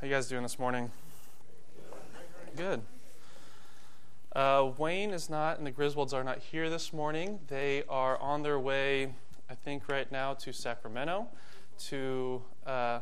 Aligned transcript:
How 0.00 0.06
you 0.06 0.12
guys 0.12 0.28
doing 0.28 0.44
this 0.44 0.60
morning? 0.60 0.92
Good. 2.54 2.82
Uh, 4.32 4.70
Wayne 4.78 5.10
is 5.10 5.28
not, 5.28 5.58
and 5.58 5.66
the 5.66 5.72
Griswolds 5.72 6.14
are 6.14 6.22
not 6.22 6.38
here 6.38 6.70
this 6.70 6.92
morning. 6.92 7.40
They 7.48 7.82
are 7.88 8.16
on 8.18 8.44
their 8.44 8.60
way, 8.60 9.12
I 9.50 9.56
think, 9.56 9.88
right 9.88 10.10
now 10.12 10.34
to 10.34 10.52
Sacramento. 10.52 11.26
To 11.88 12.40
uh, 12.64 13.00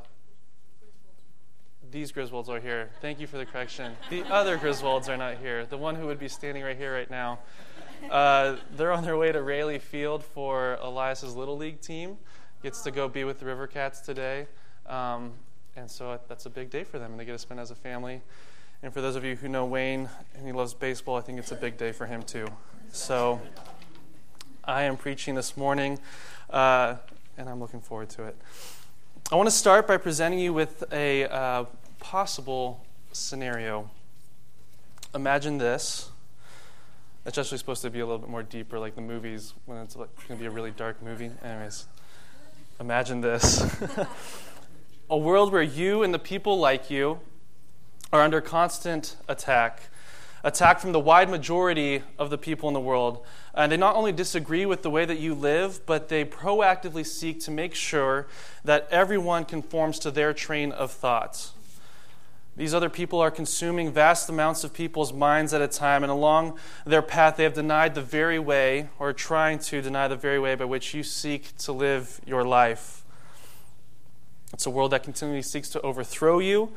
these 1.90 2.12
Griswolds 2.12 2.48
are 2.48 2.60
here. 2.60 2.88
Thank 3.02 3.20
you 3.20 3.26
for 3.26 3.36
the 3.36 3.44
correction. 3.44 3.92
The 4.08 4.22
other 4.32 4.56
Griswolds 4.56 5.10
are 5.10 5.18
not 5.18 5.36
here. 5.36 5.66
The 5.66 5.76
one 5.76 5.96
who 5.96 6.06
would 6.06 6.18
be 6.18 6.28
standing 6.28 6.62
right 6.62 6.78
here 6.78 6.94
right 6.94 7.10
now. 7.10 7.40
Uh, 8.10 8.56
they're 8.74 8.92
on 8.92 9.04
their 9.04 9.18
way 9.18 9.32
to 9.32 9.42
Raley 9.42 9.80
Field 9.80 10.24
for 10.24 10.78
Elias's 10.80 11.36
little 11.36 11.58
league 11.58 11.82
team. 11.82 12.16
Gets 12.62 12.80
to 12.84 12.90
go 12.90 13.06
be 13.06 13.24
with 13.24 13.38
the 13.38 13.44
River 13.44 13.66
Cats 13.66 14.00
today. 14.00 14.46
Um, 14.86 15.34
and 15.76 15.90
so 15.90 16.18
that's 16.28 16.46
a 16.46 16.50
big 16.50 16.70
day 16.70 16.84
for 16.84 16.98
them, 16.98 17.12
and 17.12 17.20
they 17.20 17.24
get 17.24 17.32
to 17.32 17.38
spend 17.38 17.60
as 17.60 17.70
a 17.70 17.74
family. 17.74 18.22
And 18.82 18.92
for 18.92 19.00
those 19.00 19.16
of 19.16 19.24
you 19.24 19.36
who 19.36 19.48
know 19.48 19.64
Wayne 19.64 20.08
and 20.34 20.46
he 20.46 20.52
loves 20.52 20.74
baseball, 20.74 21.16
I 21.16 21.20
think 21.20 21.38
it's 21.38 21.52
a 21.52 21.56
big 21.56 21.76
day 21.76 21.92
for 21.92 22.06
him 22.06 22.22
too. 22.22 22.46
So 22.92 23.40
I 24.64 24.82
am 24.82 24.96
preaching 24.96 25.34
this 25.34 25.56
morning, 25.56 25.98
uh, 26.50 26.96
and 27.38 27.48
I'm 27.48 27.60
looking 27.60 27.80
forward 27.80 28.08
to 28.10 28.24
it. 28.24 28.36
I 29.30 29.36
want 29.36 29.48
to 29.48 29.54
start 29.54 29.86
by 29.86 29.96
presenting 29.96 30.38
you 30.38 30.52
with 30.52 30.84
a 30.92 31.24
uh, 31.24 31.64
possible 31.98 32.84
scenario. 33.12 33.90
Imagine 35.14 35.58
this. 35.58 36.10
It's 37.24 37.36
actually 37.36 37.58
supposed 37.58 37.82
to 37.82 37.90
be 37.90 38.00
a 38.00 38.06
little 38.06 38.20
bit 38.20 38.30
more 38.30 38.42
deeper, 38.42 38.78
like 38.78 38.94
the 38.94 39.00
movies 39.00 39.52
when 39.64 39.78
it's 39.78 39.96
like, 39.96 40.14
going 40.28 40.38
to 40.38 40.42
be 40.42 40.46
a 40.46 40.50
really 40.50 40.70
dark 40.70 41.02
movie. 41.02 41.30
Anyways, 41.42 41.86
imagine 42.78 43.20
this. 43.20 43.64
a 45.08 45.16
world 45.16 45.52
where 45.52 45.62
you 45.62 46.02
and 46.02 46.12
the 46.12 46.18
people 46.18 46.58
like 46.58 46.90
you 46.90 47.20
are 48.12 48.22
under 48.22 48.40
constant 48.40 49.16
attack. 49.28 49.82
Attack 50.42 50.80
from 50.80 50.92
the 50.92 51.00
wide 51.00 51.28
majority 51.28 52.02
of 52.18 52.30
the 52.30 52.38
people 52.38 52.68
in 52.68 52.74
the 52.74 52.80
world. 52.80 53.24
And 53.54 53.70
they 53.70 53.76
not 53.76 53.96
only 53.96 54.12
disagree 54.12 54.66
with 54.66 54.82
the 54.82 54.90
way 54.90 55.04
that 55.04 55.18
you 55.18 55.34
live, 55.34 55.84
but 55.86 56.08
they 56.08 56.24
proactively 56.24 57.06
seek 57.06 57.40
to 57.40 57.50
make 57.50 57.74
sure 57.74 58.26
that 58.64 58.88
everyone 58.90 59.44
conforms 59.44 59.98
to 60.00 60.10
their 60.10 60.32
train 60.32 60.72
of 60.72 60.90
thoughts. 60.90 61.52
These 62.56 62.74
other 62.74 62.88
people 62.88 63.20
are 63.20 63.30
consuming 63.30 63.92
vast 63.92 64.28
amounts 64.28 64.64
of 64.64 64.72
people's 64.72 65.12
minds 65.12 65.52
at 65.52 65.60
a 65.60 65.68
time, 65.68 66.02
and 66.02 66.10
along 66.10 66.58
their 66.86 67.02
path, 67.02 67.36
they 67.36 67.44
have 67.44 67.54
denied 67.54 67.94
the 67.94 68.02
very 68.02 68.38
way, 68.38 68.88
or 68.98 69.12
trying 69.12 69.58
to 69.58 69.82
deny 69.82 70.08
the 70.08 70.16
very 70.16 70.38
way 70.38 70.54
by 70.54 70.64
which 70.64 70.94
you 70.94 71.02
seek 71.02 71.56
to 71.58 71.72
live 71.72 72.20
your 72.26 72.44
life. 72.44 73.04
It's 74.52 74.66
a 74.66 74.70
world 74.70 74.92
that 74.92 75.02
continually 75.02 75.42
seeks 75.42 75.68
to 75.70 75.80
overthrow 75.82 76.38
you, 76.38 76.72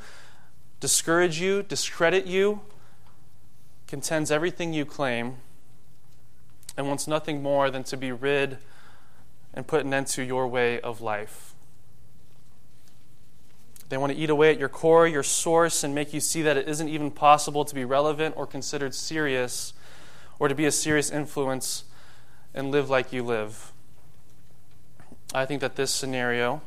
discourage 0.79 1.39
you, 1.39 1.63
discredit 1.63 2.25
you, 2.25 2.61
contends 3.87 4.31
everything 4.31 4.73
you 4.73 4.85
claim, 4.85 5.37
and 6.77 6.87
wants 6.87 7.07
nothing 7.07 7.41
more 7.41 7.69
than 7.69 7.83
to 7.83 7.97
be 7.97 8.11
rid 8.11 8.57
and 9.53 9.67
put 9.67 9.85
an 9.85 9.93
end 9.93 10.07
to 10.07 10.23
your 10.23 10.47
way 10.47 10.79
of 10.79 11.01
life. 11.01 11.53
They 13.89 13.97
want 13.97 14.13
to 14.13 14.17
eat 14.17 14.29
away 14.29 14.51
at 14.51 14.59
your 14.59 14.69
core, 14.69 15.07
your 15.07 15.23
source, 15.23 15.83
and 15.83 15.95
make 15.95 16.13
you 16.13 16.19
see 16.19 16.43
that 16.43 16.57
it 16.57 16.67
isn't 16.67 16.87
even 16.87 17.09
possible 17.09 17.65
to 17.65 17.73
be 17.73 17.83
relevant 17.83 18.35
or 18.37 18.45
considered 18.45 18.93
serious 18.93 19.73
or 20.37 20.47
to 20.47 20.55
be 20.55 20.65
a 20.65 20.71
serious 20.71 21.09
influence 21.09 21.85
and 22.53 22.69
live 22.71 22.89
like 22.89 23.11
you 23.11 23.23
live. 23.23 23.71
I 25.33 25.45
think 25.45 25.61
that 25.61 25.75
this 25.75 25.91
scenario 25.91 26.61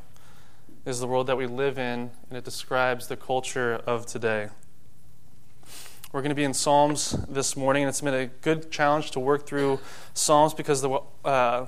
is 0.85 0.99
the 0.99 1.07
world 1.07 1.29
that 1.29 1.37
we 1.37 1.47
live 1.47 1.79
in, 1.79 2.11
and 2.29 2.37
it 2.37 2.45
describes 2.45 3.07
the 3.07 3.17
culture 3.17 3.75
of 3.87 4.05
today. 4.05 4.49
We're 6.11 6.23
going 6.23 6.31
to 6.31 6.35
be 6.35 6.45
in 6.45 6.55
Psalms 6.55 7.13
this 7.29 7.57
morning, 7.57 7.85
and 7.85 7.89
it's 7.89 8.01
been 8.01 8.13
a 8.13 8.27
good 8.27 8.71
challenge 8.71 9.13
to 9.13 9.21
work 9.21 9.47
through 9.47 9.79
Psalms 10.13 10.55
because 10.55 10.83
the, 10.83 11.01
uh, 11.25 11.67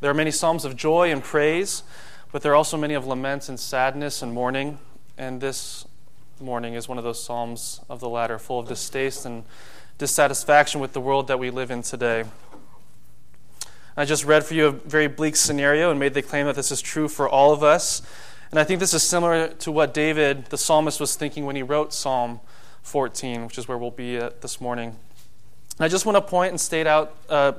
there 0.00 0.10
are 0.10 0.14
many 0.14 0.30
Psalms 0.30 0.64
of 0.64 0.76
joy 0.76 1.10
and 1.10 1.24
praise, 1.24 1.82
but 2.30 2.42
there 2.42 2.52
are 2.52 2.54
also 2.54 2.76
many 2.76 2.94
of 2.94 3.04
lament 3.04 3.48
and 3.48 3.58
sadness 3.58 4.22
and 4.22 4.32
mourning. 4.32 4.78
And 5.18 5.40
this 5.40 5.84
morning 6.40 6.74
is 6.74 6.88
one 6.88 6.98
of 6.98 7.04
those 7.04 7.22
Psalms 7.22 7.80
of 7.90 7.98
the 7.98 8.08
latter, 8.08 8.38
full 8.38 8.60
of 8.60 8.68
distaste 8.68 9.26
and 9.26 9.42
dissatisfaction 9.98 10.80
with 10.80 10.92
the 10.92 11.00
world 11.00 11.26
that 11.26 11.40
we 11.40 11.50
live 11.50 11.72
in 11.72 11.82
today. 11.82 12.24
I 14.00 14.06
just 14.06 14.24
read 14.24 14.46
for 14.46 14.54
you 14.54 14.68
a 14.68 14.70
very 14.70 15.08
bleak 15.08 15.36
scenario 15.36 15.90
and 15.90 16.00
made 16.00 16.14
the 16.14 16.22
claim 16.22 16.46
that 16.46 16.56
this 16.56 16.72
is 16.72 16.80
true 16.80 17.06
for 17.06 17.28
all 17.28 17.52
of 17.52 17.62
us. 17.62 18.00
And 18.50 18.58
I 18.58 18.64
think 18.64 18.80
this 18.80 18.94
is 18.94 19.02
similar 19.02 19.48
to 19.48 19.70
what 19.70 19.92
David, 19.92 20.46
the 20.46 20.56
psalmist, 20.56 20.98
was 20.98 21.16
thinking 21.16 21.44
when 21.44 21.54
he 21.54 21.62
wrote 21.62 21.92
Psalm 21.92 22.40
14, 22.80 23.44
which 23.44 23.58
is 23.58 23.68
where 23.68 23.76
we'll 23.76 23.90
be 23.90 24.16
at 24.16 24.40
this 24.40 24.58
morning. 24.58 24.96
And 25.76 25.84
I 25.84 25.88
just 25.88 26.06
want 26.06 26.16
to 26.16 26.22
point 26.22 26.48
and 26.48 26.58
state 26.58 26.86
out, 26.86 27.14
uh, 27.28 27.52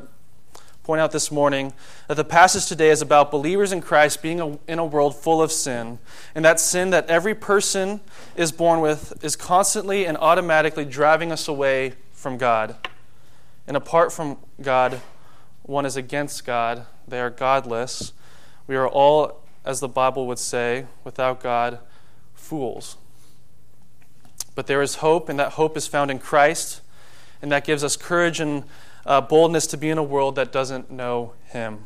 point 0.82 1.00
out 1.00 1.12
this 1.12 1.32
morning 1.32 1.74
that 2.08 2.16
the 2.16 2.24
passage 2.24 2.66
today 2.66 2.90
is 2.90 3.04
about 3.04 3.30
believers 3.30 3.72
in 3.72 3.80
Christ 3.80 4.24
being 4.24 4.42
a, 4.42 4.58
in 4.68 4.80
a 4.80 4.86
world 4.86 5.16
full 5.16 5.44
of 5.44 5.52
sin, 5.52 6.00
and 6.34 6.44
that 6.44 6.60
sin 6.60 6.90
that 6.90 7.08
every 7.08 7.36
person 7.36 8.02
is 8.36 8.52
born 8.52 8.82
with 8.82 9.24
is 9.24 9.36
constantly 9.36 10.08
and 10.08 10.18
automatically 10.18 10.86
driving 10.86 11.32
us 11.32 11.48
away 11.48 11.94
from 12.14 12.40
God. 12.40 12.78
And 13.68 13.78
apart 13.78 14.12
from 14.12 14.40
God, 14.60 15.02
one 15.64 15.86
is 15.86 15.96
against 15.96 16.46
God. 16.46 16.86
They 17.08 17.20
are 17.20 17.30
godless. 17.30 18.14
We 18.68 18.76
are 18.76 18.88
all, 18.88 19.42
as 19.66 19.80
the 19.80 19.88
Bible 19.88 20.28
would 20.28 20.40
say, 20.40 20.86
without 21.04 21.42
God, 21.42 21.80
fools. 22.34 22.98
But 24.56 24.68
there 24.68 24.82
is 24.82 24.96
hope, 24.96 25.30
and 25.30 25.40
that 25.40 25.54
hope 25.54 25.78
is 25.78 25.88
found 25.88 26.12
in 26.12 26.20
Christ, 26.20 26.82
and 27.42 27.52
that 27.52 27.66
gives 27.66 27.84
us 27.84 27.96
courage 27.96 28.40
and 28.40 28.64
uh, 29.06 29.22
boldness 29.22 29.68
to 29.68 29.78
be 29.78 29.90
in 29.90 29.98
a 29.98 30.04
world 30.04 30.36
that 30.36 30.52
doesn't 30.52 30.92
know 30.92 31.34
Him. 31.46 31.86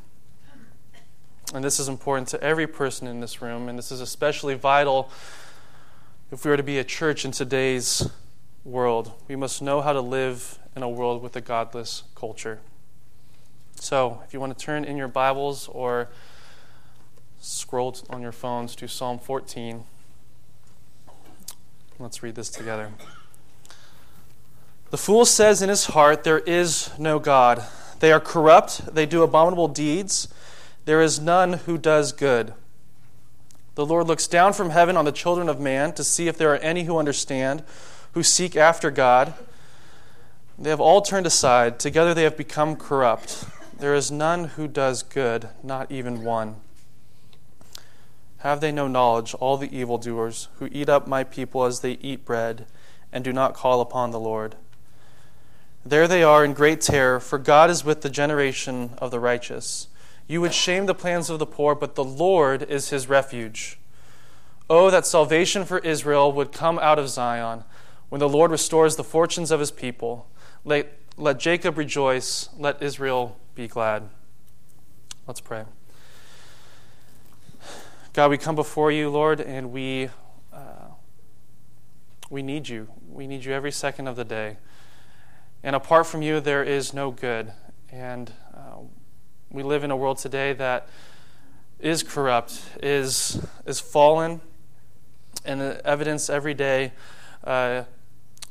And 1.53 1.63
this 1.63 1.79
is 1.79 1.87
important 1.87 2.27
to 2.29 2.41
every 2.43 2.67
person 2.67 3.07
in 3.07 3.19
this 3.19 3.41
room, 3.41 3.69
and 3.69 3.77
this 3.77 3.91
is 3.91 4.01
especially 4.01 4.55
vital 4.55 5.11
if 6.31 6.43
we 6.43 6.51
are 6.51 6.57
to 6.57 6.63
be 6.63 6.79
a 6.79 6.83
church 6.83 7.23
in 7.23 7.31
today's 7.31 8.09
world. 8.63 9.11
We 9.27 9.35
must 9.35 9.61
know 9.61 9.81
how 9.81 9.93
to 9.93 10.01
live 10.01 10.57
in 10.75 10.81
a 10.81 10.89
world 10.89 11.21
with 11.21 11.35
a 11.35 11.41
godless 11.41 12.03
culture. 12.15 12.59
So, 13.85 14.23
if 14.25 14.33
you 14.33 14.39
want 14.39 14.57
to 14.57 14.65
turn 14.65 14.83
in 14.83 14.97
your 14.97 15.07
Bibles 15.07 15.67
or 15.67 16.09
scroll 17.39 17.95
on 18.09 18.19
your 18.19 18.31
phones 18.31 18.75
to 18.77 18.87
Psalm 18.87 19.19
14, 19.19 19.83
let's 21.99 22.23
read 22.23 22.33
this 22.33 22.49
together. 22.49 22.89
The 24.89 24.97
fool 24.97 25.23
says 25.23 25.61
in 25.61 25.69
his 25.69 25.85
heart, 25.85 26.23
There 26.23 26.39
is 26.39 26.89
no 26.97 27.19
God. 27.19 27.63
They 27.99 28.11
are 28.11 28.19
corrupt, 28.19 28.95
they 28.95 29.05
do 29.05 29.21
abominable 29.21 29.67
deeds. 29.67 30.29
There 30.85 31.03
is 31.03 31.19
none 31.19 31.53
who 31.53 31.77
does 31.77 32.11
good. 32.11 32.55
The 33.75 33.85
Lord 33.85 34.07
looks 34.07 34.25
down 34.25 34.53
from 34.53 34.71
heaven 34.71 34.97
on 34.97 35.05
the 35.05 35.11
children 35.11 35.47
of 35.47 35.59
man 35.59 35.93
to 35.93 36.03
see 36.03 36.27
if 36.27 36.39
there 36.39 36.51
are 36.51 36.57
any 36.57 36.85
who 36.85 36.97
understand, 36.97 37.61
who 38.13 38.23
seek 38.23 38.55
after 38.55 38.89
God. 38.89 39.35
They 40.57 40.71
have 40.71 40.81
all 40.81 41.03
turned 41.03 41.27
aside. 41.27 41.77
Together 41.77 42.15
they 42.15 42.23
have 42.23 42.35
become 42.35 42.77
corrupt. 42.77 43.45
There 43.77 43.93
is 43.93 44.09
none 44.09 44.45
who 44.45 44.69
does 44.69 45.03
good, 45.03 45.49
not 45.61 45.91
even 45.91 46.23
one. 46.23 46.55
Have 48.37 48.61
they 48.61 48.71
no 48.71 48.87
knowledge, 48.87 49.33
all 49.33 49.57
the 49.57 49.75
evildoers, 49.75 50.47
who 50.59 50.69
eat 50.71 50.87
up 50.87 51.07
my 51.07 51.25
people 51.25 51.65
as 51.65 51.81
they 51.81 51.93
eat 51.93 52.23
bread, 52.23 52.67
and 53.11 53.21
do 53.21 53.33
not 53.33 53.53
call 53.53 53.81
upon 53.81 54.11
the 54.11 54.19
Lord? 54.19 54.55
There 55.85 56.07
they 56.07 56.23
are 56.23 56.45
in 56.45 56.53
great 56.53 56.79
terror, 56.79 57.19
for 57.19 57.37
God 57.37 57.69
is 57.69 57.83
with 57.83 58.01
the 58.01 58.09
generation 58.09 58.91
of 58.99 59.11
the 59.11 59.19
righteous. 59.19 59.87
You 60.25 60.39
would 60.39 60.53
shame 60.53 60.85
the 60.85 60.95
plans 60.95 61.29
of 61.29 61.39
the 61.39 61.45
poor, 61.45 61.75
but 61.75 61.95
the 61.95 62.03
Lord 62.03 62.63
is 62.63 62.89
his 62.89 63.09
refuge. 63.09 63.77
Oh, 64.69 64.89
that 64.89 65.05
salvation 65.05 65.65
for 65.65 65.79
Israel 65.79 66.31
would 66.31 66.51
come 66.51 66.79
out 66.79 66.97
of 66.97 67.09
Zion 67.09 67.65
when 68.07 68.19
the 68.19 68.29
Lord 68.29 68.51
restores 68.51 68.95
the 68.95 69.03
fortunes 69.03 69.51
of 69.51 69.59
his 69.59 69.71
people. 69.71 70.27
Let, 70.63 70.97
let 71.17 71.39
Jacob 71.39 71.77
rejoice, 71.77 72.49
let 72.57 72.81
Israel 72.81 73.37
be 73.55 73.69
glad. 73.69 74.09
Let's 75.27 75.39
pray. 75.39 75.63
God, 78.11 78.29
we 78.29 78.37
come 78.37 78.55
before 78.55 78.91
you, 78.91 79.09
Lord, 79.09 79.39
and 79.39 79.71
we, 79.71 80.09
uh, 80.51 80.89
we 82.29 82.43
need 82.43 82.67
you. 82.67 82.89
We 83.09 83.27
need 83.27 83.45
you 83.45 83.53
every 83.53 83.71
second 83.71 84.07
of 84.07 84.17
the 84.17 84.25
day. 84.25 84.57
And 85.63 85.73
apart 85.73 86.05
from 86.05 86.21
you, 86.21 86.41
there 86.41 86.63
is 86.63 86.93
no 86.93 87.11
good. 87.11 87.53
And 87.89 88.33
uh, 88.53 88.81
we 89.49 89.63
live 89.63 89.85
in 89.85 89.91
a 89.91 89.95
world 89.95 90.17
today 90.17 90.51
that 90.51 90.89
is 91.79 92.03
corrupt, 92.03 92.61
is, 92.83 93.41
is 93.65 93.79
fallen, 93.79 94.41
and 95.45 95.61
the 95.61 95.81
evidence 95.85 96.29
every 96.29 96.53
day 96.53 96.91
uh, 97.45 97.83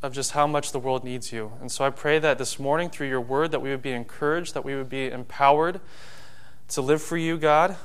of 0.04 0.12
just 0.12 0.32
how 0.32 0.46
much 0.46 0.70
the 0.70 0.78
world 0.78 1.02
needs 1.02 1.32
you. 1.32 1.50
And 1.62 1.72
so 1.72 1.82
I 1.82 1.88
pray 1.88 2.18
that 2.18 2.36
this 2.36 2.58
morning, 2.58 2.90
through 2.90 3.08
your 3.08 3.22
word, 3.22 3.52
that 3.52 3.60
we 3.60 3.70
would 3.70 3.80
be 3.80 3.92
encouraged, 3.92 4.52
that 4.52 4.62
we 4.62 4.76
would 4.76 4.90
be 4.90 5.10
empowered 5.10 5.80
to 6.68 6.82
live 6.82 7.00
for 7.00 7.16
you, 7.16 7.38
God, 7.38 7.76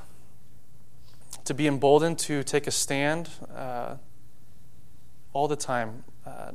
to 1.45 1.53
be 1.53 1.65
emboldened 1.65 2.19
to 2.19 2.43
take 2.43 2.67
a 2.67 2.71
stand, 2.71 3.29
uh, 3.55 3.95
all 5.31 5.47
the 5.47 5.55
time, 5.55 6.03
uh, 6.25 6.51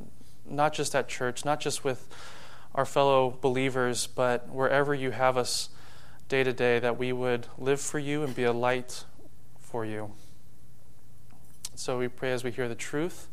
not 0.47 0.71
just 0.71 0.93
at 0.93 1.09
church, 1.09 1.43
not 1.43 1.59
just 1.59 1.83
with 1.83 2.07
our 2.75 2.85
fellow 2.85 3.35
believers, 3.41 4.05
but 4.05 4.47
wherever 4.49 4.93
you 4.93 5.09
have 5.09 5.35
us 5.35 5.69
day 6.29 6.43
to 6.43 6.53
day, 6.53 6.77
that 6.77 6.99
we 6.99 7.11
would 7.11 7.47
live 7.57 7.81
for 7.81 7.97
you 7.97 8.21
and 8.21 8.35
be 8.35 8.43
a 8.43 8.53
light 8.53 9.03
for 9.57 9.83
you. 9.83 10.11
So 11.73 11.97
we 11.97 12.07
pray 12.07 12.33
as 12.33 12.43
we 12.43 12.51
hear 12.51 12.69
the 12.69 12.75
truth 12.75 13.29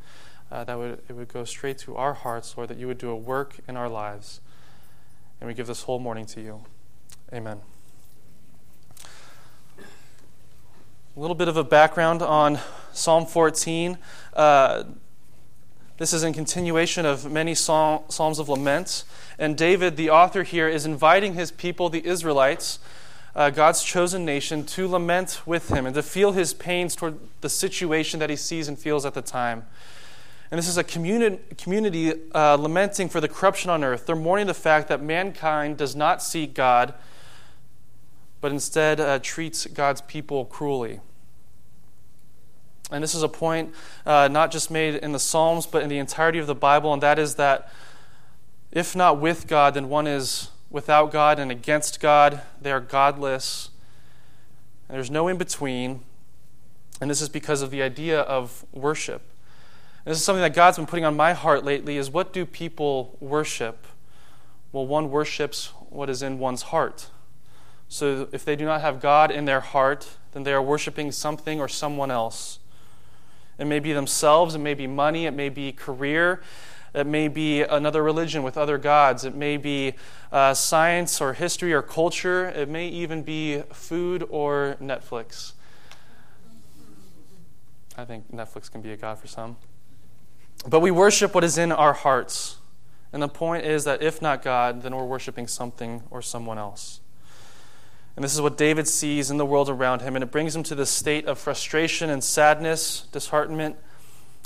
uh, 0.50 0.64
that 0.64 0.78
would, 0.78 1.02
it 1.08 1.12
would 1.12 1.28
go 1.28 1.44
straight 1.44 1.78
to 1.78 1.96
our 1.96 2.14
hearts, 2.14 2.56
Lord, 2.56 2.68
that 2.70 2.78
you 2.78 2.86
would 2.86 2.98
do 2.98 3.10
a 3.10 3.16
work 3.16 3.56
in 3.68 3.76
our 3.76 3.88
lives. 3.88 4.40
And 5.40 5.48
we 5.48 5.54
give 5.54 5.66
this 5.66 5.82
whole 5.82 5.98
morning 5.98 6.26
to 6.26 6.40
you. 6.40 6.64
Amen. 7.32 7.60
A 11.14 11.20
little 11.20 11.34
bit 11.34 11.48
of 11.48 11.56
a 11.56 11.64
background 11.64 12.22
on 12.22 12.58
Psalm 12.92 13.26
14. 13.26 13.98
Uh, 14.34 14.84
this 15.98 16.12
is 16.12 16.22
in 16.24 16.32
continuation 16.32 17.06
of 17.06 17.30
many 17.30 17.54
psalms 17.54 18.38
of 18.38 18.48
lament. 18.48 19.04
And 19.38 19.56
David, 19.56 19.96
the 19.96 20.10
author 20.10 20.42
here, 20.42 20.68
is 20.68 20.86
inviting 20.86 21.34
his 21.34 21.50
people, 21.50 21.88
the 21.88 22.04
Israelites, 22.06 22.78
uh, 23.36 23.50
God's 23.50 23.84
chosen 23.84 24.24
nation, 24.24 24.64
to 24.66 24.88
lament 24.88 25.42
with 25.46 25.68
him 25.68 25.86
and 25.86 25.94
to 25.94 26.02
feel 26.02 26.32
his 26.32 26.54
pains 26.54 26.96
toward 26.96 27.18
the 27.40 27.48
situation 27.48 28.18
that 28.20 28.30
he 28.30 28.36
sees 28.36 28.68
and 28.68 28.78
feels 28.78 29.04
at 29.04 29.14
the 29.14 29.22
time. 29.22 29.66
And 30.52 30.58
this 30.58 30.68
is 30.68 30.76
a 30.76 30.84
communi- 30.84 31.38
community 31.56 32.12
uh, 32.34 32.56
lamenting 32.56 33.08
for 33.08 33.22
the 33.22 33.28
corruption 33.28 33.70
on 33.70 33.82
earth. 33.82 34.04
They're 34.04 34.14
mourning 34.14 34.46
the 34.46 34.52
fact 34.52 34.88
that 34.88 35.02
mankind 35.02 35.78
does 35.78 35.96
not 35.96 36.22
seek 36.22 36.52
God, 36.52 36.92
but 38.42 38.52
instead 38.52 39.00
uh, 39.00 39.18
treats 39.20 39.64
God's 39.64 40.02
people 40.02 40.44
cruelly. 40.44 41.00
And 42.90 43.02
this 43.02 43.14
is 43.14 43.22
a 43.22 43.30
point 43.30 43.72
uh, 44.04 44.28
not 44.30 44.52
just 44.52 44.70
made 44.70 44.96
in 44.96 45.12
the 45.12 45.18
Psalms, 45.18 45.64
but 45.64 45.82
in 45.82 45.88
the 45.88 45.96
entirety 45.96 46.38
of 46.38 46.46
the 46.46 46.54
Bible, 46.54 46.92
and 46.92 47.02
that 47.02 47.18
is 47.18 47.36
that 47.36 47.72
if 48.72 48.94
not 48.94 49.18
with 49.18 49.46
God, 49.46 49.72
then 49.72 49.88
one 49.88 50.06
is 50.06 50.50
without 50.68 51.10
God 51.10 51.38
and 51.38 51.50
against 51.50 51.98
God. 51.98 52.42
They 52.60 52.72
are 52.72 52.80
godless. 52.80 53.70
And 54.86 54.96
there's 54.96 55.10
no 55.10 55.28
in 55.28 55.38
between. 55.38 56.00
And 57.00 57.10
this 57.10 57.22
is 57.22 57.30
because 57.30 57.62
of 57.62 57.70
the 57.70 57.80
idea 57.80 58.20
of 58.20 58.66
worship. 58.70 59.22
This 60.04 60.18
is 60.18 60.24
something 60.24 60.42
that 60.42 60.54
God's 60.54 60.78
been 60.78 60.86
putting 60.86 61.04
on 61.04 61.16
my 61.16 61.32
heart 61.32 61.64
lately 61.64 61.96
is 61.96 62.10
what 62.10 62.32
do 62.32 62.44
people 62.44 63.16
worship? 63.20 63.86
Well, 64.72 64.86
one 64.86 65.10
worships 65.10 65.72
what 65.90 66.10
is 66.10 66.22
in 66.22 66.40
one's 66.40 66.62
heart. 66.62 67.08
So 67.88 68.26
if 68.32 68.44
they 68.44 68.56
do 68.56 68.64
not 68.64 68.80
have 68.80 69.00
God 69.00 69.30
in 69.30 69.44
their 69.44 69.60
heart, 69.60 70.16
then 70.32 70.42
they 70.42 70.52
are 70.52 70.62
worshiping 70.62 71.12
something 71.12 71.60
or 71.60 71.68
someone 71.68 72.10
else. 72.10 72.58
It 73.58 73.66
may 73.66 73.78
be 73.78 73.92
themselves, 73.92 74.54
it 74.54 74.60
may 74.60 74.74
be 74.74 74.86
money, 74.86 75.26
it 75.26 75.32
may 75.32 75.50
be 75.50 75.70
career, 75.72 76.42
it 76.94 77.06
may 77.06 77.28
be 77.28 77.62
another 77.62 78.02
religion 78.02 78.42
with 78.42 78.56
other 78.56 78.78
gods, 78.78 79.24
it 79.24 79.36
may 79.36 79.56
be 79.56 79.94
uh, 80.32 80.54
science 80.54 81.20
or 81.20 81.34
history 81.34 81.72
or 81.72 81.82
culture, 81.82 82.48
it 82.48 82.68
may 82.68 82.88
even 82.88 83.22
be 83.22 83.62
food 83.72 84.26
or 84.30 84.76
Netflix. 84.80 85.52
I 87.96 88.04
think 88.04 88.32
Netflix 88.32 88.70
can 88.70 88.80
be 88.80 88.90
a 88.92 88.96
god 88.96 89.18
for 89.18 89.28
some. 89.28 89.58
But 90.66 90.80
we 90.80 90.90
worship 90.90 91.34
what 91.34 91.44
is 91.44 91.58
in 91.58 91.72
our 91.72 91.92
hearts. 91.92 92.56
And 93.12 93.22
the 93.22 93.28
point 93.28 93.64
is 93.64 93.84
that 93.84 94.02
if 94.02 94.22
not 94.22 94.42
God, 94.42 94.82
then 94.82 94.94
we're 94.96 95.04
worshiping 95.04 95.46
something 95.46 96.02
or 96.10 96.22
someone 96.22 96.58
else. 96.58 97.00
And 98.16 98.24
this 98.24 98.34
is 98.34 98.40
what 98.40 98.56
David 98.56 98.86
sees 98.86 99.30
in 99.30 99.38
the 99.38 99.46
world 99.46 99.68
around 99.68 100.02
him, 100.02 100.16
and 100.16 100.22
it 100.22 100.30
brings 100.30 100.54
him 100.54 100.62
to 100.64 100.74
this 100.74 100.90
state 100.90 101.26
of 101.26 101.38
frustration 101.38 102.10
and 102.10 102.22
sadness, 102.22 103.06
disheartenment, 103.10 103.76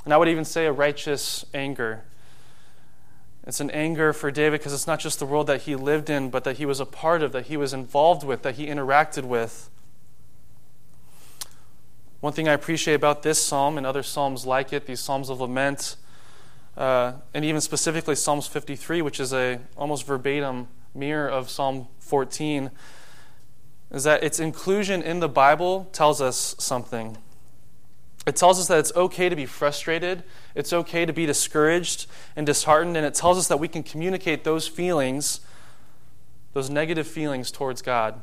and 0.05 0.15
I 0.15 0.17
would 0.17 0.29
even 0.29 0.45
say 0.45 0.67
a 0.67 0.73
righteous 0.73 1.45
anger. 1.53 2.05
It's 3.45 3.61
an 3.61 3.71
anger 3.71 4.13
for 4.13 4.31
David 4.31 4.61
because 4.61 4.73
it's 4.73 4.87
not 4.87 5.01
just 5.01 5.19
the 5.19 5.27
world 5.27 5.49
that 5.49 5.63
he 5.63 5.75
lived 5.75 6.09
in, 6.11 6.31
but 6.31 6.45
that 6.45 6.59
he 6.59 6.67
was 6.67 6.79
a 6.79 6.87
part 6.87 7.23
of, 7.23 7.33
that 7.33 7.47
he 7.47 7.57
was 7.57 7.73
involved 7.73 8.23
with, 8.23 8.43
that 8.43 8.55
he 8.55 8.67
interacted 8.67 9.25
with. 9.25 9.69
One 12.21 12.33
thing 12.33 12.49
I 12.49 12.53
appreciate 12.53 12.95
about 12.95 13.23
this 13.23 13.43
psalm 13.43 13.77
and 13.77 13.87
other 13.87 14.03
psalms 14.03 14.47
like 14.47 14.73
it, 14.73 14.87
these 14.87 15.01
psalms 15.01 15.29
of 15.29 15.41
lament, 15.41 15.97
uh, 16.77 17.13
and 17.33 17.45
even 17.45 17.61
specifically 17.61 18.15
Psalms 18.15 18.47
53, 18.47 19.03
which 19.03 19.19
is 19.19 19.33
a 19.33 19.61
almost 19.77 20.07
verbatim 20.07 20.69
mirror 20.95 21.29
of 21.29 21.49
Psalm 21.49 21.89
14, 22.01 22.71
is 23.93 24.05
that 24.05 24.23
its 24.23 24.41
inclusion 24.41 25.03
in 25.03 25.21
the 25.21 25.29
Bible 25.29 25.89
tells 25.93 26.21
us 26.21 26.55
something. 26.59 27.17
It 28.27 28.35
tells 28.35 28.59
us 28.59 28.67
that 28.67 28.79
it's 28.79 28.93
okay 28.97 29.29
to 29.29 29.37
be 29.37 29.47
frustrated, 29.47 30.25
it's 30.55 30.73
okay 30.73 31.07
to 31.07 31.13
be 31.13 31.27
discouraged 31.27 32.07
and 32.35 32.45
disheartened, 32.45 32.97
and 32.97 33.07
it 33.07 33.15
tells 33.15 33.39
us 33.39 33.47
that 33.49 33.59
we 33.59 33.69
can 33.69 33.83
communicate 33.83 34.43
those 34.43 34.67
feelings, 34.67 35.41
those 36.53 36.69
negative 36.69 37.07
feelings 37.07 37.53
towards 37.53 37.83
God. 37.83 38.21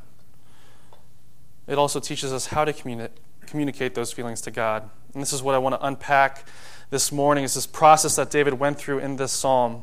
It 1.68 1.78
also 1.78 2.02
teaches 2.02 2.34
us 2.34 2.48
how 2.48 2.66
to 2.66 2.74
communi- 2.74 3.10
communicate 3.46 3.96
those 3.96 4.12
feelings 4.12 4.42
to 4.42 4.52
God. 4.52 4.90
And 5.14 5.22
this 5.22 5.32
is 5.32 5.42
what 5.42 5.56
I 5.56 5.58
want 5.58 5.80
to 5.80 5.86
unpack 5.86 6.46
this 6.94 7.12
morning 7.12 7.44
is 7.44 7.56
this 7.56 7.66
process 7.66 8.18
that 8.18 8.30
David 8.30 8.54
went 8.54 8.78
through 8.78 9.00
in 9.00 9.16
this 9.16 9.32
psalm. 9.32 9.82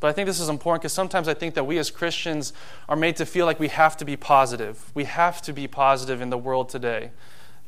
But 0.00 0.08
I 0.08 0.12
think 0.12 0.24
this 0.24 0.40
is 0.40 0.48
important 0.48 0.80
because 0.80 0.94
sometimes 0.94 1.28
I 1.28 1.34
think 1.34 1.52
that 1.56 1.64
we 1.64 1.76
as 1.76 1.90
Christians 1.90 2.54
are 2.88 2.96
made 2.96 3.16
to 3.16 3.26
feel 3.26 3.44
like 3.44 3.60
we 3.60 3.68
have 3.68 3.94
to 3.98 4.04
be 4.06 4.16
positive. 4.16 4.90
We 4.94 5.04
have 5.04 5.42
to 5.42 5.52
be 5.52 5.68
positive 5.68 6.22
in 6.22 6.30
the 6.30 6.38
world 6.38 6.70
today. 6.70 7.10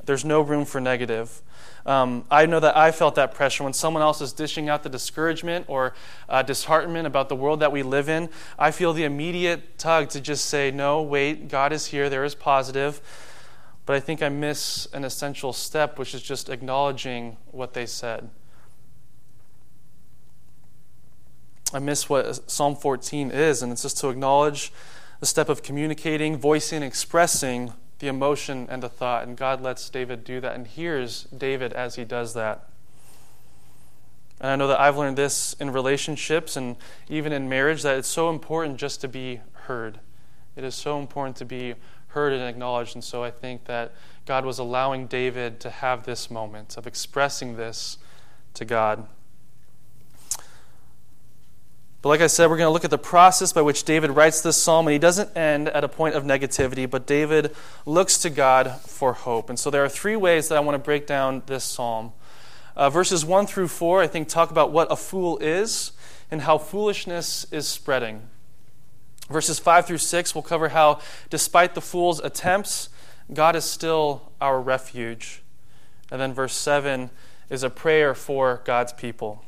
There's 0.06 0.24
no 0.24 0.40
room 0.40 0.64
for 0.64 0.80
negative. 0.80 1.42
Um, 1.84 2.24
I 2.30 2.46
know 2.46 2.58
that 2.58 2.74
I 2.74 2.90
felt 2.90 3.16
that 3.16 3.34
pressure 3.34 3.64
when 3.64 3.74
someone 3.74 4.02
else 4.02 4.22
is 4.22 4.32
dishing 4.32 4.70
out 4.70 4.82
the 4.82 4.88
discouragement 4.88 5.66
or 5.68 5.92
uh, 6.26 6.42
disheartenment 6.42 7.06
about 7.06 7.28
the 7.28 7.36
world 7.36 7.60
that 7.60 7.70
we 7.70 7.82
live 7.82 8.08
in. 8.08 8.30
I 8.58 8.70
feel 8.70 8.94
the 8.94 9.04
immediate 9.04 9.76
tug 9.76 10.08
to 10.10 10.22
just 10.22 10.46
say, 10.46 10.70
no, 10.70 11.02
wait, 11.02 11.48
God 11.48 11.70
is 11.70 11.86
here, 11.88 12.08
there 12.08 12.24
is 12.24 12.34
positive. 12.34 13.02
But 13.86 13.94
I 13.94 14.00
think 14.00 14.22
I 14.22 14.28
miss 14.28 14.86
an 14.92 15.04
essential 15.04 15.52
step, 15.52 15.98
which 15.98 16.12
is 16.12 16.22
just 16.22 16.48
acknowledging 16.48 17.36
what 17.52 17.72
they 17.72 17.86
said. 17.86 18.28
I 21.72 21.78
miss 21.78 22.08
what 22.08 22.50
Psalm 22.50 22.76
14 22.76 23.30
is, 23.30 23.62
and 23.62 23.72
it's 23.72 23.82
just 23.82 23.98
to 23.98 24.08
acknowledge 24.08 24.72
the 25.20 25.26
step 25.26 25.48
of 25.48 25.62
communicating, 25.62 26.36
voicing, 26.36 26.82
expressing 26.82 27.72
the 28.00 28.08
emotion 28.08 28.66
and 28.68 28.82
the 28.82 28.88
thought. 28.88 29.26
And 29.26 29.36
God 29.36 29.60
lets 29.60 29.88
David 29.88 30.24
do 30.24 30.40
that 30.40 30.54
and 30.54 30.66
hears 30.66 31.24
David 31.36 31.72
as 31.72 31.94
he 31.94 32.04
does 32.04 32.34
that. 32.34 32.68
And 34.40 34.50
I 34.50 34.56
know 34.56 34.68
that 34.68 34.80
I've 34.80 34.98
learned 34.98 35.16
this 35.16 35.54
in 35.54 35.70
relationships 35.70 36.56
and 36.56 36.76
even 37.08 37.32
in 37.32 37.48
marriage 37.48 37.82
that 37.82 37.96
it's 37.96 38.08
so 38.08 38.28
important 38.30 38.76
just 38.76 39.00
to 39.00 39.08
be 39.08 39.40
heard. 39.52 40.00
It 40.56 40.64
is 40.64 40.74
so 40.74 40.98
important 40.98 41.36
to 41.36 41.44
be 41.44 41.74
heard 42.16 42.32
and 42.32 42.42
acknowledged. 42.42 42.96
And 42.96 43.04
so 43.04 43.22
I 43.22 43.30
think 43.30 43.66
that 43.66 43.92
God 44.24 44.46
was 44.46 44.58
allowing 44.58 45.06
David 45.06 45.60
to 45.60 45.68
have 45.68 46.06
this 46.06 46.30
moment 46.30 46.78
of 46.78 46.86
expressing 46.86 47.56
this 47.56 47.98
to 48.54 48.64
God. 48.64 49.06
But 52.00 52.08
like 52.08 52.22
I 52.22 52.26
said, 52.26 52.48
we're 52.48 52.56
going 52.56 52.68
to 52.68 52.72
look 52.72 52.86
at 52.86 52.90
the 52.90 52.96
process 52.96 53.52
by 53.52 53.60
which 53.60 53.84
David 53.84 54.12
writes 54.12 54.40
this 54.40 54.56
psalm, 54.56 54.86
and 54.86 54.94
he 54.94 54.98
doesn't 54.98 55.36
end 55.36 55.68
at 55.68 55.84
a 55.84 55.88
point 55.88 56.14
of 56.14 56.24
negativity, 56.24 56.88
but 56.88 57.06
David 57.06 57.54
looks 57.84 58.16
to 58.18 58.30
God 58.30 58.80
for 58.80 59.12
hope. 59.12 59.50
And 59.50 59.58
so 59.58 59.68
there 59.68 59.84
are 59.84 59.88
three 59.88 60.16
ways 60.16 60.48
that 60.48 60.56
I 60.56 60.60
want 60.60 60.76
to 60.76 60.78
break 60.82 61.06
down 61.06 61.42
this 61.44 61.64
psalm. 61.64 62.14
Uh, 62.74 62.88
verses 62.88 63.26
1 63.26 63.46
through 63.46 63.68
4, 63.68 64.00
I 64.00 64.06
think, 64.06 64.28
talk 64.28 64.50
about 64.50 64.72
what 64.72 64.90
a 64.90 64.96
fool 64.96 65.36
is 65.36 65.92
and 66.30 66.40
how 66.40 66.56
foolishness 66.56 67.46
is 67.52 67.68
spreading. 67.68 68.22
Verses 69.28 69.58
5 69.58 69.86
through 69.86 69.98
6 69.98 70.34
will 70.34 70.42
cover 70.42 70.68
how, 70.68 71.00
despite 71.30 71.74
the 71.74 71.80
fool's 71.80 72.20
attempts, 72.20 72.88
God 73.32 73.56
is 73.56 73.64
still 73.64 74.32
our 74.40 74.60
refuge. 74.60 75.42
And 76.10 76.20
then 76.20 76.32
verse 76.32 76.54
7 76.54 77.10
is 77.50 77.62
a 77.62 77.70
prayer 77.70 78.14
for 78.14 78.62
God's 78.64 78.92
people. 78.92 79.44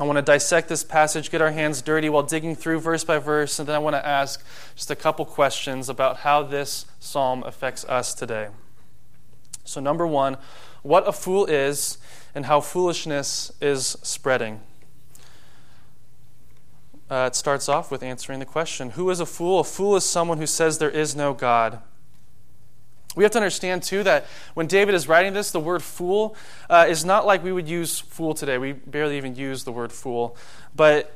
I 0.00 0.04
want 0.04 0.16
to 0.16 0.22
dissect 0.22 0.68
this 0.68 0.82
passage, 0.82 1.30
get 1.30 1.40
our 1.40 1.52
hands 1.52 1.82
dirty 1.82 2.08
while 2.08 2.22
digging 2.22 2.56
through 2.56 2.80
verse 2.80 3.04
by 3.04 3.18
verse, 3.18 3.58
and 3.58 3.68
then 3.68 3.76
I 3.76 3.78
want 3.78 3.94
to 3.94 4.04
ask 4.04 4.44
just 4.74 4.90
a 4.90 4.96
couple 4.96 5.24
questions 5.24 5.88
about 5.88 6.18
how 6.18 6.42
this 6.42 6.86
psalm 6.98 7.42
affects 7.44 7.84
us 7.84 8.14
today. 8.14 8.48
So, 9.64 9.80
number 9.80 10.06
one, 10.06 10.38
what 10.82 11.06
a 11.06 11.12
fool 11.12 11.46
is 11.46 11.98
and 12.34 12.46
how 12.46 12.60
foolishness 12.60 13.52
is 13.60 13.86
spreading. 14.02 14.60
Uh, 17.12 17.26
it 17.26 17.36
starts 17.36 17.68
off 17.68 17.90
with 17.90 18.02
answering 18.02 18.38
the 18.38 18.46
question 18.46 18.88
Who 18.90 19.10
is 19.10 19.20
a 19.20 19.26
fool? 19.26 19.60
A 19.60 19.64
fool 19.64 19.96
is 19.96 20.04
someone 20.04 20.38
who 20.38 20.46
says 20.46 20.78
there 20.78 20.88
is 20.88 21.14
no 21.14 21.34
God. 21.34 21.80
We 23.14 23.22
have 23.22 23.32
to 23.32 23.38
understand, 23.38 23.82
too, 23.82 24.02
that 24.04 24.24
when 24.54 24.66
David 24.66 24.94
is 24.94 25.06
writing 25.06 25.34
this, 25.34 25.50
the 25.50 25.60
word 25.60 25.82
fool 25.82 26.34
uh, 26.70 26.86
is 26.88 27.04
not 27.04 27.26
like 27.26 27.44
we 27.44 27.52
would 27.52 27.68
use 27.68 28.00
fool 28.00 28.32
today. 28.32 28.56
We 28.56 28.72
barely 28.72 29.18
even 29.18 29.36
use 29.36 29.64
the 29.64 29.72
word 29.72 29.92
fool. 29.92 30.38
But 30.74 31.14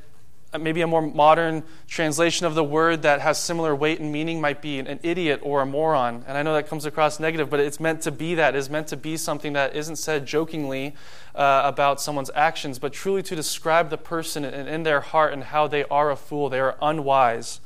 maybe 0.60 0.80
a 0.80 0.86
more 0.86 1.02
modern 1.02 1.62
translation 1.86 2.46
of 2.46 2.54
the 2.54 2.64
word 2.64 3.02
that 3.02 3.20
has 3.20 3.38
similar 3.38 3.75
weight 3.75 4.00
and 4.00 4.12
meaning 4.12 4.40
might 4.40 4.60
be 4.60 4.78
an 4.78 5.00
idiot 5.02 5.40
or 5.42 5.62
a 5.62 5.66
moron. 5.66 6.25
And 6.26 6.36
I 6.36 6.42
know 6.42 6.54
that 6.54 6.68
comes 6.68 6.84
across 6.84 7.20
negative, 7.20 7.50
but 7.50 7.60
it's 7.60 7.80
meant 7.80 8.02
to 8.02 8.10
be 8.10 8.34
that. 8.34 8.54
It's 8.54 8.70
meant 8.70 8.88
to 8.88 8.96
be 8.96 9.16
something 9.16 9.52
that 9.54 9.75
isn't 9.75 9.96
said 9.96 10.26
jokingly 10.26 10.94
uh, 11.34 11.62
about 11.64 12.00
someone's 12.00 12.30
actions, 12.34 12.78
but 12.78 12.92
truly 12.92 13.22
to 13.25 13.36
describe 13.36 13.90
the 13.90 13.98
person 13.98 14.44
in, 14.44 14.68
in 14.68 14.82
their 14.82 15.00
heart 15.00 15.32
and 15.32 15.44
how 15.44 15.66
they 15.66 15.84
are 15.84 16.10
a 16.10 16.16
fool. 16.16 16.48
They 16.48 16.60
are 16.60 16.76
unwise. 16.82 17.60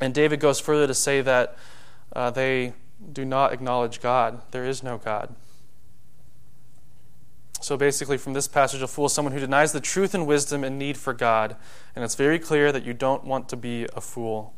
And 0.00 0.14
David 0.14 0.40
goes 0.40 0.60
further 0.60 0.86
to 0.86 0.94
say 0.94 1.20
that 1.22 1.56
uh, 2.14 2.30
they 2.30 2.74
do 3.12 3.24
not 3.24 3.52
acknowledge 3.52 4.00
God. 4.00 4.42
There 4.50 4.64
is 4.64 4.82
no 4.82 4.98
God. 4.98 5.34
So 7.60 7.76
basically, 7.76 8.18
from 8.18 8.34
this 8.34 8.48
passage, 8.48 8.82
a 8.82 8.86
fool 8.86 9.06
is 9.06 9.12
someone 9.12 9.32
who 9.32 9.40
denies 9.40 9.72
the 9.72 9.80
truth 9.80 10.14
and 10.14 10.26
wisdom 10.26 10.62
and 10.62 10.78
need 10.78 10.96
for 10.96 11.12
God. 11.12 11.56
And 11.96 12.04
it's 12.04 12.14
very 12.14 12.38
clear 12.38 12.70
that 12.70 12.84
you 12.84 12.92
don't 12.92 13.24
want 13.24 13.48
to 13.48 13.56
be 13.56 13.86
a 13.94 14.00
fool. 14.00 14.54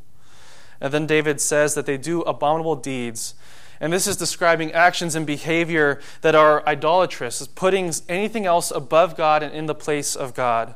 And 0.80 0.92
then 0.92 1.06
David 1.06 1.40
says 1.40 1.74
that 1.74 1.86
they 1.86 1.96
do 1.96 2.22
abominable 2.22 2.76
deeds. 2.76 3.34
And 3.80 3.92
this 3.92 4.06
is 4.06 4.16
describing 4.16 4.72
actions 4.72 5.14
and 5.14 5.26
behavior 5.26 6.00
that 6.20 6.34
are 6.34 6.66
idolatrous, 6.66 7.40
is 7.40 7.48
putting 7.48 7.90
anything 8.08 8.44
else 8.44 8.70
above 8.70 9.16
God 9.16 9.42
and 9.42 9.54
in 9.54 9.66
the 9.66 9.74
place 9.74 10.14
of 10.14 10.34
God. 10.34 10.74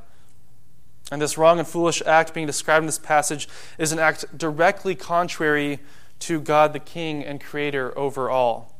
And 1.13 1.21
this 1.21 1.37
wrong 1.37 1.59
and 1.59 1.69
foolish 1.69 2.03
act 2.07 2.33
being 2.33 2.47
described 2.47 2.83
in 2.83 2.87
this 2.87 2.99
passage 2.99 3.47
is 3.77 3.93
an 3.93 3.99
act 3.99 4.37
directly 4.37 4.95
contrary 4.95 5.81
to 6.21 6.41
God 6.41 6.73
the 6.73 6.81
King 6.81 7.23
and 7.23 7.41
Creator 7.41 7.97
over 7.99 8.31
all. 8.31 8.74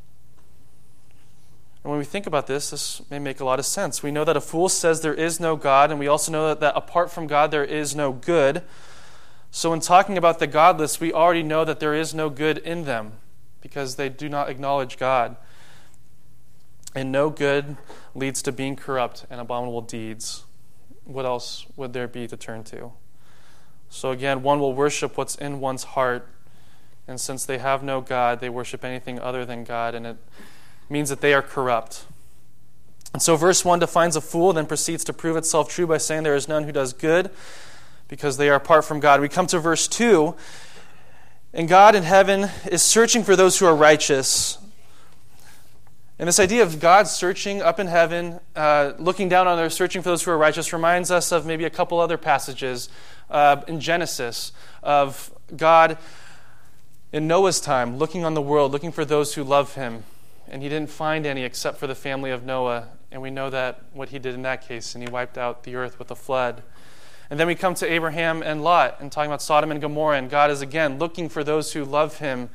And 1.85 1.91
when 1.91 1.99
we 1.99 2.05
think 2.05 2.25
about 2.25 2.47
this, 2.47 2.71
this 2.71 3.03
may 3.11 3.19
make 3.19 3.39
a 3.39 3.45
lot 3.45 3.59
of 3.59 3.65
sense. 3.65 4.01
We 4.01 4.09
know 4.09 4.23
that 4.23 4.35
a 4.35 4.41
fool 4.41 4.69
says 4.69 5.01
there 5.01 5.13
is 5.13 5.39
no 5.39 5.55
God, 5.55 5.91
and 5.91 5.99
we 5.99 6.07
also 6.07 6.31
know 6.31 6.47
that, 6.47 6.59
that 6.59 6.75
apart 6.75 7.11
from 7.11 7.27
God 7.27 7.51
there 7.51 7.63
is 7.63 7.95
no 7.95 8.11
good. 8.11 8.63
So, 9.51 9.71
in 9.71 9.81
talking 9.81 10.17
about 10.17 10.39
the 10.39 10.47
godless, 10.47 10.99
we 10.99 11.13
already 11.13 11.43
know 11.43 11.63
that 11.63 11.79
there 11.79 11.93
is 11.93 12.11
no 12.15 12.31
good 12.31 12.57
in 12.57 12.85
them 12.85 13.11
because 13.61 13.97
they 13.97 14.09
do 14.09 14.27
not 14.27 14.49
acknowledge 14.49 14.97
God. 14.97 15.37
And 16.95 17.11
no 17.11 17.29
good 17.29 17.77
leads 18.15 18.41
to 18.41 18.51
being 18.51 18.75
corrupt 18.75 19.27
and 19.29 19.39
abominable 19.39 19.81
deeds. 19.81 20.43
What 21.03 21.25
else 21.25 21.67
would 21.75 21.93
there 21.93 22.07
be 22.07 22.25
to 22.25 22.35
turn 22.35 22.63
to? 22.63 22.93
So, 23.89 24.09
again, 24.09 24.41
one 24.41 24.59
will 24.59 24.73
worship 24.73 25.17
what's 25.17 25.35
in 25.35 25.59
one's 25.59 25.83
heart. 25.83 26.27
And 27.07 27.21
since 27.21 27.45
they 27.45 27.59
have 27.59 27.83
no 27.83 28.01
God, 28.01 28.39
they 28.39 28.49
worship 28.49 28.83
anything 28.83 29.19
other 29.19 29.45
than 29.45 29.63
God. 29.63 29.93
And 29.93 30.07
it 30.07 30.17
means 30.89 31.09
that 31.09 31.21
they 31.21 31.33
are 31.33 31.41
corrupt. 31.41 32.05
And 33.13 33.21
so, 33.21 33.37
verse 33.37 33.63
1 33.63 33.79
defines 33.79 34.15
a 34.15 34.21
fool, 34.21 34.51
then 34.51 34.65
proceeds 34.65 35.03
to 35.05 35.13
prove 35.13 35.37
itself 35.37 35.69
true 35.69 35.87
by 35.87 35.97
saying, 35.97 36.23
There 36.23 36.35
is 36.35 36.47
none 36.47 36.65
who 36.65 36.71
does 36.71 36.91
good 36.91 37.31
because 38.07 38.37
they 38.37 38.49
are 38.49 38.55
apart 38.55 38.83
from 38.83 38.99
God. 38.99 39.21
We 39.21 39.29
come 39.29 39.47
to 39.47 39.59
verse 39.59 39.87
2, 39.87 40.35
and 41.53 41.69
God 41.69 41.95
in 41.95 42.03
heaven 42.03 42.49
is 42.69 42.81
searching 42.81 43.23
for 43.23 43.35
those 43.35 43.57
who 43.57 43.65
are 43.65 43.75
righteous. 43.75 44.57
And 46.19 46.27
this 46.27 46.39
idea 46.39 46.61
of 46.61 46.79
God 46.79 47.07
searching 47.07 47.61
up 47.61 47.79
in 47.79 47.87
heaven, 47.87 48.41
uh, 48.55 48.93
looking 48.99 49.27
down 49.27 49.47
on 49.47 49.59
earth, 49.59 49.73
searching 49.73 50.01
for 50.01 50.09
those 50.09 50.23
who 50.23 50.31
are 50.31 50.37
righteous, 50.37 50.71
reminds 50.73 51.09
us 51.09 51.31
of 51.31 51.45
maybe 51.45 51.65
a 51.65 51.69
couple 51.69 51.99
other 51.99 52.17
passages 52.17 52.89
uh, 53.29 53.61
in 53.67 53.79
Genesis 53.79 54.51
of 54.83 55.31
God 55.55 55.97
in 57.13 57.27
Noah's 57.27 57.61
time 57.61 57.97
looking 57.97 58.25
on 58.25 58.33
the 58.33 58.41
world, 58.41 58.73
looking 58.73 58.91
for 58.91 59.05
those 59.05 59.35
who 59.35 59.43
love 59.45 59.75
him 59.75 60.03
and 60.47 60.61
he 60.61 60.69
didn't 60.69 60.89
find 60.89 61.25
any 61.25 61.43
except 61.43 61.77
for 61.77 61.87
the 61.87 61.95
family 61.95 62.31
of 62.31 62.43
Noah. 62.43 62.89
And 63.11 63.21
we 63.21 63.29
know 63.29 63.49
that 63.49 63.83
what 63.93 64.09
he 64.09 64.19
did 64.19 64.35
in 64.35 64.41
that 64.43 64.67
case, 64.67 64.95
and 64.95 65.03
he 65.03 65.09
wiped 65.09 65.37
out 65.37 65.63
the 65.63 65.75
earth 65.75 65.99
with 65.99 66.11
a 66.11 66.15
flood. 66.15 66.63
And 67.29 67.39
then 67.39 67.47
we 67.47 67.55
come 67.55 67.73
to 67.75 67.91
Abraham 67.91 68.43
and 68.43 68.63
Lot 68.63 68.97
and 68.99 69.11
talking 69.11 69.29
about 69.29 69.41
Sodom 69.41 69.71
and 69.71 69.81
Gomorrah, 69.81 70.17
and 70.17 70.29
God 70.29 70.51
is 70.51 70.61
again 70.61 70.99
looking 70.99 71.29
for 71.29 71.43
those 71.43 71.73
who 71.73 71.83
love 71.83 72.19
him, 72.19 72.49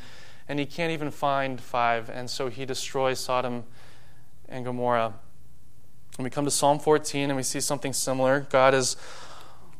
and 0.48 0.58
he 0.58 0.66
can't 0.66 0.92
even 0.92 1.10
find 1.10 1.60
five, 1.60 2.08
and 2.08 2.30
so 2.30 2.48
he 2.48 2.64
destroys 2.64 3.18
Sodom 3.18 3.64
and 4.48 4.64
Gomorrah. 4.64 5.14
And 6.18 6.24
we 6.24 6.30
come 6.30 6.44
to 6.44 6.50
Psalm 6.50 6.78
14 6.78 7.30
and 7.30 7.36
we 7.36 7.42
see 7.42 7.60
something 7.60 7.92
similar. 7.92 8.46
God 8.50 8.74
is 8.74 8.96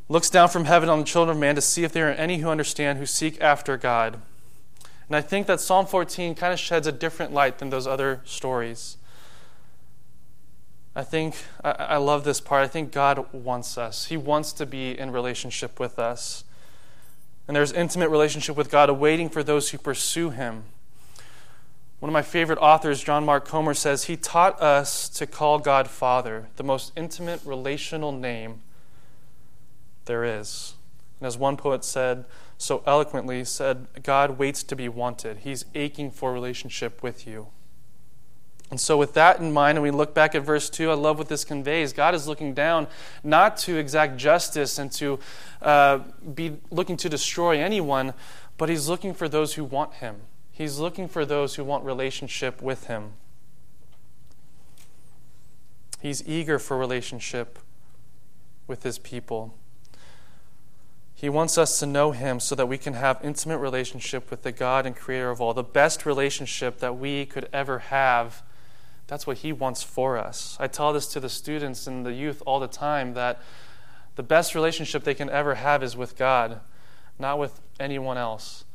looks 0.09 0.29
down 0.29 0.49
from 0.49 0.65
heaven 0.65 0.89
on 0.89 0.99
the 0.99 1.05
children 1.05 1.37
of 1.37 1.39
man 1.39 1.55
to 1.55 1.61
see 1.61 1.83
if 1.83 1.93
there 1.93 2.09
are 2.09 2.13
any 2.13 2.39
who 2.39 2.49
understand, 2.49 2.97
who 2.97 3.05
seek 3.05 3.39
after 3.39 3.77
God. 3.77 4.19
And 5.07 5.15
I 5.15 5.21
think 5.21 5.47
that 5.47 5.59
Psalm 5.59 5.85
14 5.85 6.35
kind 6.35 6.53
of 6.53 6.59
sheds 6.59 6.87
a 6.87 6.91
different 6.91 7.33
light 7.33 7.59
than 7.59 7.69
those 7.69 7.87
other 7.87 8.21
stories. 8.25 8.97
I 10.95 11.03
think, 11.03 11.35
I, 11.63 11.71
I 11.71 11.97
love 11.97 12.23
this 12.23 12.41
part. 12.41 12.63
I 12.63 12.67
think 12.67 12.91
God 12.91 13.33
wants 13.33 13.77
us. 13.77 14.05
He 14.05 14.17
wants 14.17 14.53
to 14.53 14.65
be 14.65 14.97
in 14.97 15.11
relationship 15.11 15.79
with 15.79 15.99
us. 15.99 16.43
And 17.47 17.55
there's 17.55 17.71
intimate 17.71 18.09
relationship 18.09 18.55
with 18.55 18.69
God 18.69 18.89
awaiting 18.89 19.29
for 19.29 19.43
those 19.43 19.69
who 19.69 19.77
pursue 19.77 20.29
Him. 20.29 20.63
One 22.01 22.09
of 22.09 22.13
my 22.13 22.23
favorite 22.23 22.57
authors, 22.57 23.03
John 23.03 23.25
Mark 23.25 23.47
Comer, 23.47 23.75
says 23.75 24.05
he 24.05 24.17
taught 24.17 24.59
us 24.59 25.07
to 25.09 25.27
call 25.27 25.59
God 25.59 25.87
Father, 25.87 26.47
the 26.55 26.63
most 26.63 26.91
intimate 26.97 27.41
relational 27.45 28.11
name 28.11 28.61
there 30.05 30.25
is. 30.25 30.73
And 31.19 31.27
as 31.27 31.37
one 31.37 31.57
poet 31.57 31.85
said, 31.85 32.25
so 32.61 32.83
eloquently 32.85 33.43
said, 33.43 33.87
God 34.03 34.37
waits 34.37 34.61
to 34.63 34.75
be 34.75 34.87
wanted. 34.87 35.39
He's 35.39 35.65
aching 35.73 36.11
for 36.11 36.31
relationship 36.31 37.01
with 37.01 37.25
you. 37.25 37.47
And 38.69 38.79
so, 38.79 38.97
with 38.97 39.15
that 39.15 39.39
in 39.39 39.51
mind, 39.51 39.77
and 39.77 39.83
we 39.83 39.89
look 39.89 40.13
back 40.13 40.35
at 40.35 40.43
verse 40.43 40.69
2, 40.69 40.91
I 40.91 40.93
love 40.93 41.17
what 41.17 41.27
this 41.27 41.43
conveys. 41.43 41.91
God 41.91 42.13
is 42.13 42.27
looking 42.27 42.53
down 42.53 42.87
not 43.23 43.57
to 43.57 43.77
exact 43.77 44.15
justice 44.15 44.77
and 44.77 44.91
to 44.93 45.19
uh, 45.61 45.99
be 46.35 46.57
looking 46.69 46.97
to 46.97 47.09
destroy 47.09 47.59
anyone, 47.59 48.13
but 48.57 48.69
He's 48.69 48.87
looking 48.87 49.13
for 49.13 49.27
those 49.27 49.55
who 49.55 49.63
want 49.65 49.95
Him. 49.95 50.17
He's 50.51 50.77
looking 50.77 51.07
for 51.07 51.25
those 51.25 51.55
who 51.55 51.63
want 51.63 51.83
relationship 51.83 52.61
with 52.61 52.85
Him. 52.85 53.13
He's 55.99 56.25
eager 56.27 56.59
for 56.59 56.77
relationship 56.77 57.59
with 58.67 58.83
His 58.83 58.99
people. 58.99 59.55
He 61.21 61.29
wants 61.29 61.55
us 61.59 61.77
to 61.77 61.85
know 61.85 62.13
Him 62.13 62.39
so 62.39 62.55
that 62.55 62.65
we 62.65 62.79
can 62.79 62.95
have 62.95 63.19
intimate 63.23 63.59
relationship 63.59 64.31
with 64.31 64.41
the 64.41 64.51
God 64.51 64.87
and 64.87 64.95
Creator 64.95 65.29
of 65.29 65.39
all. 65.39 65.53
The 65.53 65.61
best 65.61 66.03
relationship 66.03 66.79
that 66.79 66.97
we 66.97 67.27
could 67.27 67.47
ever 67.53 67.77
have. 67.77 68.41
That's 69.05 69.27
what 69.27 69.37
He 69.37 69.53
wants 69.53 69.83
for 69.83 70.17
us. 70.17 70.57
I 70.59 70.65
tell 70.65 70.91
this 70.93 71.05
to 71.09 71.19
the 71.19 71.29
students 71.29 71.85
and 71.85 72.03
the 72.03 72.11
youth 72.11 72.41
all 72.47 72.59
the 72.59 72.67
time 72.67 73.13
that 73.13 73.39
the 74.15 74.23
best 74.23 74.55
relationship 74.55 75.03
they 75.03 75.13
can 75.13 75.29
ever 75.29 75.53
have 75.53 75.83
is 75.83 75.95
with 75.95 76.17
God, 76.17 76.59
not 77.19 77.37
with 77.37 77.61
anyone 77.79 78.17
else. 78.17 78.65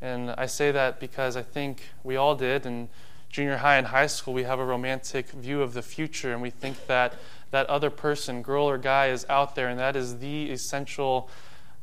And 0.00 0.30
I 0.38 0.46
say 0.46 0.70
that 0.70 1.00
because 1.00 1.36
I 1.36 1.42
think 1.42 1.82
we 2.04 2.14
all 2.14 2.36
did. 2.36 2.64
In 2.64 2.90
junior 3.28 3.56
high 3.56 3.76
and 3.76 3.88
high 3.88 4.06
school, 4.06 4.34
we 4.34 4.44
have 4.44 4.60
a 4.60 4.64
romantic 4.64 5.30
view 5.30 5.62
of 5.62 5.74
the 5.74 5.82
future, 5.82 6.32
and 6.32 6.40
we 6.40 6.50
think 6.50 6.86
that 6.86 7.14
that 7.50 7.66
other 7.66 7.90
person, 7.90 8.40
girl 8.40 8.66
or 8.66 8.78
guy, 8.78 9.08
is 9.08 9.26
out 9.28 9.56
there, 9.56 9.66
and 9.66 9.80
that 9.80 9.96
is 9.96 10.20
the 10.20 10.52
essential 10.52 11.28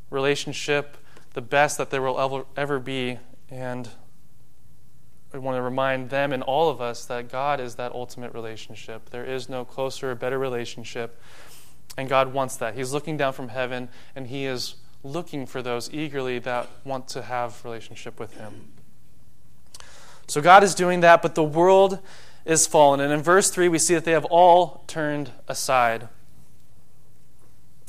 relationship, 0.10 0.98
the 1.34 1.42
best 1.42 1.78
that 1.78 1.90
there 1.90 2.02
will 2.02 2.20
ever, 2.20 2.46
ever 2.56 2.80
be. 2.80 3.20
And 3.50 3.90
I 5.34 5.38
want 5.38 5.58
to 5.58 5.62
remind 5.62 6.10
them 6.10 6.32
and 6.32 6.42
all 6.44 6.70
of 6.70 6.82
us 6.82 7.06
that 7.06 7.30
God 7.30 7.60
is 7.60 7.76
that 7.76 7.92
ultimate 7.92 8.34
relationship. 8.34 9.10
There 9.10 9.26
is 9.26 9.50
no 9.50 9.66
closer 9.66 10.12
or 10.12 10.16
better 10.16 10.40
relationship. 10.40 11.22
And 11.98 12.10
God 12.10 12.34
wants 12.34 12.56
that. 12.58 12.76
He's 12.76 12.94
looking 12.94 13.18
down 13.18 13.34
from 13.34 13.50
heaven 13.50 13.90
and 14.16 14.28
He 14.28 14.46
is 14.46 14.76
looking 15.04 15.46
for 15.46 15.62
those 15.62 15.94
eagerly 15.94 16.40
that 16.40 16.70
want 16.84 17.08
to 17.10 17.22
have 17.22 17.64
relationship 17.64 18.20
with 18.20 18.34
Him. 18.36 18.72
So 20.28 20.42
God 20.42 20.64
is 20.64 20.74
doing 20.74 21.02
that, 21.02 21.22
but 21.22 21.36
the 21.36 21.44
world 21.44 22.00
is 22.46 22.66
fallen. 22.66 23.00
And 23.00 23.14
in 23.14 23.22
verse 23.22 23.50
3, 23.50 23.68
we 23.68 23.78
see 23.78 23.94
that 23.94 24.06
they 24.06 24.12
have 24.12 24.26
all 24.26 24.84
turned 24.88 25.32
aside. 25.48 26.10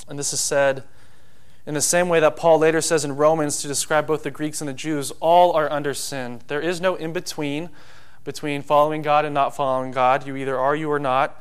And 0.08 0.18
this 0.18 0.32
is 0.32 0.40
said 0.40 0.84
in 1.66 1.74
the 1.74 1.80
same 1.80 2.08
way 2.08 2.20
that 2.20 2.36
Paul 2.36 2.58
later 2.58 2.80
says 2.80 3.04
in 3.04 3.16
Romans 3.16 3.60
to 3.60 3.68
describe 3.68 4.06
both 4.06 4.22
the 4.22 4.30
Greeks 4.30 4.60
and 4.60 4.68
the 4.68 4.74
Jews, 4.74 5.10
all 5.20 5.52
are 5.52 5.70
under 5.70 5.92
sin. 5.92 6.40
There 6.46 6.60
is 6.60 6.80
no 6.80 6.94
in 6.94 7.12
between 7.12 7.70
between 8.24 8.60
following 8.60 9.02
God 9.02 9.24
and 9.24 9.32
not 9.32 9.54
following 9.54 9.92
God. 9.92 10.26
You 10.26 10.36
either 10.36 10.58
are, 10.58 10.74
you 10.74 10.90
are 10.90 10.98
not. 10.98 11.40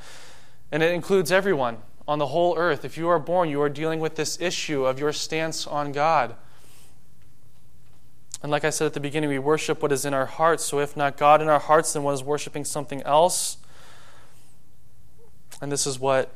And 0.72 0.84
it 0.84 0.94
includes 0.94 1.32
everyone 1.32 1.78
on 2.08 2.20
the 2.20 2.28
whole 2.28 2.58
earth. 2.58 2.86
If 2.86 2.98
you 2.98 3.10
are 3.10 3.20
born, 3.20 3.50
you 3.50 3.62
are 3.62 3.70
dealing 3.70 4.00
with 4.00 4.16
this 4.16 4.40
issue 4.40 4.86
of 4.86 5.00
your 5.00 5.12
stance 5.12 5.66
on 5.66 5.92
God. 5.92 6.36
And 8.44 8.52
like 8.52 8.64
I 8.64 8.70
said 8.70 8.86
at 8.86 8.94
the 8.94 9.00
beginning, 9.00 9.30
we 9.30 9.40
worship 9.40 9.82
what 9.82 9.92
is 9.92 10.06
in 10.06 10.14
our 10.14 10.28
hearts. 10.28 10.64
So 10.64 10.80
if 10.80 10.96
not 10.96 11.18
God 11.18 11.42
in 11.42 11.50
our 11.50 11.60
hearts, 11.60 11.94
then 11.94 12.04
one 12.04 12.14
is 12.14 12.24
worshiping 12.24 12.64
something 12.64 13.02
else. 13.02 13.58
And 15.60 15.72
this 15.72 15.88
is 15.88 16.00
what 16.00 16.32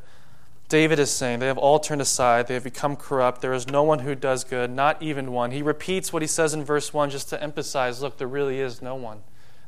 David 0.69 0.99
is 0.99 1.11
saying, 1.11 1.39
They 1.39 1.47
have 1.47 1.57
all 1.57 1.79
turned 1.79 2.01
aside. 2.01 2.47
They 2.47 2.53
have 2.53 2.63
become 2.63 2.95
corrupt. 2.95 3.41
There 3.41 3.53
is 3.53 3.67
no 3.67 3.83
one 3.83 3.99
who 3.99 4.15
does 4.15 4.43
good, 4.43 4.71
not 4.71 5.01
even 5.01 5.31
one. 5.31 5.51
He 5.51 5.61
repeats 5.61 6.13
what 6.13 6.21
he 6.21 6.27
says 6.27 6.53
in 6.53 6.63
verse 6.63 6.93
1 6.93 7.09
just 7.09 7.27
to 7.29 7.41
emphasize 7.41 8.01
look, 8.01 8.17
there 8.17 8.27
really 8.27 8.59
is 8.59 8.81
no 8.81 8.95
one. 8.95 9.23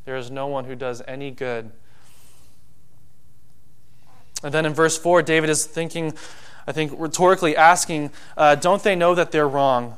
There 0.06 0.16
is 0.16 0.32
no 0.32 0.48
one 0.48 0.66
who 0.66 0.76
does 0.76 1.02
any 1.08 1.32
good. 1.32 1.72
And 4.44 4.54
then 4.54 4.66
in 4.66 4.74
verse 4.74 4.98
4, 4.98 5.22
David 5.24 5.50
is 5.50 5.66
thinking 5.66 6.14
I 6.68 6.72
think 6.72 6.94
rhetorically 6.96 7.56
asking, 7.56 8.12
uh, 8.38 8.56
don't 8.56 8.84
they 8.84 8.96
know 8.96 9.16
that 9.16 9.32
they're 9.32 9.48
wrong? 9.48 9.98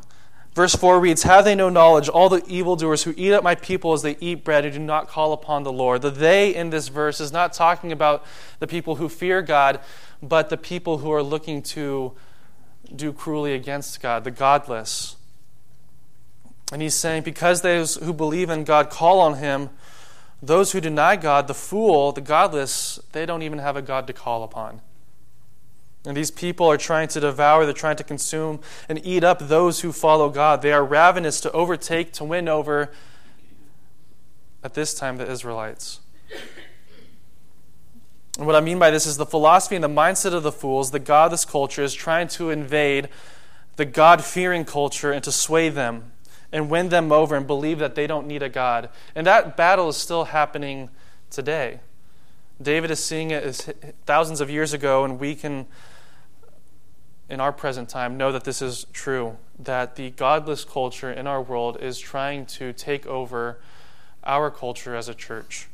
Verse 0.53 0.75
4 0.75 0.99
reads, 0.99 1.23
Have 1.23 1.45
they 1.45 1.55
no 1.55 1.69
knowledge, 1.69 2.07
all 2.07 2.29
the 2.29 2.45
evildoers 2.47 3.03
who 3.03 3.13
eat 3.17 3.33
up 3.33 3.43
my 3.43 3.55
people 3.55 3.93
as 3.93 4.03
they 4.03 4.17
eat 4.19 4.43
bread 4.43 4.65
and 4.65 4.73
do 4.73 4.79
not 4.79 5.07
call 5.07 5.33
upon 5.33 5.63
the 5.63 5.71
Lord? 5.71 6.03
The 6.03 6.11
they 6.11 6.53
in 6.53 6.69
this 6.69 6.89
verse 6.89 7.19
is 7.19 7.31
not 7.31 7.53
talking 7.53 7.91
about 7.91 8.23
the 8.59 8.67
people 8.67 8.95
who 8.95 9.09
fear 9.09 9.41
God, 9.41 9.79
but 10.23 10.49
the 10.49 10.57
people 10.57 10.99
who 10.99 11.11
are 11.11 11.21
looking 11.21 11.61
to 11.61 12.13
do 12.95 13.11
cruelly 13.11 13.53
against 13.53 14.01
God, 14.01 14.23
the 14.23 14.31
godless. 14.31 15.17
And 16.71 16.81
he's 16.81 16.95
saying, 16.95 17.23
Because 17.23 17.61
those 17.61 17.95
who 17.95 18.13
believe 18.13 18.49
in 18.49 18.63
God 18.63 18.89
call 18.89 19.19
on 19.19 19.35
him, 19.35 19.69
those 20.41 20.71
who 20.71 20.81
deny 20.81 21.17
God, 21.17 21.47
the 21.47 21.53
fool, 21.53 22.13
the 22.13 22.21
godless, 22.21 22.99
they 23.11 23.25
don't 23.25 23.41
even 23.41 23.59
have 23.59 23.75
a 23.75 23.81
God 23.81 24.07
to 24.07 24.13
call 24.13 24.43
upon. 24.43 24.81
And 26.05 26.17
these 26.17 26.31
people 26.31 26.67
are 26.67 26.77
trying 26.77 27.07
to 27.09 27.19
devour, 27.19 27.65
they're 27.65 27.73
trying 27.73 27.95
to 27.97 28.03
consume 28.03 28.59
and 28.89 29.05
eat 29.05 29.23
up 29.23 29.39
those 29.39 29.81
who 29.81 29.91
follow 29.91 30.29
God. 30.29 30.61
They 30.61 30.73
are 30.73 30.83
ravenous 30.83 31.39
to 31.41 31.51
overtake, 31.51 32.11
to 32.13 32.23
win 32.23 32.47
over, 32.47 32.91
at 34.63 34.73
this 34.73 34.93
time, 34.93 35.17
the 35.17 35.29
Israelites. 35.29 35.99
And 38.37 38.47
what 38.47 38.55
I 38.55 38.61
mean 38.61 38.79
by 38.79 38.89
this 38.89 39.05
is 39.05 39.17
the 39.17 39.25
philosophy 39.25 39.75
and 39.75 39.83
the 39.83 39.89
mindset 39.89 40.33
of 40.33 40.43
the 40.43 40.51
fools, 40.51 40.91
the 40.91 40.99
godless 40.99 41.45
culture, 41.45 41.83
is 41.83 41.93
trying 41.93 42.27
to 42.29 42.49
invade 42.49 43.09
the 43.75 43.85
God 43.85 44.23
fearing 44.23 44.65
culture 44.65 45.11
and 45.11 45.23
to 45.23 45.31
sway 45.31 45.69
them 45.69 46.11
and 46.51 46.69
win 46.69 46.89
them 46.89 47.11
over 47.11 47.35
and 47.35 47.45
believe 47.45 47.79
that 47.79 47.95
they 47.95 48.07
don't 48.07 48.27
need 48.27 48.43
a 48.43 48.49
God. 48.49 48.89
And 49.15 49.25
that 49.27 49.57
battle 49.57 49.89
is 49.89 49.97
still 49.97 50.25
happening 50.25 50.89
today. 51.29 51.79
David 52.61 52.91
is 52.91 53.03
seeing 53.03 53.31
it 53.31 53.43
as 53.43 53.69
thousands 54.05 54.39
of 54.41 54.49
years 54.49 54.73
ago, 54.73 55.03
and 55.03 55.19
we 55.19 55.35
can 55.35 55.65
in 57.29 57.39
our 57.39 57.51
present 57.51 57.89
time 57.89 58.17
know 58.17 58.31
that 58.31 58.43
this 58.43 58.61
is 58.61 58.85
true 58.93 59.37
that 59.57 59.95
the 59.95 60.11
godless 60.11 60.63
culture 60.63 61.11
in 61.11 61.25
our 61.25 61.41
world 61.41 61.77
is 61.81 61.97
trying 61.97 62.45
to 62.45 62.73
take 62.73 63.07
over 63.07 63.59
our 64.23 64.51
culture 64.51 64.95
as 64.95 65.09
a 65.09 65.15
church. 65.15 65.67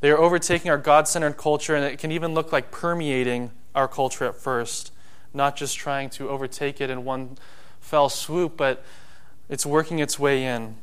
They 0.00 0.10
are 0.10 0.18
overtaking 0.18 0.70
our 0.70 0.78
God 0.78 1.08
centered 1.08 1.36
culture, 1.36 1.74
and 1.74 1.84
it 1.84 1.98
can 1.98 2.12
even 2.12 2.34
look 2.34 2.52
like 2.52 2.70
permeating 2.70 3.50
our 3.74 3.88
culture 3.88 4.24
at 4.24 4.36
first, 4.36 4.92
not 5.34 5.56
just 5.56 5.76
trying 5.76 6.10
to 6.10 6.28
overtake 6.28 6.80
it 6.80 6.90
in 6.90 7.04
one 7.04 7.36
fell 7.80 8.08
swoop, 8.08 8.56
but 8.56 8.84
it's 9.48 9.66
working 9.66 9.98
its 9.98 10.18
way 10.18 10.44
in. 10.44 10.76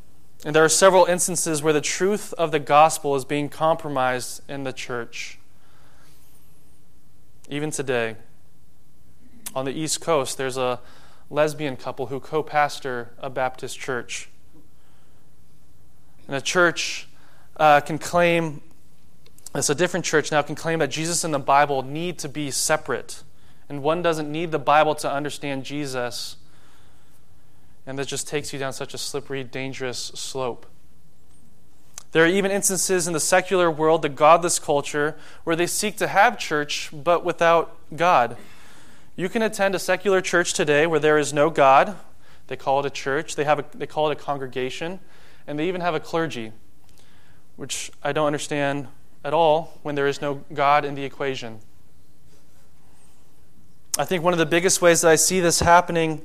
And 0.43 0.55
there 0.55 0.63
are 0.63 0.69
several 0.69 1.05
instances 1.05 1.63
where 1.63 1.73
the 1.73 1.81
truth 1.81 2.33
of 2.33 2.51
the 2.51 2.59
gospel 2.59 3.15
is 3.15 3.25
being 3.25 3.49
compromised 3.49 4.41
in 4.49 4.63
the 4.63 4.73
church. 4.73 5.39
Even 7.49 7.71
today, 7.71 8.15
on 9.55 9.65
the 9.65 9.71
East 9.71 10.01
Coast, 10.01 10.37
there's 10.37 10.57
a 10.57 10.79
lesbian 11.29 11.77
couple 11.77 12.07
who 12.07 12.19
co 12.19 12.43
pastor 12.43 13.11
a 13.19 13.29
Baptist 13.29 13.79
church. 13.79 14.29
And 16.27 16.35
a 16.35 16.41
church 16.41 17.07
uh, 17.57 17.81
can 17.81 17.97
claim, 17.97 18.61
it's 19.59 19.69
a 19.69 19.75
different 19.75 20.05
church 20.05 20.31
now, 20.31 20.41
can 20.41 20.55
claim 20.55 20.79
that 20.79 20.89
Jesus 20.89 21.23
and 21.23 21.33
the 21.33 21.39
Bible 21.39 21.81
need 21.81 22.19
to 22.19 22.29
be 22.29 22.51
separate. 22.51 23.23
And 23.69 23.81
one 23.81 24.01
doesn't 24.01 24.31
need 24.31 24.51
the 24.51 24.59
Bible 24.59 24.95
to 24.95 25.11
understand 25.11 25.63
Jesus. 25.63 26.37
And 27.87 27.97
that 27.97 28.07
just 28.07 28.27
takes 28.27 28.51
you 28.53 28.59
down 28.59 28.73
such 28.73 28.93
a 28.93 28.97
slippery, 28.97 29.43
dangerous 29.43 29.97
slope. 29.97 30.65
There 32.11 32.23
are 32.23 32.27
even 32.27 32.49
instances 32.49 33.07
in 33.07 33.13
the 33.13 33.19
secular 33.19 33.69
world, 33.69 34.01
the 34.01 34.09
godless 34.09 34.57
culture, 34.57 35.17
where 35.43 35.55
they 35.55 35.67
seek 35.67 35.97
to 35.97 36.07
have 36.07 36.39
church 36.39 36.89
but 36.93 37.25
without 37.25 37.77
God. 37.95 38.37
You 39.15 39.29
can 39.29 39.41
attend 39.41 39.75
a 39.75 39.79
secular 39.79 40.21
church 40.21 40.53
today 40.53 40.87
where 40.87 40.99
there 40.99 41.17
is 41.17 41.33
no 41.33 41.49
God. 41.49 41.95
They 42.47 42.55
call 42.55 42.79
it 42.79 42.85
a 42.85 42.89
church, 42.89 43.35
they, 43.35 43.43
have 43.43 43.59
a, 43.59 43.65
they 43.73 43.87
call 43.87 44.09
it 44.09 44.13
a 44.13 44.21
congregation, 44.21 44.99
and 45.47 45.57
they 45.57 45.67
even 45.67 45.81
have 45.81 45.95
a 45.95 45.99
clergy, 45.99 46.51
which 47.55 47.91
I 48.03 48.11
don't 48.11 48.27
understand 48.27 48.87
at 49.25 49.33
all 49.33 49.79
when 49.81 49.95
there 49.95 50.07
is 50.07 50.21
no 50.21 50.35
God 50.53 50.85
in 50.85 50.93
the 50.93 51.03
equation. 51.03 51.59
I 53.97 54.05
think 54.05 54.23
one 54.23 54.33
of 54.33 54.39
the 54.39 54.45
biggest 54.45 54.81
ways 54.81 55.01
that 55.01 55.09
I 55.09 55.15
see 55.15 55.39
this 55.39 55.61
happening, 55.61 56.21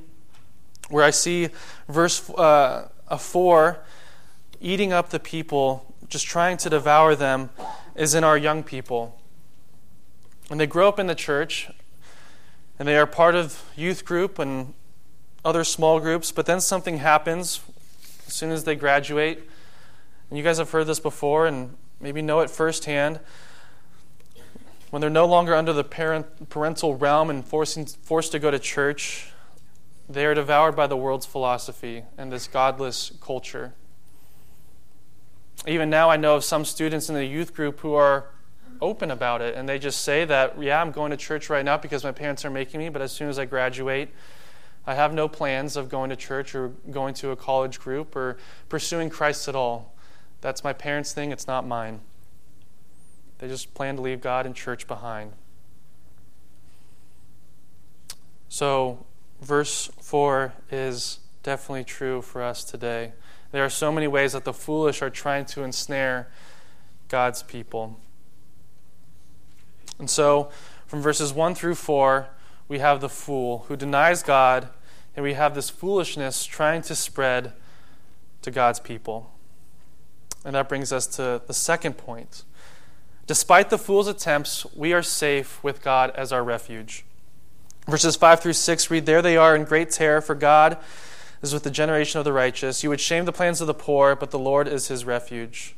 where 0.89 1.03
I 1.03 1.09
see 1.09 1.49
verse 1.89 2.29
uh, 2.29 2.87
4 3.17 3.79
eating 4.61 4.93
up 4.93 5.09
the 5.09 5.19
people, 5.19 5.91
just 6.07 6.27
trying 6.27 6.57
to 6.57 6.69
devour 6.69 7.15
them, 7.15 7.49
is 7.95 8.13
in 8.13 8.23
our 8.23 8.37
young 8.37 8.61
people. 8.61 9.19
When 10.47 10.59
they 10.59 10.67
grow 10.67 10.87
up 10.87 10.99
in 10.99 11.07
the 11.07 11.15
church, 11.15 11.71
and 12.77 12.87
they 12.87 12.97
are 12.97 13.07
part 13.07 13.33
of 13.33 13.63
youth 13.75 14.05
group 14.05 14.37
and 14.37 14.75
other 15.43 15.63
small 15.63 15.99
groups, 15.99 16.31
but 16.31 16.45
then 16.45 16.59
something 16.59 16.97
happens 16.97 17.61
as 18.27 18.33
soon 18.33 18.51
as 18.51 18.63
they 18.63 18.75
graduate. 18.75 19.39
And 20.29 20.37
you 20.37 20.43
guys 20.43 20.59
have 20.59 20.69
heard 20.69 20.85
this 20.85 20.99
before 20.99 21.47
and 21.47 21.75
maybe 22.01 22.21
know 22.21 22.39
it 22.39 22.49
firsthand. 22.49 23.19
When 24.89 24.99
they're 24.99 25.09
no 25.09 25.25
longer 25.25 25.55
under 25.55 25.71
the 25.71 25.83
parent, 25.83 26.49
parental 26.49 26.95
realm 26.95 27.29
and 27.29 27.45
forcing, 27.45 27.85
forced 27.85 28.33
to 28.33 28.39
go 28.39 28.51
to 28.51 28.59
church, 28.59 29.31
they 30.09 30.25
are 30.25 30.33
devoured 30.33 30.75
by 30.75 30.87
the 30.87 30.97
world's 30.97 31.25
philosophy 31.25 32.03
and 32.17 32.31
this 32.31 32.47
godless 32.47 33.13
culture. 33.21 33.73
Even 35.65 35.89
now, 35.89 36.09
I 36.09 36.17
know 36.17 36.35
of 36.35 36.43
some 36.43 36.65
students 36.65 37.07
in 37.07 37.15
the 37.15 37.25
youth 37.25 37.53
group 37.53 37.79
who 37.79 37.93
are 37.93 38.29
open 38.81 39.11
about 39.11 39.41
it 39.41 39.55
and 39.55 39.69
they 39.69 39.77
just 39.77 40.01
say 40.01 40.25
that, 40.25 40.61
yeah, 40.61 40.81
I'm 40.81 40.91
going 40.91 41.11
to 41.11 41.17
church 41.17 41.49
right 41.49 41.63
now 41.63 41.77
because 41.77 42.03
my 42.03 42.11
parents 42.11 42.43
are 42.43 42.49
making 42.49 42.79
me, 42.79 42.89
but 42.89 43.01
as 43.01 43.11
soon 43.11 43.29
as 43.29 43.37
I 43.37 43.45
graduate, 43.45 44.09
I 44.85 44.95
have 44.95 45.13
no 45.13 45.27
plans 45.27 45.77
of 45.77 45.87
going 45.87 46.09
to 46.09 46.15
church 46.15 46.55
or 46.55 46.69
going 46.89 47.13
to 47.15 47.29
a 47.29 47.35
college 47.35 47.79
group 47.79 48.15
or 48.15 48.37
pursuing 48.67 49.09
Christ 49.09 49.47
at 49.47 49.55
all. 49.55 49.93
That's 50.41 50.63
my 50.63 50.73
parents' 50.73 51.13
thing, 51.13 51.31
it's 51.31 51.47
not 51.47 51.65
mine. 51.65 52.01
They 53.37 53.47
just 53.47 53.73
plan 53.73 53.95
to 53.95 54.01
leave 54.01 54.21
God 54.21 54.45
and 54.45 54.55
church 54.55 54.87
behind. 54.87 55.33
So, 58.49 59.05
verse 59.41 59.89
4 60.01 60.53
is 60.69 61.19
definitely 61.41 61.83
true 61.83 62.21
for 62.21 62.43
us 62.43 62.63
today. 62.63 63.13
There 63.51 63.63
are 63.63 63.69
so 63.69 63.91
many 63.91 64.07
ways 64.07 64.33
that 64.33 64.43
the 64.45 64.53
foolish 64.53 65.01
are 65.01 65.09
trying 65.09 65.45
to 65.45 65.63
ensnare 65.63 66.27
God's 67.07 67.43
people. 67.43 67.99
And 69.99 70.09
so, 70.09 70.49
from 70.85 71.01
verses 71.01 71.33
1 71.33 71.55
through 71.55 71.75
4, 71.75 72.27
we 72.67 72.79
have 72.79 73.01
the 73.01 73.09
fool 73.09 73.65
who 73.67 73.75
denies 73.75 74.23
God, 74.23 74.69
and 75.15 75.23
we 75.23 75.33
have 75.33 75.55
this 75.55 75.69
foolishness 75.69 76.45
trying 76.45 76.81
to 76.83 76.95
spread 76.95 77.53
to 78.41 78.51
God's 78.51 78.79
people. 78.79 79.31
And 80.43 80.55
that 80.55 80.69
brings 80.69 80.91
us 80.91 81.07
to 81.07 81.41
the 81.45 81.53
second 81.53 81.97
point. 81.97 82.43
Despite 83.27 83.69
the 83.69 83.77
fool's 83.77 84.07
attempts, 84.07 84.65
we 84.75 84.93
are 84.93 85.03
safe 85.03 85.63
with 85.63 85.81
God 85.81 86.11
as 86.15 86.31
our 86.31 86.43
refuge. 86.43 87.05
Verses 87.87 88.15
5 88.15 88.41
through 88.41 88.53
6 88.53 88.91
read 88.91 89.05
There 89.05 89.21
they 89.21 89.37
are 89.37 89.55
in 89.55 89.63
great 89.63 89.91
terror, 89.91 90.21
for 90.21 90.35
God 90.35 90.77
is 91.41 91.53
with 91.53 91.63
the 91.63 91.71
generation 91.71 92.19
of 92.19 92.25
the 92.25 92.33
righteous. 92.33 92.83
You 92.83 92.89
would 92.89 92.99
shame 92.99 93.25
the 93.25 93.31
plans 93.31 93.61
of 93.61 93.67
the 93.67 93.73
poor, 93.73 94.15
but 94.15 94.31
the 94.31 94.39
Lord 94.39 94.67
is 94.67 94.87
his 94.87 95.05
refuge. 95.05 95.75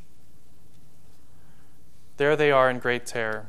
There 2.17 2.35
they 2.35 2.51
are 2.51 2.69
in 2.69 2.79
great 2.79 3.05
terror. 3.05 3.47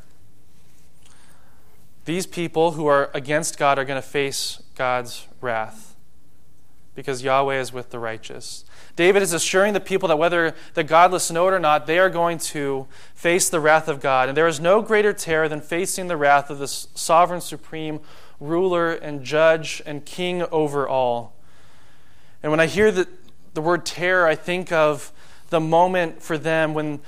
These 2.05 2.27
people 2.27 2.73
who 2.73 2.87
are 2.87 3.11
against 3.15 3.59
God 3.59 3.79
are 3.79 3.85
going 3.85 4.01
to 4.01 4.07
face 4.07 4.63
God's 4.75 5.27
wrath 5.41 5.95
because 6.95 7.23
Yahweh 7.23 7.59
is 7.59 7.73
with 7.73 7.91
the 7.91 7.99
righteous. 7.99 8.65
David 8.97 9.23
is 9.23 9.33
assuring 9.33 9.73
the 9.73 9.81
people 9.81 10.09
that 10.09 10.17
whether 10.17 10.55
the 10.75 10.85
godless 10.85 11.31
know 11.31 11.49
it 11.49 11.53
or 11.53 11.59
not, 11.59 11.87
they 11.87 11.99
are 11.99 12.11
going 12.11 12.39
to 12.39 12.87
face 13.15 13.49
the 13.49 13.59
wrath 13.59 13.89
of 13.89 14.01
God. 14.01 14.29
And 14.29 14.37
there 14.37 14.47
is 14.47 14.61
no 14.61 14.83
greater 14.83 15.13
terror 15.13 15.49
than 15.49 15.61
facing 15.61 16.07
the 16.07 16.17
wrath 16.17 16.49
of 16.49 16.59
the 16.59 16.69
sovereign, 16.69 17.41
supreme 17.41 18.01
ruler 18.39 18.93
and 18.93 19.25
judge 19.25 19.83
and 19.85 20.05
king 20.05 20.43
over 20.45 20.87
all. 20.87 21.35
And 22.43 22.51
when 22.53 22.61
I 22.61 22.67
hear 22.67 22.93
the, 22.93 23.09
the 23.55 23.63
word 23.63 23.85
terror, 23.85 24.27
I 24.27 24.37
think 24.37 24.71
of 24.71 25.13
the 25.51 25.61
moment 25.61 26.23
for 26.23 26.39
them 26.39 26.75
when 26.75 27.01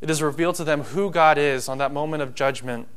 it 0.00 0.08
is 0.08 0.22
revealed 0.22 0.54
to 0.56 0.64
them 0.64 0.82
who 0.82 1.10
God 1.10 1.36
is 1.36 1.68
on 1.68 1.78
that 1.78 1.92
moment 1.92 2.22
of 2.22 2.34
judgment. 2.34 2.88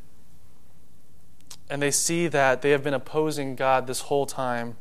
And 1.70 1.82
they 1.82 1.92
see 1.92 2.28
that 2.28 2.62
they 2.62 2.70
have 2.70 2.84
been 2.84 2.94
opposing 2.94 3.56
God 3.56 3.88
this 3.88 4.02
whole 4.02 4.26
time. 4.26 4.78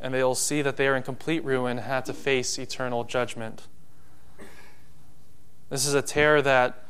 And 0.00 0.14
they'll 0.14 0.34
see 0.34 0.62
that 0.62 0.76
they 0.76 0.86
are 0.86 0.96
in 0.96 1.02
complete 1.02 1.44
ruin 1.44 1.78
and 1.78 1.86
have 1.86 2.04
to 2.04 2.12
face 2.12 2.58
eternal 2.58 3.04
judgment. 3.04 3.66
This 5.70 5.86
is 5.86 5.94
a 5.94 6.02
terror 6.02 6.40
that, 6.42 6.84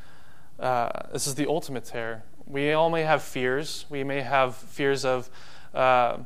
uh, 0.60 0.90
this 1.12 1.26
is 1.26 1.34
the 1.34 1.48
ultimate 1.48 1.84
terror. 1.84 2.22
We 2.46 2.72
all 2.72 2.90
may 2.90 3.02
have 3.02 3.22
fears. 3.22 3.86
We 3.88 4.04
may 4.04 4.20
have 4.20 4.56
fears 4.56 5.04
of. 5.04 5.30
Uh, 5.74 6.18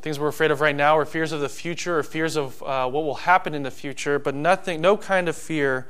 things 0.00 0.18
we're 0.18 0.28
afraid 0.28 0.50
of 0.50 0.60
right 0.60 0.74
now 0.74 0.98
or 0.98 1.04
fears 1.04 1.32
of 1.32 1.40
the 1.40 1.48
future 1.48 1.98
or 1.98 2.02
fears 2.02 2.36
of 2.36 2.60
uh, 2.62 2.88
what 2.88 3.04
will 3.04 3.14
happen 3.14 3.54
in 3.54 3.62
the 3.62 3.70
future, 3.70 4.18
but 4.18 4.34
nothing, 4.34 4.80
no 4.80 4.96
kind 4.96 5.28
of 5.28 5.36
fear 5.36 5.86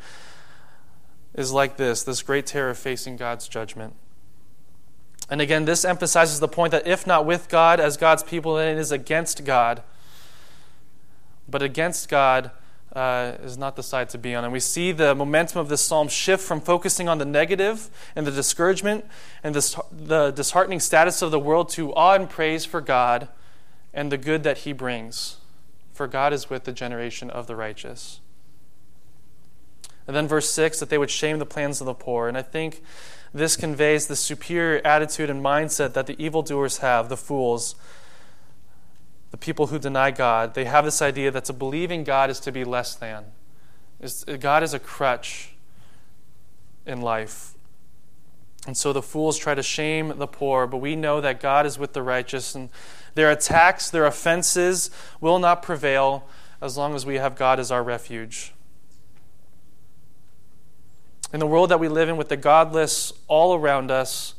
is 1.34 1.52
like 1.52 1.76
this 1.76 2.02
this 2.02 2.22
great 2.22 2.46
terror 2.46 2.70
of 2.70 2.78
facing 2.78 3.16
God's 3.16 3.48
judgment. 3.48 3.94
And 5.30 5.40
again, 5.40 5.64
this 5.64 5.84
emphasizes 5.84 6.38
the 6.38 6.48
point 6.48 6.70
that 6.72 6.87
if 6.87 7.06
not 7.06 7.24
with 7.24 7.48
God 7.48 7.80
as 7.80 7.96
God's 7.96 8.22
people, 8.22 8.56
then 8.56 8.76
it 8.76 8.80
is 8.80 8.92
against 8.92 9.44
God. 9.44 9.82
But 11.48 11.62
against 11.62 12.09
God 12.09 12.50
uh, 12.94 13.33
is 13.42 13.59
not 13.59 13.76
the 13.76 13.83
side 13.83 14.09
to 14.11 14.18
be 14.18 14.35
on. 14.35 14.44
And 14.44 14.52
we 14.52 14.61
see 14.61 14.92
the 14.92 15.14
momentum 15.14 15.61
of 15.61 15.68
this 15.68 15.80
psalm 15.80 16.09
shift 16.09 16.44
from 16.44 16.61
focusing 16.61 17.09
on 17.09 17.18
the 17.18 17.24
negative 17.24 17.90
and 18.14 18.26
the 18.26 18.30
discouragement 18.30 19.04
and 19.42 19.54
the 19.54 20.30
disheartening 20.30 20.80
status 20.80 21.20
of 21.20 21.30
the 21.30 21.40
world 21.40 21.68
to 21.70 21.92
awe 21.94 22.14
and 22.14 22.30
praise 22.30 22.64
for 22.64 22.80
God 22.80 23.28
and 23.92 24.12
the 24.12 24.18
good 24.18 24.42
that 24.44 24.59
He 24.59 24.72
brings. 24.72 25.38
For 25.92 26.07
God 26.07 26.33
is 26.33 26.50
with 26.50 26.64
the 26.64 26.72
generation 26.72 27.30
of 27.30 27.46
the 27.46 27.57
righteous. 27.57 28.20
And 30.07 30.14
then 30.14 30.28
verse 30.28 30.50
6 30.50 30.80
that 30.80 30.90
they 30.90 30.98
would 30.98 31.11
shame 31.11 31.38
the 31.38 31.46
plans 31.46 31.80
of 31.80 31.87
the 31.87 31.94
poor. 31.94 32.28
And 32.28 32.37
I 32.37 32.42
think 32.42 32.83
this 33.33 33.57
conveys 33.57 34.07
the 34.07 34.16
superior 34.16 34.80
attitude 34.85 35.30
and 35.30 35.42
mindset 35.42 35.94
that 35.94 36.07
the 36.07 36.20
evildoers 36.22 36.78
have, 36.78 37.09
the 37.09 37.16
fools, 37.16 37.74
the 39.35 39.38
people 39.38 39.66
who 39.66 39.81
deny 39.81 40.12
God. 40.12 40.55
They 40.55 40.64
have 40.64 40.85
this 40.85 41.03
idea 41.03 41.29
that 41.33 41.47
to 41.47 41.53
believe 41.53 41.90
in 41.90 42.05
God 42.05 42.31
is 42.31 42.38
to 42.38 42.53
be 42.53 42.62
less 42.62 42.94
than. 42.94 43.25
God 44.38 44.62
is 44.62 44.73
a 44.73 44.79
crutch 44.79 45.57
in 46.87 47.01
life. 47.01 47.55
And 48.64 48.77
so 48.77 48.92
the 48.92 49.03
fools 49.03 49.37
try 49.37 49.57
to 49.57 49.62
shame 49.62 50.18
the 50.18 50.29
poor, 50.29 50.68
but 50.68 50.77
we 50.77 50.94
know 50.94 51.20
that 51.20 51.40
God 51.40 51.66
is 51.66 51.81
with 51.81 51.94
the 51.94 52.01
righteous, 52.01 52.55
and 52.55 52.68
their 53.16 53.29
attacks, 53.29 53.90
their 53.90 54.07
offenses 54.07 54.88
will 55.20 55.40
not 55.40 55.64
prevail 55.64 56.29
as 56.62 56.77
long 56.77 56.94
as 56.94 57.05
we 57.05 57.16
have 57.16 57.35
God 57.35 57.59
as 57.59 57.73
our 57.73 57.83
refuge. 57.83 58.55
In 61.33 61.40
the 61.40 61.47
world 61.49 61.73
that 61.73 61.81
we 61.81 61.88
live 61.88 62.09
in, 62.09 62.16
with 62.16 62.29
the 62.29 62.37
godless 62.37 63.12
all 63.27 63.57
around 63.57 63.90
us, 63.90 64.35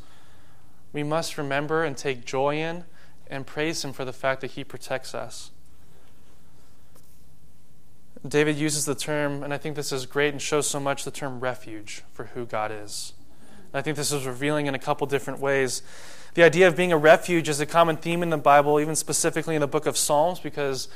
we 0.94 1.04
must 1.04 1.38
remember 1.38 1.84
and 1.84 1.98
take 1.98 2.24
joy 2.24 2.56
in 2.56 2.86
and 3.28 3.46
praise 3.46 3.84
Him 3.84 3.94
for 3.94 4.06
the 4.06 4.14
fact 4.14 4.42
that 4.42 4.52
He 4.52 4.64
protects 4.64 5.16
us. 5.16 5.52
David 8.28 8.56
uses 8.56 8.86
the 8.86 8.96
term, 8.96 9.44
and 9.44 9.54
I 9.54 9.58
think 9.58 9.76
this 9.76 9.92
is 9.92 10.06
great 10.06 10.34
and 10.34 10.42
shows 10.42 10.68
so 10.68 10.80
much 10.80 11.04
the 11.04 11.12
term 11.12 11.40
refuge 11.40 12.04
for 12.12 12.26
who 12.26 12.46
God 12.46 12.72
is. 12.72 13.14
And 13.72 13.80
I 13.80 13.82
think 13.82 13.98
this 13.98 14.12
is 14.12 14.26
revealing 14.26 14.66
in 14.66 14.74
a 14.74 14.80
couple 14.80 15.06
different 15.06 15.40
ways. 15.40 15.84
The 16.34 16.44
idea 16.44 16.68
of 16.68 16.76
being 16.76 16.92
a 16.92 16.98
refuge 16.98 17.48
is 17.48 17.60
a 17.60 17.66
common 17.66 17.98
theme 17.98 18.24
in 18.24 18.30
the 18.30 18.38
Bible, 18.38 18.80
even 18.80 18.96
specifically 18.96 19.56
in 19.56 19.62
the 19.62 19.68
book 19.68 19.86
of 19.86 19.96
Psalms, 19.96 20.40
because 20.40 20.88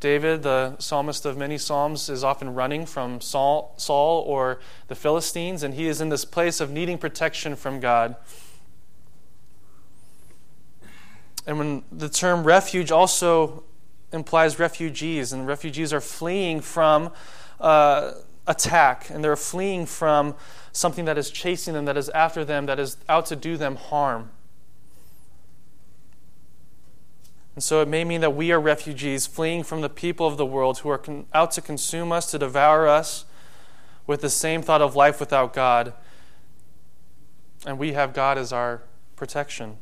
David, 0.00 0.44
the 0.44 0.78
psalmist 0.78 1.26
of 1.26 1.36
many 1.36 1.58
psalms, 1.58 2.08
is 2.08 2.22
often 2.22 2.54
running 2.54 2.86
from 2.86 3.20
Saul, 3.20 3.74
Saul 3.76 4.22
or 4.22 4.60
the 4.86 4.94
Philistines, 4.94 5.64
and 5.64 5.74
he 5.74 5.88
is 5.88 6.00
in 6.00 6.08
this 6.08 6.24
place 6.24 6.60
of 6.60 6.70
needing 6.70 6.98
protection 6.98 7.56
from 7.56 7.80
God. 7.80 8.14
And 11.48 11.58
when 11.58 11.82
the 11.90 12.10
term 12.10 12.44
refuge 12.44 12.92
also 12.92 13.64
implies 14.12 14.58
refugees, 14.58 15.32
and 15.32 15.46
refugees 15.46 15.94
are 15.94 16.00
fleeing 16.00 16.60
from 16.60 17.10
uh, 17.58 18.12
attack, 18.46 19.08
and 19.08 19.24
they're 19.24 19.34
fleeing 19.34 19.86
from 19.86 20.34
something 20.72 21.06
that 21.06 21.16
is 21.16 21.30
chasing 21.30 21.72
them, 21.72 21.86
that 21.86 21.96
is 21.96 22.10
after 22.10 22.44
them, 22.44 22.66
that 22.66 22.78
is 22.78 22.98
out 23.08 23.24
to 23.26 23.34
do 23.34 23.56
them 23.56 23.76
harm. 23.76 24.30
And 27.54 27.64
so 27.64 27.80
it 27.80 27.88
may 27.88 28.04
mean 28.04 28.20
that 28.20 28.36
we 28.36 28.52
are 28.52 28.60
refugees 28.60 29.26
fleeing 29.26 29.62
from 29.62 29.80
the 29.80 29.88
people 29.88 30.26
of 30.26 30.36
the 30.36 30.46
world 30.46 30.80
who 30.80 30.90
are 30.90 30.98
con- 30.98 31.24
out 31.32 31.52
to 31.52 31.62
consume 31.62 32.12
us, 32.12 32.30
to 32.30 32.38
devour 32.38 32.86
us 32.86 33.24
with 34.06 34.20
the 34.20 34.30
same 34.30 34.60
thought 34.60 34.82
of 34.82 34.94
life 34.94 35.18
without 35.18 35.54
God. 35.54 35.94
And 37.64 37.78
we 37.78 37.94
have 37.94 38.12
God 38.12 38.36
as 38.36 38.52
our 38.52 38.82
protection. 39.16 39.78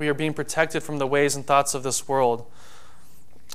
We 0.00 0.08
are 0.08 0.14
being 0.14 0.32
protected 0.32 0.82
from 0.82 0.98
the 0.98 1.06
ways 1.06 1.36
and 1.36 1.46
thoughts 1.46 1.74
of 1.74 1.82
this 1.82 2.08
world. 2.08 2.46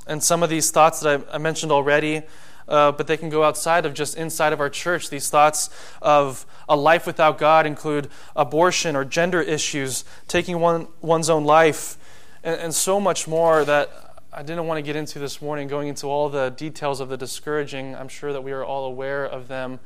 And 0.06 0.22
some 0.22 0.44
of 0.44 0.48
these 0.48 0.70
thoughts 0.70 1.00
that 1.00 1.26
I, 1.28 1.34
I 1.34 1.38
mentioned 1.38 1.72
already, 1.72 2.22
uh, 2.68 2.92
but 2.92 3.08
they 3.08 3.16
can 3.16 3.30
go 3.30 3.42
outside 3.42 3.84
of 3.84 3.94
just 3.94 4.16
inside 4.16 4.52
of 4.52 4.60
our 4.60 4.70
church. 4.70 5.10
These 5.10 5.28
thoughts 5.28 5.70
of 6.00 6.46
a 6.68 6.76
life 6.76 7.04
without 7.04 7.38
God 7.38 7.66
include 7.66 8.08
abortion 8.36 8.94
or 8.94 9.04
gender 9.04 9.42
issues, 9.42 10.04
taking 10.28 10.60
one, 10.60 10.86
one's 11.00 11.28
own 11.28 11.44
life, 11.44 11.98
and, 12.44 12.60
and 12.60 12.72
so 12.72 13.00
much 13.00 13.26
more 13.26 13.64
that 13.64 14.22
I 14.32 14.44
didn't 14.44 14.68
want 14.68 14.78
to 14.78 14.82
get 14.82 14.94
into 14.94 15.18
this 15.18 15.42
morning, 15.42 15.66
going 15.66 15.88
into 15.88 16.06
all 16.06 16.28
the 16.28 16.50
details 16.50 17.00
of 17.00 17.08
the 17.08 17.16
discouraging. 17.16 17.96
I'm 17.96 18.06
sure 18.06 18.32
that 18.32 18.44
we 18.44 18.52
are 18.52 18.64
all 18.64 18.84
aware 18.84 19.26
of 19.26 19.48
them. 19.48 19.80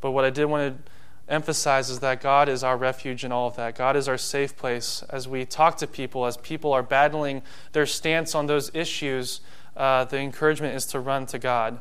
But 0.00 0.10
what 0.10 0.24
I 0.24 0.30
did 0.30 0.46
want 0.46 0.84
to 0.84 0.90
emphasize 1.28 1.90
is 1.90 2.00
that 2.00 2.20
God 2.20 2.48
is 2.48 2.64
our 2.64 2.76
refuge 2.76 3.24
in 3.24 3.32
all 3.32 3.46
of 3.48 3.56
that. 3.56 3.76
God 3.76 3.96
is 3.96 4.08
our 4.08 4.18
safe 4.18 4.56
place. 4.56 5.02
As 5.10 5.28
we 5.28 5.44
talk 5.44 5.76
to 5.78 5.86
people, 5.86 6.26
as 6.26 6.36
people 6.36 6.72
are 6.72 6.82
battling 6.82 7.42
their 7.72 7.86
stance 7.86 8.34
on 8.34 8.46
those 8.46 8.70
issues, 8.74 9.40
uh, 9.76 10.04
the 10.04 10.18
encouragement 10.18 10.74
is 10.74 10.86
to 10.86 11.00
run 11.00 11.26
to 11.26 11.38
God. 11.38 11.80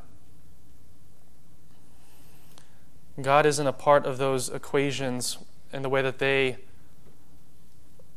God 3.22 3.46
isn't 3.46 3.66
a 3.66 3.74
part 3.74 4.06
of 4.06 4.18
those 4.18 4.50
equations 4.50 5.38
in 5.74 5.82
the 5.82 5.90
way 5.90 6.02
that 6.02 6.20
they 6.20 6.58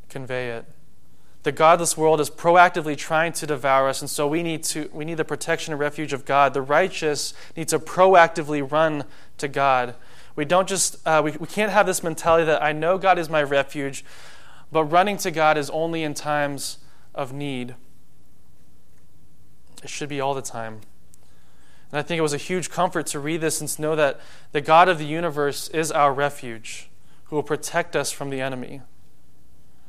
convey 0.09 0.51
it 0.51 0.67
the 1.43 1.53
godless 1.53 1.97
world 1.97 2.21
is 2.21 2.29
proactively 2.29 2.97
trying 2.97 3.33
to 3.33 3.47
devour 3.47 3.89
us, 3.89 4.03
and 4.03 4.11
so 4.11 4.27
we 4.27 4.43
need, 4.43 4.63
to, 4.65 4.91
we 4.93 5.07
need 5.07 5.17
the 5.17 5.25
protection 5.25 5.73
and 5.73 5.81
refuge 5.81 6.13
of 6.13 6.27
God. 6.27 6.53
The 6.53 6.61
righteous 6.61 7.33
need 7.57 7.69
to 7.69 7.79
proactively 7.79 8.71
run 8.71 9.05
to 9.39 9.49
God. 9.49 9.95
We 10.37 10.45
don't 10.45 10.69
just, 10.69 11.05
uh, 11.07 11.21
we, 11.25 11.33
we 11.33 11.47
can't 11.47 11.73
have 11.73 11.87
this 11.87 12.03
mentality 12.03 12.45
that 12.45 12.63
I 12.63 12.73
know 12.73 12.99
God 12.99 13.19
is 13.19 13.29
my 13.29 13.43
refuge, 13.43 14.05
but 14.73 14.85
running 14.85 15.17
to 15.19 15.31
God 15.31 15.59
is 15.59 15.71
only 15.71 16.03
in 16.03 16.15
times 16.15 16.79
of 17.15 17.33
need. 17.33 17.75
It 19.83 19.91
should 19.91 20.09
be 20.09 20.21
all 20.21 20.35
the 20.35 20.43
time. 20.43 20.81
And 21.93 21.99
I 21.99 22.03
think 22.03 22.19
it 22.19 22.23
was 22.23 22.35
a 22.35 22.39
huge 22.39 22.71
comfort 22.71 23.07
to 23.07 23.19
read 23.19 23.41
this 23.41 23.61
and 23.61 23.69
to 23.71 23.83
know 23.83 23.97
that 23.97 24.21
the 24.53 24.61
God 24.61 24.89
of 24.89 24.99
the 24.99 25.05
universe 25.05 25.69
is 25.69 25.91
our 25.91 26.13
refuge, 26.13 26.89
who 27.25 27.37
will 27.37 27.43
protect 27.43 27.97
us 27.97 28.13
from 28.13 28.31
the 28.31 28.41
enemy. 28.41 28.83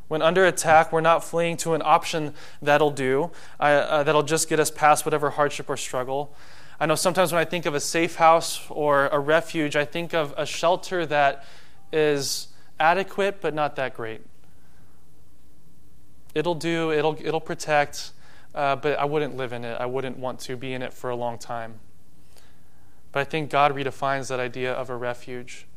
When 0.07 0.21
under 0.21 0.45
attack, 0.45 0.91
we're 0.91 1.01
not 1.01 1.23
fleeing 1.23 1.57
to 1.57 1.73
an 1.73 1.81
option 1.85 2.33
that'll 2.61 2.91
do, 2.91 3.31
uh, 3.59 3.63
uh, 3.63 4.03
that'll 4.03 4.23
just 4.23 4.49
get 4.49 4.59
us 4.59 4.71
past 4.71 5.05
whatever 5.05 5.29
hardship 5.29 5.69
or 5.69 5.77
struggle. 5.77 6.35
I 6.81 6.87
know 6.87 6.95
sometimes 6.95 7.31
when 7.31 7.39
I 7.39 7.45
think 7.45 7.67
of 7.67 7.75
a 7.75 7.79
safe 7.79 8.15
house 8.15 8.59
or 8.67 9.05
a 9.09 9.19
refuge, 9.19 9.75
I 9.75 9.85
think 9.85 10.15
of 10.15 10.33
a 10.35 10.47
shelter 10.47 11.05
that 11.05 11.45
is 11.93 12.47
adequate 12.79 13.39
but 13.39 13.53
not 13.53 13.75
that 13.75 13.93
great. 13.93 14.21
It'll 16.33 16.55
do, 16.55 16.91
it'll, 16.91 17.15
it'll 17.21 17.39
protect, 17.39 18.13
uh, 18.55 18.77
but 18.77 18.97
I 18.97 19.05
wouldn't 19.05 19.37
live 19.37 19.53
in 19.53 19.63
it. 19.63 19.79
I 19.79 19.85
wouldn't 19.85 20.17
want 20.17 20.39
to 20.39 20.57
be 20.57 20.73
in 20.73 20.81
it 20.81 20.91
for 20.91 21.11
a 21.11 21.15
long 21.15 21.37
time. 21.37 21.75
But 23.11 23.19
I 23.19 23.25
think 23.25 23.51
God 23.51 23.75
redefines 23.75 24.29
that 24.29 24.39
idea 24.39 24.73
of 24.73 24.89
a 24.89 24.95
refuge. 24.95 25.67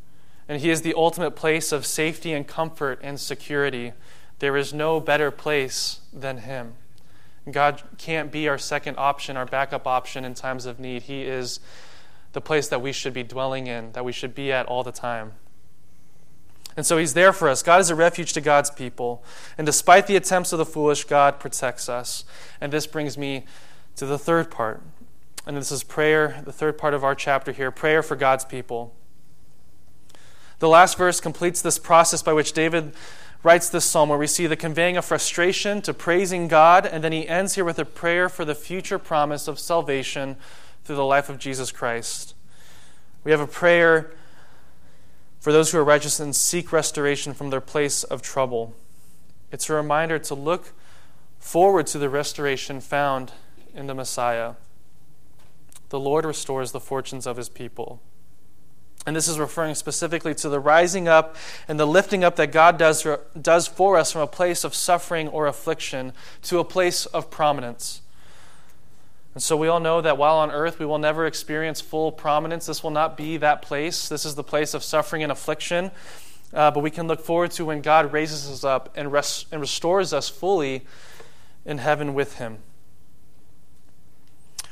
And 0.49 0.63
He 0.63 0.71
is 0.71 0.81
the 0.81 0.95
ultimate 0.97 1.33
place 1.33 1.71
of 1.71 1.85
safety 1.85 2.33
and 2.33 2.49
comfort 2.49 2.99
and 3.03 3.21
security. 3.21 3.93
There 4.39 4.57
is 4.57 4.73
no 4.73 5.01
better 5.01 5.31
place 5.31 6.01
than 6.15 6.39
Him. 6.39 6.77
God 7.51 7.83
can't 7.99 8.33
be 8.33 8.49
our 8.49 8.59
second 8.59 8.97
option, 8.99 9.37
our 9.37 9.47
backup 9.47 9.87
option 9.87 10.25
in 10.25 10.35
times 10.35 10.65
of 10.67 10.81
need. 10.81 11.03
He 11.03 11.23
is 11.23 11.61
the 12.33 12.41
place 12.41 12.69
that 12.69 12.81
we 12.81 12.93
should 12.93 13.13
be 13.13 13.23
dwelling 13.23 13.67
in, 13.67 13.93
that 13.93 14.05
we 14.05 14.13
should 14.13 14.35
be 14.35 14.51
at 14.51 14.67
all 14.67 14.83
the 14.83 14.93
time. 14.93 15.33
And 16.77 16.85
so 16.85 16.99
He's 16.99 17.15
there 17.15 17.33
for 17.33 17.49
us. 17.49 17.63
God 17.63 17.81
is 17.81 17.91
a 17.91 17.95
refuge 17.95 18.33
to 18.33 18.41
God's 18.41 18.71
people. 18.71 19.23
And 19.57 19.67
despite 19.67 20.07
the 20.07 20.17
attempts 20.17 20.53
of 20.53 20.59
the 20.59 20.65
foolish, 20.65 21.05
God 21.05 21.39
protects 21.39 21.89
us. 21.89 22.25
And 22.61 22.73
this 22.73 22.87
brings 22.87 23.17
me 23.17 23.45
to 23.97 24.07
the 24.07 24.19
third 24.19 24.51
part. 24.51 24.83
And 25.47 25.57
this 25.57 25.71
is 25.71 25.85
prayer, 25.85 26.43
the 26.45 26.53
third 26.53 26.79
part 26.79 26.95
of 26.95 27.05
our 27.05 27.15
chapter 27.15 27.53
here 27.53 27.71
prayer 27.71 28.03
for 28.03 28.17
God's 28.17 28.45
people. 28.45 28.95
The 30.59 30.69
last 30.69 30.97
verse 30.97 31.21
completes 31.21 31.61
this 31.61 31.79
process 31.79 32.23
by 32.23 32.33
which 32.33 32.53
David 32.53 32.95
writes 33.45 33.69
this 33.69 33.85
psalm 33.85 34.09
where 34.09 34.19
we 34.19 34.27
see 34.27 34.47
the 34.47 34.57
conveying 34.57 34.97
of 34.97 35.05
frustration 35.05 35.83
to 35.83 35.93
praising 35.93 36.49
God, 36.49 36.87
and 36.87 37.05
then 37.05 37.13
he 37.13 37.29
ends 37.29 37.55
here 37.55 37.65
with 37.65 37.79
a 37.79 37.85
prayer 37.85 38.29
for 38.31 38.45
the 38.45 38.55
future 38.55 38.99
promise 38.99 39.47
of 39.47 39.61
salvation 39.61 40.37
through 40.85 40.97
the 40.97 41.05
life 41.05 41.29
of 41.29 41.39
Jesus 41.39 41.71
Christ. 41.71 42.35
We 43.23 43.31
have 43.31 43.41
a 43.41 43.47
prayer 43.47 44.13
for 45.41 45.53
those 45.53 45.71
who 45.71 45.79
are 45.79 45.85
righteous 45.85 46.19
and 46.19 46.35
seek 46.35 46.73
restoration 46.73 47.35
from 47.35 47.51
their 47.51 47.61
place 47.61 48.03
of 48.03 48.23
trouble. 48.23 48.75
It's 49.53 49.69
a 49.69 49.75
reminder 49.75 50.19
to 50.19 50.35
look 50.35 50.73
forward 51.39 51.87
to 51.89 51.99
the 51.99 52.09
restoration 52.09 52.81
found 52.81 53.33
in 53.75 53.87
the 53.87 53.95
Messiah. 53.95 54.55
The 55.91 56.01
Lord 56.01 56.25
restores 56.25 56.73
the 56.73 56.81
fortunes 56.81 57.27
of 57.27 57.37
his 57.37 57.51
people. 57.51 58.01
And 59.07 59.15
this 59.15 59.29
is 59.29 59.39
referring 59.39 59.75
specifically 59.75 60.35
to 60.37 60.49
the 60.49 60.59
rising 60.59 61.09
up 61.09 61.37
and 61.69 61.79
the 61.79 61.87
lifting 61.87 62.25
up 62.25 62.37
that 62.37 62.53
God 62.53 62.79
does, 62.79 63.07
does 63.41 63.67
for 63.67 63.99
us 63.99 64.13
from 64.13 64.23
a 64.23 64.27
place 64.27 64.65
of 64.65 64.75
suffering 64.75 65.29
or 65.29 65.47
affliction 65.47 66.13
to 66.43 66.59
a 66.59 66.65
place 66.65 67.05
of 67.07 67.31
prominence. 67.31 68.01
And 69.35 69.43
so 69.43 69.57
we 69.57 69.69
all 69.69 69.81
know 69.81 70.01
that 70.01 70.17
while 70.17 70.37
on 70.37 70.51
earth 70.51 70.79
we 70.79 70.87
will 70.87 70.99
never 70.99 71.27
experience 71.27 71.81
full 71.81 72.13
prominence, 72.13 72.67
this 72.67 72.83
will 72.83 72.91
not 72.91 73.17
be 73.17 73.37
that 73.39 73.63
place. 73.63 74.09
This 74.09 74.25
is 74.25 74.37
the 74.37 74.45
place 74.45 74.75
of 74.75 74.83
suffering 74.83 75.23
and 75.23 75.33
affliction. 75.33 75.91
uh, 76.55 76.71
but 76.71 76.81
we 76.81 76.91
can 76.91 77.07
look 77.07 77.21
forward 77.21 77.51
to 77.51 77.65
when 77.65 77.83
God 77.83 78.13
raises 78.13 78.49
us 78.49 78.65
up 78.65 78.93
and, 78.97 79.13
res- 79.13 79.45
and 79.51 79.61
restores 79.61 80.13
us 80.13 80.29
fully 80.29 80.87
in 81.67 81.79
heaven 81.79 82.15
with 82.15 82.39
Him. 82.39 82.59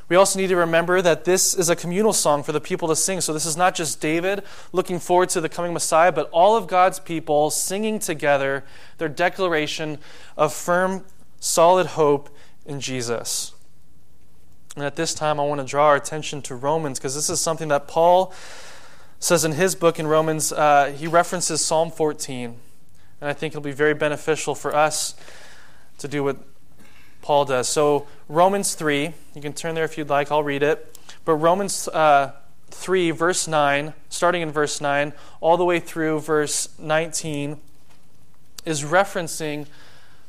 We 0.09 0.17
also 0.17 0.38
need 0.38 0.49
to 0.49 0.57
remember 0.57 1.01
that 1.01 1.25
this 1.25 1.55
is 1.55 1.71
a 1.71 1.77
communal 1.77 2.12
song 2.12 2.43
for 2.43 2.53
the 2.53 2.61
people 2.61 2.88
to 2.88 2.97
sing. 2.97 3.21
So 3.21 3.33
this 3.33 3.47
is 3.47 3.57
not 3.57 3.75
just 3.75 4.01
David 4.01 4.43
looking 4.73 4.99
forward 4.99 5.29
to 5.31 5.41
the 5.41 5.49
coming 5.49 5.73
Messiah, 5.73 6.12
but 6.12 6.29
all 6.31 6.57
of 6.57 6.67
God's 6.67 7.01
people 7.01 7.51
singing 7.51 7.99
together 7.99 8.65
their 8.99 9.09
declaration 9.09 9.99
of 10.37 10.53
firm, 10.53 11.05
solid 11.41 11.88
hope 11.88 12.29
in 12.67 12.81
Jesus. 12.81 13.55
And 14.77 14.85
at 14.85 14.97
this 14.97 15.15
time, 15.15 15.38
I 15.38 15.45
want 15.45 15.61
to 15.61 15.67
draw 15.67 15.88
our 15.88 15.97
attention 15.97 16.43
to 16.43 16.55
Romans 16.55 16.99
because 16.99 17.15
this 17.15 17.29
is 17.29 17.41
something 17.41 17.69
that 17.69 17.88
Paul 17.88 18.33
says 19.19 19.45
in 19.45 19.53
his 19.53 19.75
book 19.75 19.99
in 19.99 20.07
Romans. 20.07 20.53
Uh, 20.53 20.95
he 20.97 21.07
references 21.07 21.65
Psalm 21.65 21.91
14. 21.91 22.57
And 23.21 23.31
I 23.31 23.33
think 23.33 23.53
it'll 23.53 23.62
be 23.62 23.71
very 23.71 23.95
beneficial 23.95 24.55
for 24.55 24.75
us 24.75 25.15
to 25.99 26.09
do 26.09 26.25
what 26.25 26.38
Paul 27.23 27.45
does. 27.45 27.69
So, 27.69 28.07
Romans 28.29 28.75
3, 28.75 29.13
you 29.35 29.41
can 29.41 29.53
turn 29.53 29.75
there 29.75 29.85
if 29.85 29.97
you'd 29.97 30.11
like, 30.11 30.31
I'll 30.31 30.43
read 30.43 30.63
it. 30.63 30.99
But 31.25 31.37
Romans 31.37 31.89
uh, 31.89 32.33
3, 32.71 33.13
verse 33.13 33.47
9, 33.47 33.95
starting 34.09 34.43
in 34.43 34.51
verse 34.51 34.81
9, 34.81 35.13
all 35.41 35.57
the 35.57 35.65
way 35.65 35.79
through 35.79 36.21
verse 36.21 36.69
19, 36.79 37.59
is 38.65 38.83
referencing 38.83 39.67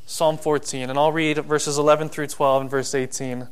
Psalm 0.06 0.38
14. 0.38 0.88
And 0.88 0.98
I'll 0.98 1.12
read 1.12 1.38
verses 1.38 1.78
11 1.78 2.08
through 2.10 2.28
12 2.28 2.62
and 2.62 2.70
verse 2.70 2.94
18. 2.94 3.48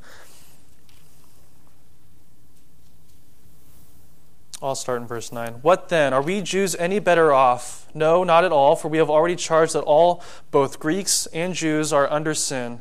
I'll 4.63 4.77
start 4.77 5.03
in 5.03 5.09
verse 5.09 5.33
9. 5.33 5.55
What 5.63 5.89
then? 5.89 6.13
Are 6.15 6.23
we 6.23 6.41
Jews 6.41 6.77
any 6.77 7.01
better 7.01 7.33
off? 7.33 7.89
No, 7.95 8.23
not 8.23 8.45
at 8.45 8.53
all, 8.53 8.77
for 8.77 8.87
we 8.87 8.99
have 8.99 9.11
already 9.11 9.35
charged 9.35 9.73
that 9.73 9.81
all, 9.81 10.23
both 10.53 10.79
Greeks 10.79 11.27
and 11.27 11.53
Jews, 11.53 11.93
are 11.93 12.09
under 12.09 12.33
sin. 12.33 12.81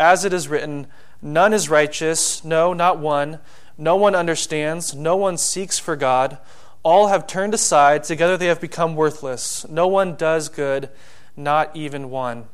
As 0.00 0.24
it 0.24 0.32
is 0.32 0.48
written, 0.48 0.86
None 1.22 1.52
is 1.52 1.68
righteous, 1.68 2.42
no, 2.42 2.72
not 2.72 2.98
one. 2.98 3.38
No 3.76 3.96
one 3.96 4.14
understands, 4.14 4.94
no 4.94 5.14
one 5.14 5.36
seeks 5.36 5.78
for 5.78 5.94
God. 5.94 6.38
All 6.82 7.08
have 7.08 7.26
turned 7.26 7.52
aside, 7.52 8.04
together 8.04 8.38
they 8.38 8.46
have 8.46 8.60
become 8.60 8.96
worthless. 8.96 9.68
No 9.68 9.86
one 9.86 10.16
does 10.16 10.48
good, 10.48 10.88
not 11.36 11.76
even 11.76 12.08
one. 12.08 12.46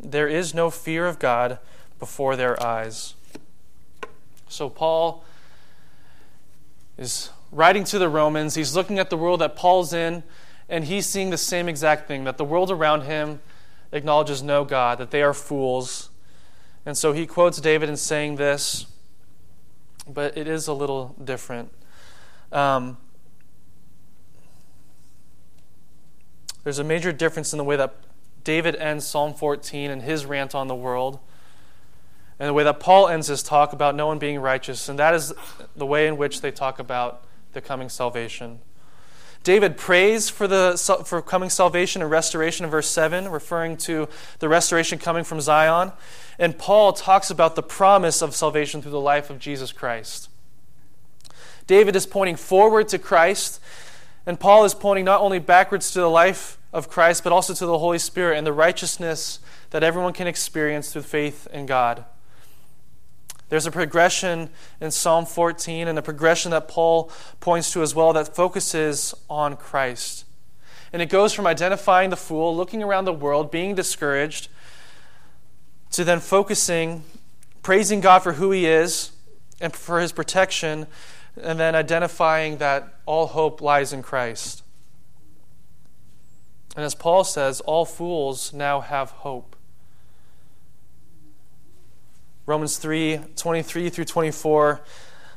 There 0.00 0.28
is 0.28 0.54
no 0.54 0.70
fear 0.70 1.06
of 1.06 1.18
God 1.18 1.58
before 1.98 2.36
their 2.36 2.60
eyes. 2.62 3.14
So, 4.48 4.70
Paul 4.70 5.24
is 6.96 7.30
writing 7.52 7.84
to 7.84 7.98
the 7.98 8.08
Romans. 8.08 8.54
He's 8.54 8.74
looking 8.74 8.98
at 8.98 9.10
the 9.10 9.16
world 9.18 9.42
that 9.42 9.56
Paul's 9.56 9.92
in, 9.92 10.22
and 10.70 10.84
he's 10.84 11.04
seeing 11.04 11.28
the 11.28 11.36
same 11.36 11.68
exact 11.68 12.08
thing 12.08 12.24
that 12.24 12.38
the 12.38 12.44
world 12.44 12.70
around 12.70 13.02
him 13.02 13.40
acknowledges 13.92 14.42
no 14.42 14.64
God, 14.64 14.96
that 14.96 15.10
they 15.10 15.22
are 15.22 15.34
fools, 15.34 16.07
and 16.88 16.96
so 16.96 17.12
he 17.12 17.26
quotes 17.26 17.60
David 17.60 17.90
in 17.90 17.98
saying 17.98 18.36
this, 18.36 18.86
but 20.08 20.38
it 20.38 20.48
is 20.48 20.68
a 20.68 20.72
little 20.72 21.14
different. 21.22 21.70
Um, 22.50 22.96
there's 26.64 26.78
a 26.78 26.84
major 26.84 27.12
difference 27.12 27.52
in 27.52 27.58
the 27.58 27.64
way 27.64 27.76
that 27.76 27.94
David 28.42 28.74
ends 28.76 29.06
Psalm 29.06 29.34
14 29.34 29.90
and 29.90 30.00
his 30.00 30.24
rant 30.24 30.54
on 30.54 30.66
the 30.66 30.74
world, 30.74 31.18
and 32.38 32.48
the 32.48 32.54
way 32.54 32.64
that 32.64 32.80
Paul 32.80 33.06
ends 33.06 33.26
his 33.26 33.42
talk 33.42 33.74
about 33.74 33.94
no 33.94 34.06
one 34.06 34.18
being 34.18 34.40
righteous, 34.40 34.88
and 34.88 34.98
that 34.98 35.12
is 35.12 35.34
the 35.76 35.84
way 35.84 36.06
in 36.06 36.16
which 36.16 36.40
they 36.40 36.50
talk 36.50 36.78
about 36.78 37.22
the 37.52 37.60
coming 37.60 37.90
salvation. 37.90 38.60
David 39.48 39.78
prays 39.78 40.28
for 40.28 40.46
the 40.46 40.76
for 41.06 41.22
coming 41.22 41.48
salvation 41.48 42.02
and 42.02 42.10
restoration 42.10 42.66
in 42.66 42.70
verse 42.70 42.86
7, 42.86 43.30
referring 43.30 43.78
to 43.78 44.06
the 44.40 44.46
restoration 44.46 44.98
coming 44.98 45.24
from 45.24 45.40
Zion. 45.40 45.92
And 46.38 46.58
Paul 46.58 46.92
talks 46.92 47.30
about 47.30 47.56
the 47.56 47.62
promise 47.62 48.20
of 48.20 48.34
salvation 48.34 48.82
through 48.82 48.90
the 48.90 49.00
life 49.00 49.30
of 49.30 49.38
Jesus 49.38 49.72
Christ. 49.72 50.28
David 51.66 51.96
is 51.96 52.04
pointing 52.04 52.36
forward 52.36 52.88
to 52.88 52.98
Christ, 52.98 53.58
and 54.26 54.38
Paul 54.38 54.66
is 54.66 54.74
pointing 54.74 55.06
not 55.06 55.22
only 55.22 55.38
backwards 55.38 55.92
to 55.92 56.00
the 56.00 56.10
life 56.10 56.58
of 56.70 56.90
Christ, 56.90 57.24
but 57.24 57.32
also 57.32 57.54
to 57.54 57.64
the 57.64 57.78
Holy 57.78 57.98
Spirit 57.98 58.36
and 58.36 58.46
the 58.46 58.52
righteousness 58.52 59.40
that 59.70 59.82
everyone 59.82 60.12
can 60.12 60.26
experience 60.26 60.92
through 60.92 61.04
faith 61.04 61.48
in 61.54 61.64
God. 61.64 62.04
There's 63.48 63.66
a 63.66 63.70
progression 63.70 64.50
in 64.80 64.90
Psalm 64.90 65.24
14 65.24 65.88
and 65.88 65.98
a 65.98 66.02
progression 66.02 66.50
that 66.50 66.68
Paul 66.68 67.10
points 67.40 67.72
to 67.72 67.82
as 67.82 67.94
well 67.94 68.12
that 68.12 68.34
focuses 68.34 69.14
on 69.30 69.56
Christ. 69.56 70.24
And 70.92 71.00
it 71.02 71.08
goes 71.08 71.32
from 71.32 71.46
identifying 71.46 72.10
the 72.10 72.16
fool, 72.16 72.56
looking 72.56 72.82
around 72.82 73.04
the 73.04 73.12
world, 73.12 73.50
being 73.50 73.74
discouraged, 73.74 74.48
to 75.92 76.04
then 76.04 76.20
focusing, 76.20 77.04
praising 77.62 78.00
God 78.00 78.20
for 78.20 78.34
who 78.34 78.50
he 78.50 78.66
is 78.66 79.12
and 79.60 79.74
for 79.74 80.00
his 80.00 80.12
protection, 80.12 80.86
and 81.40 81.58
then 81.58 81.74
identifying 81.74 82.58
that 82.58 82.94
all 83.06 83.28
hope 83.28 83.60
lies 83.60 83.92
in 83.92 84.02
Christ. 84.02 84.62
And 86.76 86.84
as 86.84 86.94
Paul 86.94 87.24
says, 87.24 87.60
all 87.62 87.84
fools 87.84 88.52
now 88.52 88.80
have 88.80 89.10
hope. 89.10 89.56
Romans 92.48 92.78
3 92.78 93.20
23 93.36 93.90
through 93.90 94.06
24 94.06 94.80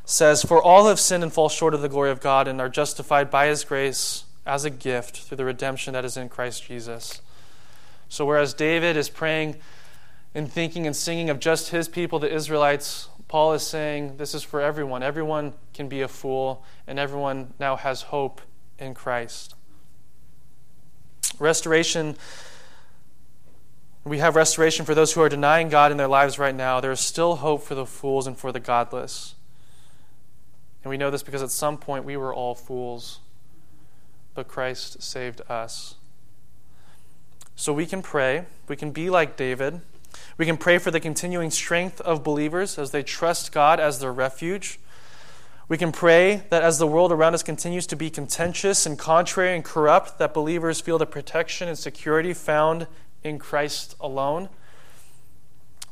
says, 0.06 0.44
For 0.44 0.64
all 0.64 0.88
have 0.88 0.98
sinned 0.98 1.24
and 1.24 1.34
fall 1.34 1.50
short 1.50 1.74
of 1.74 1.82
the 1.82 1.90
glory 1.90 2.10
of 2.10 2.22
God 2.22 2.48
and 2.48 2.62
are 2.62 2.70
justified 2.70 3.30
by 3.30 3.48
his 3.48 3.66
grace 3.66 4.24
as 4.46 4.64
a 4.64 4.70
gift 4.70 5.18
through 5.18 5.36
the 5.36 5.44
redemption 5.44 5.92
that 5.92 6.06
is 6.06 6.16
in 6.16 6.30
Christ 6.30 6.64
Jesus. 6.64 7.22
So, 8.08 8.26
whereas 8.26 8.54
David 8.54 8.96
is 8.96 9.10
praying 9.10 9.58
and 10.34 10.50
thinking 10.50 10.88
and 10.88 10.96
singing 10.96 11.30
of 11.30 11.42
just 11.42 11.72
his 11.72 11.90
people, 11.90 12.18
the 12.18 12.34
Israelites, 12.34 13.10
Paul 13.28 13.52
is 13.56 13.68
saying 13.68 14.16
this 14.16 14.34
is 14.34 14.44
for 14.44 14.62
everyone. 14.62 15.04
Everyone 15.04 15.52
can 15.74 15.90
be 15.90 16.00
a 16.00 16.08
fool, 16.08 16.64
and 16.88 16.98
everyone 16.98 17.54
now 17.60 17.76
has 17.76 18.04
hope 18.04 18.40
in 18.80 18.94
Christ. 18.94 19.54
Restoration 21.40 22.16
we 24.04 24.18
have 24.18 24.36
restoration 24.36 24.86
for 24.86 24.96
those 24.96 25.14
who 25.14 25.22
are 25.22 25.30
denying 25.30 25.70
God 25.70 25.92
in 25.92 25.98
their 25.98 26.08
lives 26.08 26.40
right 26.40 26.56
now. 26.56 26.80
There 26.80 26.92
is 26.92 27.00
still 27.00 27.38
hope 27.38 27.64
for 27.64 27.76
the 27.76 27.86
fools 27.86 28.26
and 28.26 28.36
for 28.38 28.52
the 28.52 28.60
godless. 28.60 29.36
And 30.84 30.90
we 30.90 30.98
know 30.98 31.12
this 31.12 31.22
because 31.22 31.44
at 31.44 31.52
some 31.52 31.78
point 31.78 32.06
we 32.06 32.18
were 32.18 32.34
all 32.34 32.56
fools, 32.56 33.20
but 34.34 34.48
Christ 34.48 35.04
saved 35.04 35.42
us. 35.48 35.96
So 37.56 37.72
we 37.74 37.86
can 37.86 38.02
pray. 38.02 38.46
We 38.68 38.76
can 38.76 38.92
be 38.92 39.12
like 39.12 39.38
David. 39.38 39.82
We 40.38 40.48
can 40.48 40.58
pray 40.58 40.80
for 40.80 40.90
the 40.90 41.00
continuing 41.00 41.52
strength 41.52 42.02
of 42.02 42.24
believers 42.24 42.80
as 42.80 42.90
they 42.90 43.04
trust 43.04 43.52
God 43.52 43.80
as 43.80 44.00
their 44.00 44.12
refuge. 44.12 44.80
We 45.70 45.78
can 45.78 45.92
pray 45.92 46.44
that 46.50 46.64
as 46.64 46.80
the 46.80 46.88
world 46.88 47.12
around 47.12 47.36
us 47.36 47.44
continues 47.44 47.86
to 47.88 47.96
be 47.96 48.10
contentious 48.10 48.88
and 48.88 48.98
contrary 48.98 49.54
and 49.54 49.64
corrupt, 49.64 50.18
that 50.18 50.34
believers 50.34 50.82
feel 50.82 50.98
the 50.98 51.06
protection 51.06 51.68
and 51.68 51.78
security 51.78 52.34
found 52.34 52.88
in 53.24 53.40
Christ 53.40 53.96
alone. 54.00 54.50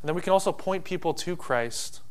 And 0.01 0.07
then 0.07 0.15
we 0.15 0.21
can 0.21 0.33
also 0.33 0.51
point 0.51 0.83
people 0.83 1.13
to 1.13 1.35
Christ. 1.35 2.01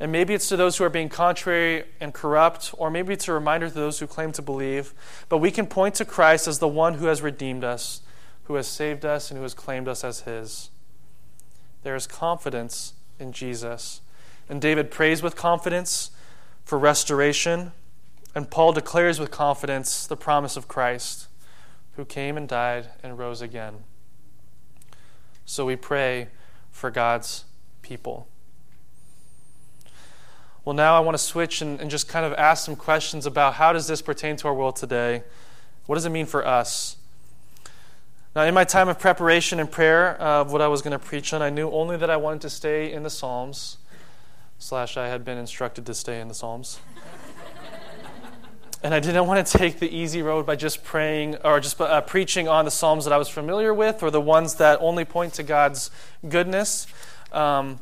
And 0.00 0.10
maybe 0.10 0.32
it's 0.32 0.48
to 0.48 0.56
those 0.56 0.78
who 0.78 0.84
are 0.84 0.90
being 0.90 1.10
contrary 1.10 1.84
and 2.00 2.14
corrupt, 2.14 2.74
or 2.78 2.90
maybe 2.90 3.12
it's 3.12 3.28
a 3.28 3.32
reminder 3.32 3.68
to 3.68 3.74
those 3.74 3.98
who 3.98 4.06
claim 4.06 4.32
to 4.32 4.42
believe. 4.42 4.94
But 5.28 5.38
we 5.38 5.50
can 5.50 5.66
point 5.66 5.94
to 5.96 6.06
Christ 6.06 6.48
as 6.48 6.58
the 6.58 6.66
one 6.66 6.94
who 6.94 7.06
has 7.06 7.20
redeemed 7.20 7.64
us, 7.64 8.00
who 8.44 8.54
has 8.54 8.66
saved 8.66 9.04
us, 9.04 9.30
and 9.30 9.36
who 9.36 9.42
has 9.42 9.52
claimed 9.52 9.88
us 9.88 10.02
as 10.02 10.20
his. 10.20 10.70
There 11.82 11.94
is 11.94 12.06
confidence 12.06 12.94
in 13.18 13.32
Jesus. 13.32 14.00
And 14.48 14.60
David 14.60 14.90
prays 14.90 15.22
with 15.22 15.36
confidence 15.36 16.10
for 16.64 16.78
restoration. 16.78 17.72
And 18.34 18.50
Paul 18.50 18.72
declares 18.72 19.20
with 19.20 19.30
confidence 19.30 20.06
the 20.06 20.16
promise 20.16 20.56
of 20.56 20.66
Christ, 20.66 21.28
who 21.96 22.06
came 22.06 22.38
and 22.38 22.48
died 22.48 22.88
and 23.02 23.18
rose 23.18 23.42
again. 23.42 23.84
So 25.50 25.66
we 25.66 25.74
pray 25.74 26.28
for 26.70 26.92
God's 26.92 27.44
people. 27.82 28.28
Well, 30.64 30.76
now 30.76 30.96
I 30.96 31.00
want 31.00 31.16
to 31.16 31.22
switch 31.22 31.60
and, 31.60 31.80
and, 31.80 31.90
just 31.90 32.06
kind 32.06 32.24
of 32.24 32.32
ask 32.34 32.64
some 32.64 32.76
questions 32.76 33.26
about 33.26 33.54
how 33.54 33.72
does 33.72 33.88
this 33.88 34.00
pertain 34.00 34.36
to 34.36 34.46
our 34.46 34.54
world 34.54 34.76
today? 34.76 35.24
What 35.86 35.96
does 35.96 36.06
it 36.06 36.10
mean 36.10 36.26
for 36.26 36.46
us? 36.46 36.98
Now, 38.36 38.42
in 38.42 38.54
my 38.54 38.62
time 38.62 38.88
of 38.88 39.00
preparation 39.00 39.58
and 39.58 39.68
prayer 39.68 40.22
uh, 40.22 40.42
of 40.42 40.52
what 40.52 40.62
I 40.62 40.68
was 40.68 40.82
going 40.82 40.92
to 40.92 41.04
preach 41.04 41.32
on, 41.32 41.42
I 41.42 41.50
knew 41.50 41.68
only 41.72 41.96
that 41.96 42.10
I 42.10 42.16
wanted 42.16 42.42
to 42.42 42.50
stay 42.50 42.92
in 42.92 43.02
the 43.02 43.10
Psalms, 43.10 43.78
slash, 44.60 44.96
I 44.96 45.08
had 45.08 45.24
been 45.24 45.36
instructed 45.36 45.84
to 45.86 45.94
stay 45.94 46.20
in 46.20 46.28
the 46.28 46.34
Psalms. 46.34 46.78
And 48.82 48.94
I 48.94 49.00
didn't 49.00 49.26
want 49.26 49.46
to 49.46 49.58
take 49.58 49.78
the 49.78 49.94
easy 49.94 50.22
road 50.22 50.46
by 50.46 50.56
just 50.56 50.82
praying 50.82 51.36
or 51.44 51.60
just 51.60 51.78
uh, 51.78 52.00
preaching 52.00 52.48
on 52.48 52.64
the 52.64 52.70
Psalms 52.70 53.04
that 53.04 53.12
I 53.12 53.18
was 53.18 53.28
familiar 53.28 53.74
with 53.74 54.02
or 54.02 54.10
the 54.10 54.22
ones 54.22 54.54
that 54.54 54.78
only 54.80 55.04
point 55.04 55.34
to 55.34 55.42
God's 55.42 55.90
goodness. 56.26 56.86
Um, 57.30 57.80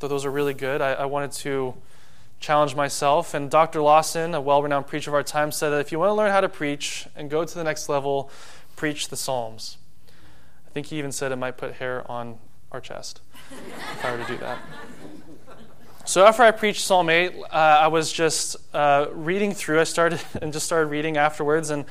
though 0.00 0.08
those 0.08 0.24
are 0.24 0.32
really 0.32 0.54
good, 0.54 0.80
I, 0.80 0.94
I 0.94 1.04
wanted 1.04 1.30
to 1.32 1.74
challenge 2.40 2.74
myself. 2.74 3.32
And 3.32 3.48
Dr. 3.48 3.80
Lawson, 3.80 4.34
a 4.34 4.40
well 4.40 4.60
renowned 4.60 4.88
preacher 4.88 5.10
of 5.10 5.14
our 5.14 5.22
time, 5.22 5.52
said 5.52 5.70
that 5.70 5.80
if 5.80 5.92
you 5.92 6.00
want 6.00 6.10
to 6.10 6.14
learn 6.14 6.32
how 6.32 6.40
to 6.40 6.48
preach 6.48 7.06
and 7.14 7.30
go 7.30 7.44
to 7.44 7.54
the 7.54 7.64
next 7.64 7.88
level, 7.88 8.28
preach 8.74 9.10
the 9.10 9.16
Psalms. 9.16 9.78
I 10.66 10.70
think 10.70 10.86
he 10.88 10.98
even 10.98 11.12
said 11.12 11.30
it 11.30 11.36
might 11.36 11.56
put 11.56 11.74
hair 11.74 12.10
on 12.10 12.38
our 12.72 12.80
chest 12.80 13.20
if 13.52 14.04
I 14.04 14.10
were 14.10 14.18
to 14.18 14.26
do 14.26 14.36
that. 14.38 14.58
So 16.06 16.26
after 16.26 16.42
I 16.42 16.50
preached 16.50 16.82
Psalm 16.82 17.08
8, 17.08 17.34
uh, 17.34 17.46
I 17.54 17.86
was 17.88 18.12
just 18.12 18.56
uh, 18.74 19.06
reading 19.10 19.54
through. 19.54 19.80
I 19.80 19.84
started 19.84 20.20
and 20.42 20.52
just 20.52 20.66
started 20.66 20.88
reading 20.88 21.16
afterwards, 21.16 21.70
and 21.70 21.86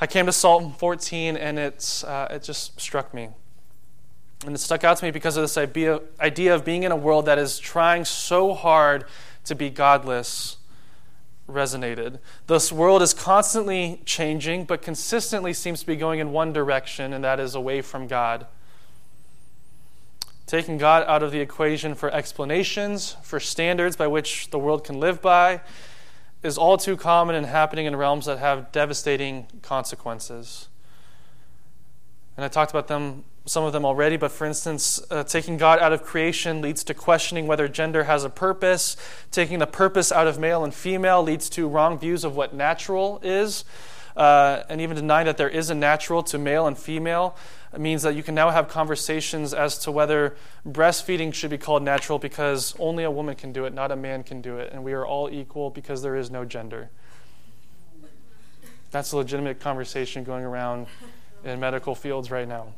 I 0.00 0.08
came 0.08 0.26
to 0.26 0.32
Psalm 0.32 0.72
14, 0.72 1.36
and 1.36 1.56
it's, 1.56 2.02
uh, 2.02 2.26
it 2.30 2.42
just 2.42 2.80
struck 2.80 3.14
me. 3.14 3.28
And 4.44 4.56
it 4.56 4.58
stuck 4.58 4.82
out 4.82 4.96
to 4.96 5.04
me 5.04 5.12
because 5.12 5.36
of 5.36 5.44
this 5.44 5.56
idea, 5.56 6.00
idea 6.18 6.52
of 6.52 6.64
being 6.64 6.82
in 6.82 6.90
a 6.90 6.96
world 6.96 7.26
that 7.26 7.38
is 7.38 7.60
trying 7.60 8.04
so 8.04 8.54
hard 8.54 9.04
to 9.44 9.54
be 9.54 9.70
godless 9.70 10.56
resonated. 11.48 12.18
This 12.48 12.72
world 12.72 13.02
is 13.02 13.14
constantly 13.14 14.02
changing, 14.04 14.64
but 14.64 14.82
consistently 14.82 15.52
seems 15.52 15.80
to 15.80 15.86
be 15.86 15.94
going 15.94 16.18
in 16.18 16.32
one 16.32 16.52
direction, 16.52 17.12
and 17.12 17.22
that 17.22 17.38
is 17.38 17.54
away 17.54 17.82
from 17.82 18.08
God. 18.08 18.48
Taking 20.48 20.78
God 20.78 21.04
out 21.06 21.22
of 21.22 21.30
the 21.30 21.40
equation 21.40 21.94
for 21.94 22.10
explanations, 22.10 23.16
for 23.22 23.38
standards 23.38 23.96
by 23.96 24.06
which 24.06 24.48
the 24.48 24.58
world 24.58 24.82
can 24.82 24.98
live 24.98 25.20
by, 25.20 25.60
is 26.42 26.56
all 26.56 26.78
too 26.78 26.96
common 26.96 27.34
and 27.34 27.44
happening 27.44 27.84
in 27.84 27.94
realms 27.94 28.24
that 28.24 28.38
have 28.38 28.72
devastating 28.72 29.46
consequences. 29.60 30.68
And 32.34 32.46
I 32.46 32.48
talked 32.48 32.70
about 32.70 32.88
them, 32.88 33.24
some 33.44 33.62
of 33.62 33.74
them 33.74 33.84
already, 33.84 34.16
but 34.16 34.32
for 34.32 34.46
instance, 34.46 35.02
uh, 35.10 35.22
taking 35.22 35.58
God 35.58 35.80
out 35.80 35.92
of 35.92 36.02
creation 36.02 36.62
leads 36.62 36.82
to 36.84 36.94
questioning 36.94 37.46
whether 37.46 37.68
gender 37.68 38.04
has 38.04 38.24
a 38.24 38.30
purpose. 38.30 38.96
Taking 39.30 39.58
the 39.58 39.66
purpose 39.66 40.10
out 40.10 40.26
of 40.26 40.38
male 40.38 40.64
and 40.64 40.72
female 40.72 41.22
leads 41.22 41.50
to 41.50 41.68
wrong 41.68 41.98
views 41.98 42.24
of 42.24 42.34
what 42.34 42.54
natural 42.54 43.20
is. 43.22 43.66
Uh, 44.16 44.62
and 44.70 44.80
even 44.80 44.96
denying 44.96 45.26
that 45.26 45.36
there 45.36 45.50
is 45.50 45.68
a 45.68 45.74
natural 45.74 46.22
to 46.22 46.38
male 46.38 46.66
and 46.66 46.78
female 46.78 47.36
means 47.76 48.02
that 48.02 48.14
you 48.14 48.22
can 48.22 48.34
now 48.34 48.50
have 48.50 48.68
conversations 48.68 49.52
as 49.52 49.78
to 49.78 49.92
whether 49.92 50.34
breastfeeding 50.66 51.34
should 51.34 51.50
be 51.50 51.58
called 51.58 51.82
natural 51.82 52.18
because 52.18 52.74
only 52.78 53.04
a 53.04 53.10
woman 53.10 53.34
can 53.34 53.52
do 53.52 53.66
it, 53.66 53.74
not 53.74 53.90
a 53.90 53.96
man 53.96 54.22
can 54.22 54.40
do 54.40 54.56
it, 54.56 54.72
and 54.72 54.82
we 54.82 54.94
are 54.94 55.04
all 55.04 55.28
equal 55.28 55.68
because 55.68 56.02
there 56.02 56.16
is 56.16 56.30
no 56.30 56.44
gender. 56.44 56.90
That's 58.90 59.12
a 59.12 59.18
legitimate 59.18 59.60
conversation 59.60 60.24
going 60.24 60.44
around 60.44 60.86
in 61.44 61.60
medical 61.60 61.94
fields 61.94 62.30
right 62.30 62.48
now. 62.48 62.72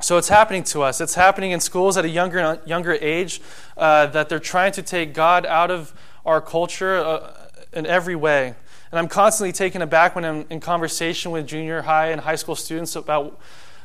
So 0.00 0.18
it's 0.18 0.28
happening 0.28 0.64
to 0.64 0.82
us. 0.82 1.00
It's 1.00 1.14
happening 1.14 1.52
in 1.52 1.60
schools 1.60 1.96
at 1.96 2.04
a 2.04 2.08
younger 2.08 2.60
younger 2.64 2.92
age 2.94 3.40
uh, 3.76 4.06
that 4.06 4.28
they're 4.28 4.40
trying 4.40 4.72
to 4.72 4.82
take 4.82 5.14
God 5.14 5.46
out 5.46 5.70
of 5.70 5.94
our 6.24 6.40
culture 6.40 6.96
uh, 6.96 7.48
in 7.72 7.86
every 7.86 8.16
way. 8.16 8.54
And 8.92 8.98
I'm 8.98 9.08
constantly 9.08 9.52
taken 9.52 9.80
aback 9.80 10.14
when 10.14 10.24
I'm 10.24 10.44
in 10.50 10.60
conversation 10.60 11.32
with 11.32 11.46
junior 11.46 11.82
high 11.82 12.08
and 12.08 12.20
high 12.20 12.34
school 12.34 12.54
students 12.54 12.94
about 12.94 13.40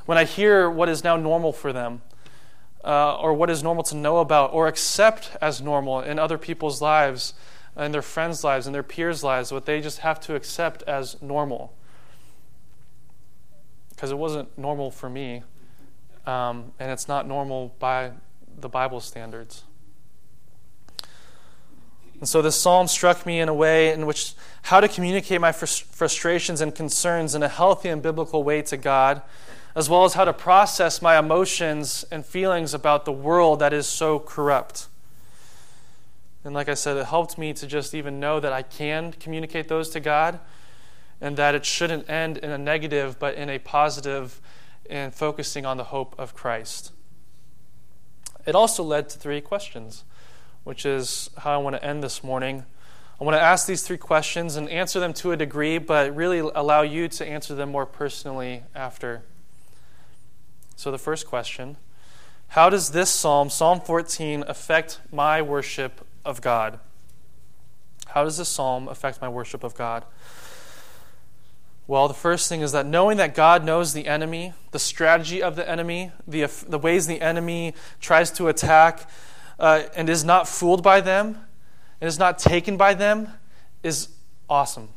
when 0.06 0.18
I 0.18 0.26
hear 0.26 0.70
what 0.70 0.90
is 0.90 1.02
now 1.02 1.16
normal 1.16 1.54
for 1.54 1.72
them, 1.72 2.02
uh, 2.84 3.16
or 3.16 3.34
what 3.34 3.50
is 3.50 3.64
normal 3.64 3.84
to 3.84 3.96
know 3.96 4.18
about 4.18 4.54
or 4.54 4.68
accept 4.68 5.32
as 5.42 5.62
normal 5.62 6.02
in 6.02 6.20
other 6.20 6.38
people's 6.38 6.82
lives, 6.82 7.34
in 7.78 7.94
their 7.94 8.02
friends' 8.02 8.44
lives, 8.44 8.68
in 8.68 8.74
their 8.74 8.84
peers' 8.84 9.24
lives, 9.24 9.50
what 9.50 9.66
they 9.66 9.80
just 9.80 10.00
have 10.00 10.20
to 10.22 10.36
accept 10.36 10.84
as 10.84 11.22
normal. 11.22 11.74
Because 13.90 14.12
it 14.12 14.18
wasn't 14.18 14.58
normal 14.58 14.92
for 14.92 15.10
me, 15.10 15.44
um, 16.26 16.74
and 16.80 16.92
it's 16.92 17.08
not 17.08 17.26
normal 17.26 17.74
by 17.80 18.12
the 18.58 18.68
Bible 18.68 19.00
standards. 19.00 19.64
And 22.20 22.28
so 22.28 22.42
this 22.42 22.56
psalm 22.56 22.88
struck 22.88 23.26
me 23.26 23.40
in 23.40 23.48
a 23.48 23.54
way 23.54 23.94
in 23.94 24.06
which 24.06 24.34
how 24.64 24.80
to 24.80 24.88
communicate 24.88 25.40
my 25.40 25.52
frustrations 25.52 26.62
and 26.62 26.74
concerns 26.74 27.36
in 27.36 27.44
a 27.44 27.48
healthy 27.48 27.90
and 27.90 28.02
biblical 28.02 28.44
way 28.44 28.62
to 28.64 28.78
God, 28.78 29.22
as 29.76 29.90
well 29.90 30.04
as 30.04 30.16
how 30.16 30.26
to 30.26 30.34
process 30.34 31.02
my 31.02 31.20
emotions 31.20 32.06
and 32.12 32.26
feelings 32.26 32.74
about 32.74 33.06
the 33.06 33.12
world 33.12 33.60
that 33.60 33.72
is 33.72 33.86
so 33.86 34.18
corrupt. 34.20 34.88
And 36.44 36.56
like 36.56 36.70
I 36.70 36.74
said, 36.74 36.98
it 36.98 37.06
helped 37.06 37.38
me 37.38 37.54
to 37.54 37.68
just 37.68 37.94
even 37.94 38.20
know 38.20 38.40
that 38.40 38.54
I 38.54 38.64
can 38.64 39.12
communicate 39.12 39.68
those 39.68 39.90
to 39.90 40.00
God 40.00 40.40
and 41.22 41.38
that 41.38 41.54
it 41.54 41.66
shouldn't 41.66 42.10
end 42.10 42.38
in 42.38 42.50
a 42.50 42.58
negative, 42.58 43.20
but 43.20 43.36
in 43.36 43.50
a 43.50 43.60
positive 43.60 44.40
and 44.90 45.14
focusing 45.14 45.66
on 45.66 45.78
the 45.78 45.86
hope 45.86 46.16
of 46.18 46.34
Christ. 46.34 46.92
It 48.46 48.56
also 48.56 48.82
led 48.82 49.10
to 49.10 49.20
three 49.20 49.42
questions 49.42 50.04
which 50.68 50.86
is 50.86 51.30
how 51.38 51.54
I 51.54 51.58
want 51.64 51.78
to 51.78 51.84
end 51.84 52.04
this 52.04 52.26
morning. 52.26 52.66
I 53.22 53.24
want 53.24 53.38
to 53.38 53.42
ask 53.42 53.68
these 53.68 53.84
three 53.84 53.98
questions 53.98 54.58
and 54.58 54.68
answer 54.68 55.00
them 55.00 55.14
to 55.14 55.32
a 55.32 55.38
degree, 55.38 55.78
but 55.78 56.14
really 56.14 56.40
allow 56.40 56.82
you 56.82 57.08
to 57.08 57.26
answer 57.26 57.56
them 57.56 57.72
more 57.72 57.86
personally 57.86 58.64
after. 58.76 59.22
So, 60.76 60.92
the 60.92 60.98
first 60.98 61.26
question 61.26 61.78
How 62.50 62.70
does 62.70 62.90
this 62.90 63.10
psalm, 63.10 63.50
Psalm 63.50 63.80
14, 63.80 64.44
affect 64.46 65.00
my 65.10 65.42
worship 65.42 66.06
of 66.26 66.42
God? 66.42 66.82
How 68.08 68.26
does 68.26 68.38
this 68.38 68.50
psalm 68.50 68.90
affect 68.90 69.22
my 69.22 69.30
worship 69.30 69.64
of 69.64 69.74
God? 69.74 70.04
Well, 71.88 72.10
the 72.10 72.14
first 72.14 72.50
thing 72.50 72.60
is 72.60 72.74
that 72.74 72.86
knowing 72.86 73.16
that 73.18 73.34
God 73.34 73.64
knows 73.64 73.94
the 73.94 74.06
enemy, 74.06 74.52
the 74.72 74.80
strategy 74.80 75.42
of 75.42 75.56
the 75.56 75.68
enemy, 75.68 76.12
the, 76.28 76.46
the 76.68 76.78
ways 76.78 77.08
the 77.08 77.22
enemy 77.22 77.74
tries 78.02 78.32
to 78.32 78.50
attack, 78.50 79.10
uh, 79.60 79.84
and 79.96 80.10
is 80.10 80.24
not 80.24 80.48
fooled 80.48 80.84
by 80.84 81.02
them 81.02 81.40
and 82.00 82.08
is 82.08 82.20
not 82.20 82.38
taken 82.38 82.78
by 82.78 82.94
them 82.94 83.30
is 83.84 84.10
awesome. 84.50 84.90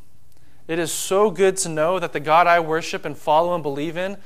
It 0.68 0.78
is 0.78 0.92
so 0.92 1.30
good 1.30 1.56
to 1.58 1.68
know 1.68 1.98
that 1.98 2.12
the 2.12 2.20
God 2.20 2.46
I 2.46 2.60
worship 2.60 3.04
and 3.04 3.16
follow 3.16 3.54
and 3.54 3.62
believe 3.62 3.96
in 3.96 4.16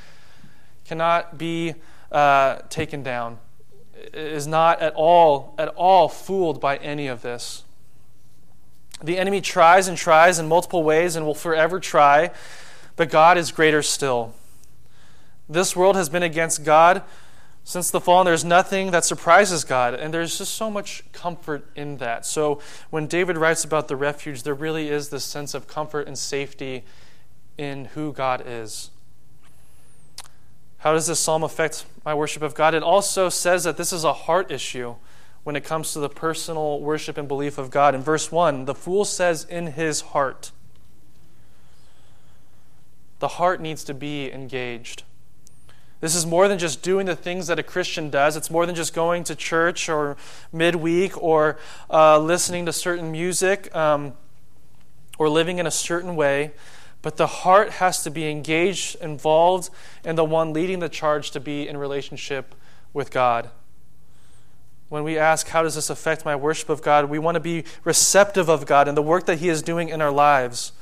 cannot 0.85 1.39
be 1.39 1.75
uh, 2.13 2.59
taken 2.69 3.03
down. 3.03 3.39
Is 4.13 4.47
not 4.47 4.83
at 4.83 4.93
all 4.95 5.55
at 5.57 5.69
all 5.69 6.09
fooled 6.09 6.61
by 6.61 6.77
any 6.77 7.07
of 7.07 7.23
this. 7.23 7.65
The 9.03 9.19
enemy 9.19 9.41
tries 9.41 9.89
and 9.89 9.97
tries 9.97 10.39
in 10.39 10.47
multiple 10.47 10.83
ways 10.83 11.17
and 11.17 11.25
will 11.25 11.35
forever 11.35 11.81
try, 11.81 12.31
but 12.97 13.09
God 13.09 13.39
is 13.39 13.51
greater 13.51 13.83
still. 13.83 14.35
This 15.49 15.75
world 15.75 15.97
has 15.97 16.09
been 16.09 16.23
against 16.23 16.65
God 16.65 17.03
since 17.67 17.91
the 17.91 18.01
fall, 18.01 18.25
there's 18.25 18.45
nothing 18.45 18.91
that 18.91 19.07
surprises 19.07 19.65
God, 19.65 19.95
and 19.95 20.13
there's 20.13 20.37
just 20.37 20.55
so 20.55 20.71
much 20.71 21.03
comfort 21.13 21.67
in 21.75 21.97
that. 21.97 22.27
So 22.27 22.61
when 22.91 23.07
David 23.07 23.39
writes 23.39 23.65
about 23.65 23.89
the 23.89 23.97
refuge, 23.97 24.43
there 24.43 24.55
really 24.55 24.91
is 24.91 25.09
this 25.09 25.25
sense 25.25 25.55
of 25.55 25.67
comfort 25.67 26.07
and 26.07 26.19
safety 26.19 26.85
in 27.57 27.87
who 27.87 28.13
God 28.13 28.43
is. 28.47 28.91
How 30.79 30.93
does 30.93 31.07
this 31.07 31.19
psalm 31.19 31.43
affect 31.43 31.87
my 32.05 32.13
worship 32.13 32.43
of 32.43 32.55
God? 32.55 32.75
It 32.75 32.83
also 32.83 33.31
says 33.31 33.65
that 33.65 33.79
this 33.79 33.95
is 33.95 34.05
a 34.05 34.13
heart 34.13 34.51
issue 34.51 34.97
when 35.43 35.57
it 35.57 35.65
comes 35.65 35.95
to 35.95 36.01
the 36.01 36.11
personal 36.11 36.81
worship 36.81 37.17
and 37.17 37.27
belief 37.27 37.57
of 37.57 37.71
God. 37.71 37.95
In 37.95 38.03
verse 38.03 38.31
1, 38.31 38.67
the 38.67 38.75
fool 38.75 39.07
says 39.07 39.45
in 39.45 39.69
his 39.69 40.03
heart. 40.03 40.51
The 43.21 43.29
heart 43.29 43.63
needs 43.63 43.85
to 43.85 43.95
be 43.95 44.31
engaged. 44.31 45.05
This 46.05 46.15
is 46.15 46.27
more 46.27 46.49
than 46.49 46.59
just 46.59 46.83
doing 46.83 47.07
the 47.07 47.17
things 47.17 47.47
that 47.47 47.59
a 47.59 47.63
Christian 47.63 48.11
does. 48.11 48.37
It's 48.37 48.51
more 48.51 48.67
than 48.67 48.75
just 48.75 48.93
going 48.93 49.25
to 49.25 49.35
church 49.35 49.89
or 49.89 50.19
midweek 50.53 51.17
or 51.17 51.57
uh, 51.91 52.19
listening 52.19 52.67
to 52.67 52.75
certain 52.75 53.11
music 53.11 53.75
um, 53.75 54.13
or 55.19 55.31
living 55.31 55.59
in 55.59 55.67
a 55.67 55.71
certain 55.71 56.15
way. 56.15 56.53
But 57.01 57.17
the 57.17 57.27
heart 57.27 57.71
has 57.71 58.03
to 58.03 58.11
be 58.11 58.31
engaged, 58.31 58.97
involved, 58.97 59.71
and 60.05 60.19
the 60.19 60.27
one 60.27 60.53
leading 60.53 60.81
the 60.81 60.91
charge 60.91 61.31
to 61.31 61.41
be 61.41 61.67
in 61.67 61.79
relationship 61.79 62.55
with 62.93 63.11
God. 63.11 63.49
When 64.91 65.05
we 65.05 65.17
ask, 65.17 65.49
How 65.49 65.63
does 65.63 65.75
this 65.75 65.89
affect 65.89 66.27
my 66.27 66.37
worship 66.37 66.69
of 66.69 66.83
God? 66.83 67.07
we 67.07 67.19
want 67.19 67.37
to 67.37 67.41
be 67.41 67.65
receptive 67.83 68.51
of 68.51 68.67
God 68.67 68.89
and 68.89 68.97
the 68.97 69.01
work 69.01 69.25
that 69.25 69.39
He 69.39 69.49
is 69.49 69.63
doing 69.63 69.89
in 69.89 70.03
our 70.03 70.13
lives. 70.13 70.73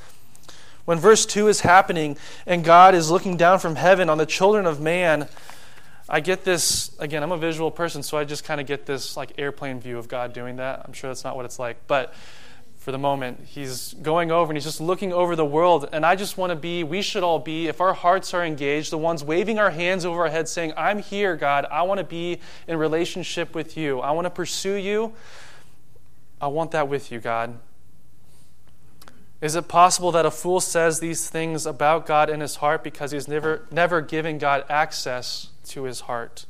When 0.84 0.98
verse 0.98 1.24
2 1.26 1.48
is 1.48 1.60
happening 1.60 2.16
and 2.46 2.64
God 2.64 2.94
is 2.94 3.10
looking 3.10 3.36
down 3.36 3.58
from 3.58 3.76
heaven 3.76 4.08
on 4.08 4.18
the 4.18 4.26
children 4.26 4.66
of 4.66 4.80
man, 4.80 5.28
I 6.08 6.20
get 6.20 6.44
this 6.44 6.90
again, 6.98 7.22
I'm 7.22 7.32
a 7.32 7.38
visual 7.38 7.70
person, 7.70 8.02
so 8.02 8.18
I 8.18 8.24
just 8.24 8.44
kind 8.44 8.60
of 8.60 8.66
get 8.66 8.86
this 8.86 9.16
like 9.16 9.32
airplane 9.38 9.80
view 9.80 9.98
of 9.98 10.08
God 10.08 10.32
doing 10.32 10.56
that. 10.56 10.82
I'm 10.84 10.92
sure 10.92 11.08
that's 11.08 11.24
not 11.24 11.36
what 11.36 11.44
it's 11.44 11.58
like, 11.58 11.86
but 11.86 12.14
for 12.82 12.90
the 12.90 12.98
moment, 12.98 13.38
he's 13.46 13.94
going 13.94 14.32
over 14.32 14.50
and 14.50 14.56
he's 14.56 14.64
just 14.64 14.80
looking 14.80 15.12
over 15.12 15.36
the 15.36 15.44
world. 15.44 15.88
And 15.92 16.04
I 16.04 16.16
just 16.16 16.36
want 16.36 16.50
to 16.50 16.56
be, 16.56 16.82
we 16.82 17.00
should 17.00 17.22
all 17.22 17.38
be, 17.38 17.68
if 17.68 17.80
our 17.80 17.94
hearts 17.94 18.34
are 18.34 18.44
engaged, 18.44 18.90
the 18.90 18.98
ones 18.98 19.22
waving 19.22 19.60
our 19.60 19.70
hands 19.70 20.04
over 20.04 20.22
our 20.22 20.30
heads 20.30 20.50
saying, 20.50 20.72
I'm 20.76 20.98
here, 20.98 21.36
God. 21.36 21.64
I 21.70 21.82
want 21.82 21.98
to 21.98 22.04
be 22.04 22.40
in 22.66 22.76
relationship 22.76 23.54
with 23.54 23.76
you. 23.76 24.00
I 24.00 24.10
want 24.10 24.24
to 24.26 24.30
pursue 24.30 24.74
you. 24.74 25.12
I 26.40 26.48
want 26.48 26.72
that 26.72 26.88
with 26.88 27.12
you, 27.12 27.20
God. 27.20 27.56
Is 29.42 29.56
it 29.56 29.66
possible 29.66 30.12
that 30.12 30.24
a 30.24 30.30
fool 30.30 30.60
says 30.60 31.00
these 31.00 31.28
things 31.28 31.66
about 31.66 32.06
God 32.06 32.30
in 32.30 32.38
his 32.38 32.56
heart 32.56 32.84
because 32.84 33.10
he's 33.10 33.26
never, 33.26 33.66
never 33.72 34.00
given 34.00 34.38
God 34.38 34.64
access 34.70 35.48
to 35.64 35.82
his 35.82 36.02
heart? 36.02 36.46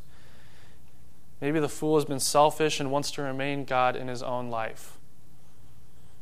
Maybe 1.40 1.58
the 1.58 1.70
fool 1.70 1.96
has 1.96 2.04
been 2.04 2.20
selfish 2.20 2.80
and 2.80 2.90
wants 2.90 3.10
to 3.12 3.22
remain 3.22 3.64
God 3.64 3.96
in 3.96 4.08
his 4.08 4.22
own 4.22 4.50
life. 4.50 4.98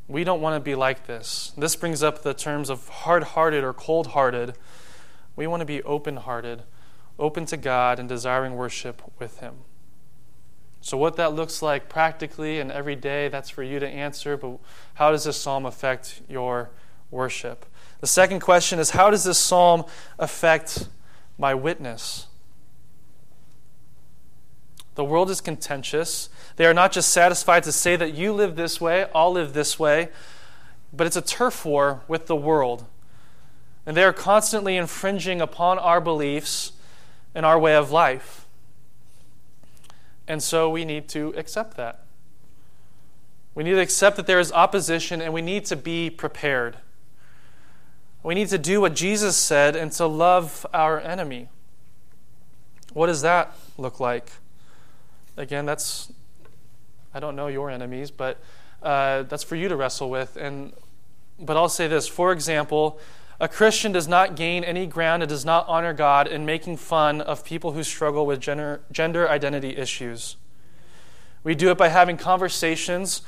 We 0.06 0.22
don't 0.22 0.40
want 0.40 0.54
to 0.54 0.60
be 0.60 0.76
like 0.76 1.08
this. 1.08 1.52
This 1.58 1.74
brings 1.74 2.04
up 2.04 2.22
the 2.22 2.34
terms 2.34 2.70
of 2.70 2.88
hard 2.88 3.24
hearted 3.24 3.64
or 3.64 3.72
cold 3.72 4.08
hearted. 4.08 4.54
We 5.34 5.48
want 5.48 5.62
to 5.62 5.66
be 5.66 5.82
open 5.82 6.18
hearted, 6.18 6.62
open 7.18 7.46
to 7.46 7.56
God, 7.56 7.98
and 7.98 8.08
desiring 8.08 8.54
worship 8.54 9.02
with 9.18 9.40
Him. 9.40 9.54
So, 10.80 10.96
what 10.96 11.16
that 11.16 11.34
looks 11.34 11.62
like 11.62 11.88
practically 11.88 12.58
and 12.58 12.72
every 12.72 12.96
day, 12.96 13.28
that's 13.28 13.50
for 13.50 13.62
you 13.62 13.78
to 13.78 13.88
answer. 13.88 14.36
But 14.36 14.58
how 14.94 15.10
does 15.10 15.24
this 15.24 15.36
psalm 15.36 15.66
affect 15.66 16.22
your 16.28 16.70
worship? 17.10 17.66
The 18.00 18.06
second 18.06 18.40
question 18.40 18.78
is 18.78 18.90
how 18.90 19.10
does 19.10 19.24
this 19.24 19.38
psalm 19.38 19.84
affect 20.18 20.88
my 21.38 21.54
witness? 21.54 22.26
The 24.94 25.04
world 25.04 25.30
is 25.30 25.40
contentious. 25.40 26.28
They 26.56 26.66
are 26.66 26.74
not 26.74 26.92
just 26.92 27.10
satisfied 27.10 27.62
to 27.64 27.72
say 27.72 27.96
that 27.96 28.14
you 28.14 28.32
live 28.32 28.56
this 28.56 28.80
way, 28.80 29.06
I'll 29.14 29.32
live 29.32 29.52
this 29.52 29.78
way, 29.78 30.08
but 30.92 31.06
it's 31.06 31.16
a 31.16 31.22
turf 31.22 31.64
war 31.64 32.02
with 32.08 32.26
the 32.26 32.36
world. 32.36 32.84
And 33.86 33.96
they 33.96 34.04
are 34.04 34.12
constantly 34.12 34.76
infringing 34.76 35.40
upon 35.40 35.78
our 35.78 36.00
beliefs 36.00 36.72
and 37.34 37.46
our 37.46 37.58
way 37.58 37.74
of 37.74 37.90
life. 37.90 38.39
And 40.30 40.40
so 40.40 40.70
we 40.70 40.84
need 40.84 41.08
to 41.08 41.34
accept 41.36 41.76
that. 41.76 42.04
We 43.56 43.64
need 43.64 43.72
to 43.72 43.80
accept 43.80 44.16
that 44.16 44.28
there 44.28 44.38
is 44.38 44.52
opposition 44.52 45.20
and 45.20 45.34
we 45.34 45.42
need 45.42 45.64
to 45.64 45.74
be 45.74 46.08
prepared. 46.08 46.76
We 48.22 48.36
need 48.36 48.46
to 48.50 48.58
do 48.58 48.80
what 48.80 48.94
Jesus 48.94 49.36
said 49.36 49.74
and 49.74 49.90
to 49.90 50.06
love 50.06 50.64
our 50.72 51.00
enemy. 51.00 51.48
What 52.92 53.08
does 53.08 53.22
that 53.22 53.56
look 53.76 53.98
like? 53.98 54.30
again, 55.36 55.66
that's, 55.66 56.12
I 57.12 57.18
don't 57.18 57.34
know 57.34 57.48
your 57.48 57.68
enemies, 57.68 58.12
but 58.12 58.38
uh, 58.84 59.24
that's 59.24 59.42
for 59.42 59.56
you 59.56 59.68
to 59.68 59.74
wrestle 59.74 60.10
with. 60.10 60.36
And, 60.36 60.72
but 61.40 61.56
I'll 61.56 61.68
say 61.68 61.88
this 61.88 62.06
for 62.06 62.30
example, 62.30 63.00
a 63.40 63.48
Christian 63.48 63.90
does 63.90 64.06
not 64.06 64.36
gain 64.36 64.62
any 64.62 64.86
ground 64.86 65.22
and 65.22 65.30
does 65.30 65.46
not 65.46 65.66
honor 65.66 65.94
God 65.94 66.28
in 66.28 66.44
making 66.44 66.76
fun 66.76 67.22
of 67.22 67.42
people 67.42 67.72
who 67.72 67.82
struggle 67.82 68.26
with 68.26 68.38
gender, 68.38 68.82
gender 68.92 69.26
identity 69.28 69.76
issues. 69.78 70.36
We 71.42 71.54
do 71.54 71.70
it 71.70 71.78
by 71.78 71.88
having 71.88 72.18
conversations 72.18 73.22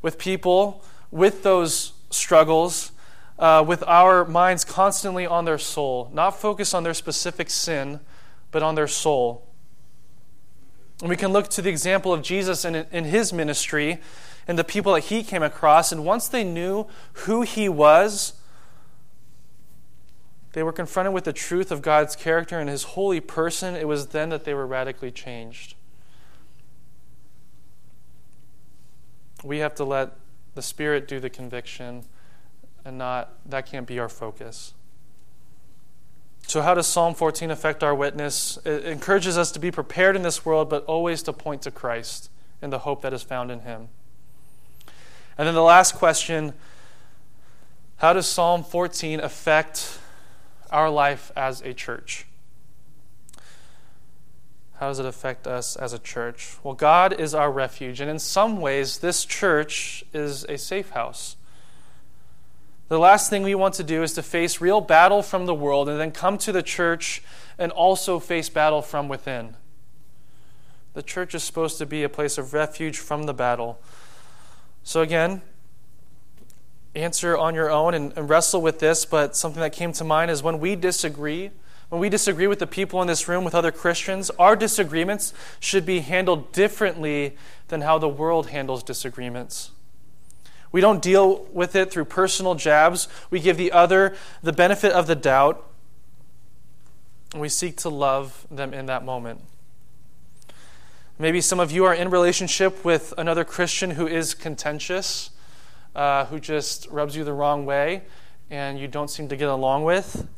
with 0.00 0.16
people 0.16 0.84
with 1.10 1.42
those 1.42 1.92
struggles, 2.08 2.92
uh, 3.38 3.64
with 3.66 3.82
our 3.88 4.24
minds 4.24 4.64
constantly 4.64 5.26
on 5.26 5.44
their 5.44 5.58
soul, 5.58 6.08
not 6.12 6.38
focused 6.38 6.72
on 6.72 6.84
their 6.84 6.94
specific 6.94 7.50
sin, 7.50 7.98
but 8.52 8.62
on 8.62 8.76
their 8.76 8.86
soul. 8.86 9.44
And 11.00 11.08
we 11.08 11.16
can 11.16 11.32
look 11.32 11.48
to 11.48 11.62
the 11.62 11.70
example 11.70 12.12
of 12.12 12.22
Jesus 12.22 12.64
in, 12.64 12.86
in 12.92 13.04
his 13.04 13.32
ministry 13.32 13.98
and 14.46 14.56
the 14.56 14.64
people 14.64 14.94
that 14.94 15.04
he 15.04 15.24
came 15.24 15.42
across. 15.42 15.90
And 15.90 16.04
once 16.04 16.28
they 16.28 16.44
knew 16.44 16.86
who 17.24 17.42
he 17.42 17.68
was, 17.68 18.34
they 20.52 20.62
were 20.62 20.72
confronted 20.72 21.12
with 21.12 21.24
the 21.24 21.32
truth 21.32 21.70
of 21.70 21.82
God's 21.82 22.16
character 22.16 22.58
and 22.58 22.68
his 22.68 22.82
holy 22.84 23.20
person. 23.20 23.74
It 23.74 23.86
was 23.86 24.08
then 24.08 24.30
that 24.30 24.44
they 24.44 24.54
were 24.54 24.66
radically 24.66 25.10
changed. 25.10 25.74
We 29.44 29.58
have 29.58 29.74
to 29.76 29.84
let 29.84 30.12
the 30.54 30.62
Spirit 30.62 31.06
do 31.06 31.20
the 31.20 31.30
conviction 31.30 32.04
and 32.84 32.98
not, 32.98 33.34
that 33.46 33.66
can't 33.66 33.86
be 33.86 33.98
our 33.98 34.08
focus. 34.08 34.74
So, 36.46 36.62
how 36.62 36.74
does 36.74 36.86
Psalm 36.86 37.14
14 37.14 37.50
affect 37.50 37.84
our 37.84 37.94
witness? 37.94 38.58
It 38.64 38.86
encourages 38.86 39.36
us 39.36 39.52
to 39.52 39.58
be 39.58 39.70
prepared 39.70 40.16
in 40.16 40.22
this 40.22 40.46
world, 40.46 40.70
but 40.70 40.84
always 40.86 41.22
to 41.24 41.32
point 41.32 41.60
to 41.62 41.70
Christ 41.70 42.30
and 42.62 42.72
the 42.72 42.80
hope 42.80 43.02
that 43.02 43.12
is 43.12 43.22
found 43.22 43.50
in 43.50 43.60
Him. 43.60 43.88
And 45.36 45.46
then 45.46 45.54
the 45.54 45.62
last 45.62 45.94
question 45.94 46.54
how 47.98 48.12
does 48.12 48.26
Psalm 48.26 48.62
14 48.62 49.20
affect 49.20 49.98
our 50.70 50.90
life 50.90 51.30
as 51.36 51.60
a 51.62 51.74
church? 51.74 52.26
How 54.78 54.88
does 54.88 55.00
it 55.00 55.06
affect 55.06 55.46
us 55.46 55.74
as 55.74 55.92
a 55.92 55.98
church? 55.98 56.56
Well, 56.62 56.74
God 56.74 57.18
is 57.18 57.34
our 57.34 57.50
refuge, 57.50 58.00
and 58.00 58.08
in 58.08 58.20
some 58.20 58.60
ways, 58.60 58.98
this 58.98 59.24
church 59.24 60.04
is 60.12 60.44
a 60.44 60.56
safe 60.56 60.90
house. 60.90 61.36
The 62.88 62.98
last 62.98 63.28
thing 63.28 63.42
we 63.42 63.54
want 63.54 63.74
to 63.74 63.84
do 63.84 64.02
is 64.02 64.14
to 64.14 64.22
face 64.22 64.60
real 64.60 64.80
battle 64.80 65.22
from 65.22 65.46
the 65.46 65.54
world 65.54 65.88
and 65.88 66.00
then 66.00 66.10
come 66.10 66.38
to 66.38 66.52
the 66.52 66.62
church 66.62 67.22
and 67.58 67.70
also 67.72 68.18
face 68.18 68.48
battle 68.48 68.80
from 68.80 69.08
within. 69.08 69.56
The 70.94 71.02
church 71.02 71.34
is 71.34 71.44
supposed 71.44 71.76
to 71.78 71.86
be 71.86 72.02
a 72.02 72.08
place 72.08 72.38
of 72.38 72.54
refuge 72.54 72.98
from 72.98 73.24
the 73.24 73.34
battle. 73.34 73.78
So, 74.84 75.02
again, 75.02 75.42
answer 76.98 77.36
on 77.36 77.54
your 77.54 77.70
own 77.70 77.94
and, 77.94 78.12
and, 78.16 78.28
wrestle 78.28 78.60
with 78.60 78.80
this, 78.80 79.04
but 79.04 79.36
something 79.36 79.60
that 79.60 79.72
came 79.72 79.92
to 79.92 80.04
mind 80.04 80.30
is 80.30 80.42
when 80.42 80.58
we 80.58 80.76
disagree, 80.76 81.50
when 81.88 82.00
we 82.00 82.08
disagree 82.08 82.46
with 82.46 82.58
the 82.58 82.66
people 82.66 83.00
in 83.00 83.08
this 83.08 83.28
room, 83.28 83.44
with 83.44 83.54
other 83.54 83.72
Christians, 83.72 84.30
our 84.38 84.56
disagreements 84.56 85.32
should 85.60 85.86
be 85.86 86.00
handled 86.00 86.52
differently 86.52 87.36
than 87.68 87.82
how 87.82 87.98
the 87.98 88.08
world 88.08 88.48
handles 88.48 88.82
disagreements. 88.82 89.70
We 90.70 90.80
don't 90.80 91.00
deal 91.00 91.46
with 91.52 91.74
it 91.74 91.90
through 91.90 92.06
personal 92.06 92.54
jabs. 92.54 93.08
We 93.30 93.40
give 93.40 93.56
the 93.56 93.72
other 93.72 94.14
the 94.42 94.52
benefit 94.52 94.92
of 94.92 95.06
the 95.06 95.14
doubt. 95.14 95.64
And 97.32 97.40
we 97.40 97.48
seek 97.48 97.76
to 97.78 97.88
love 97.88 98.46
them 98.50 98.74
in 98.74 98.86
that 98.86 99.04
moment. 99.04 99.42
Maybe 101.18 101.40
some 101.40 101.58
of 101.58 101.72
you 101.72 101.84
are 101.84 101.94
in 101.94 102.10
relationship 102.10 102.84
with 102.84 103.12
another 103.18 103.44
Christian 103.44 103.92
who 103.92 104.06
is 104.06 104.34
contentious, 104.34 105.30
uh, 105.98 106.26
who 106.26 106.38
just 106.38 106.86
rubs 106.92 107.16
you 107.16 107.24
the 107.24 107.32
wrong 107.32 107.66
way, 107.66 108.02
and 108.50 108.78
you 108.78 108.86
don't 108.86 109.08
seem 109.08 109.28
to 109.28 109.36
get 109.36 109.48
along 109.48 109.82
with. 109.82 110.28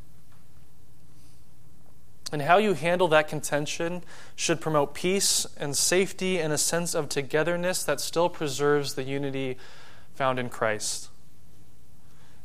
And 2.32 2.40
how 2.40 2.56
you 2.56 2.72
handle 2.72 3.08
that 3.08 3.28
contention 3.28 4.02
should 4.34 4.58
promote 4.58 4.94
peace 4.94 5.46
and 5.58 5.76
safety 5.76 6.38
and 6.38 6.50
a 6.50 6.56
sense 6.56 6.94
of 6.94 7.10
togetherness 7.10 7.84
that 7.84 8.00
still 8.00 8.30
preserves 8.30 8.94
the 8.94 9.02
unity 9.02 9.58
found 10.14 10.38
in 10.38 10.48
Christ. 10.48 11.10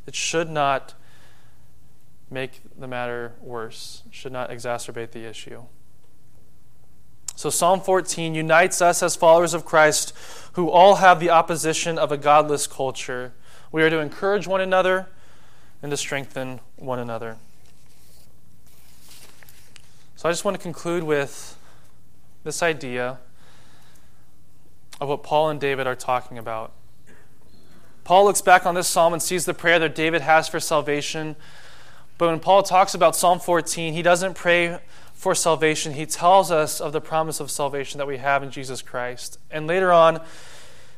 It 0.06 0.14
should 0.14 0.50
not 0.50 0.92
make 2.30 2.60
the 2.78 2.86
matter 2.86 3.32
worse, 3.40 4.02
should 4.10 4.32
not 4.32 4.50
exacerbate 4.50 5.12
the 5.12 5.24
issue. 5.24 5.62
So, 7.36 7.50
Psalm 7.50 7.82
14 7.82 8.34
unites 8.34 8.80
us 8.80 9.02
as 9.02 9.14
followers 9.14 9.52
of 9.52 9.66
Christ 9.66 10.14
who 10.54 10.70
all 10.70 10.96
have 10.96 11.20
the 11.20 11.28
opposition 11.28 11.98
of 11.98 12.10
a 12.10 12.16
godless 12.16 12.66
culture. 12.66 13.34
We 13.70 13.82
are 13.82 13.90
to 13.90 13.98
encourage 13.98 14.46
one 14.46 14.62
another 14.62 15.08
and 15.82 15.90
to 15.90 15.98
strengthen 15.98 16.60
one 16.76 16.98
another. 16.98 17.36
So, 20.16 20.30
I 20.30 20.32
just 20.32 20.46
want 20.46 20.56
to 20.56 20.62
conclude 20.62 21.04
with 21.04 21.58
this 22.42 22.62
idea 22.62 23.18
of 24.98 25.10
what 25.10 25.22
Paul 25.22 25.50
and 25.50 25.60
David 25.60 25.86
are 25.86 25.94
talking 25.94 26.38
about. 26.38 26.72
Paul 28.02 28.24
looks 28.24 28.40
back 28.40 28.64
on 28.64 28.74
this 28.74 28.88
psalm 28.88 29.12
and 29.12 29.22
sees 29.22 29.44
the 29.44 29.52
prayer 29.52 29.78
that 29.80 29.94
David 29.94 30.22
has 30.22 30.48
for 30.48 30.58
salvation. 30.58 31.36
But 32.16 32.30
when 32.30 32.40
Paul 32.40 32.62
talks 32.62 32.94
about 32.94 33.14
Psalm 33.14 33.40
14, 33.40 33.92
he 33.92 34.00
doesn't 34.00 34.34
pray 34.34 34.78
for 35.16 35.34
salvation. 35.34 35.94
He 35.94 36.06
tells 36.06 36.52
us 36.52 36.80
of 36.80 36.92
the 36.92 37.00
promise 37.00 37.40
of 37.40 37.50
salvation 37.50 37.98
that 37.98 38.06
we 38.06 38.18
have 38.18 38.42
in 38.42 38.50
Jesus 38.50 38.82
Christ. 38.82 39.38
And 39.50 39.66
later 39.66 39.90
on, 39.90 40.20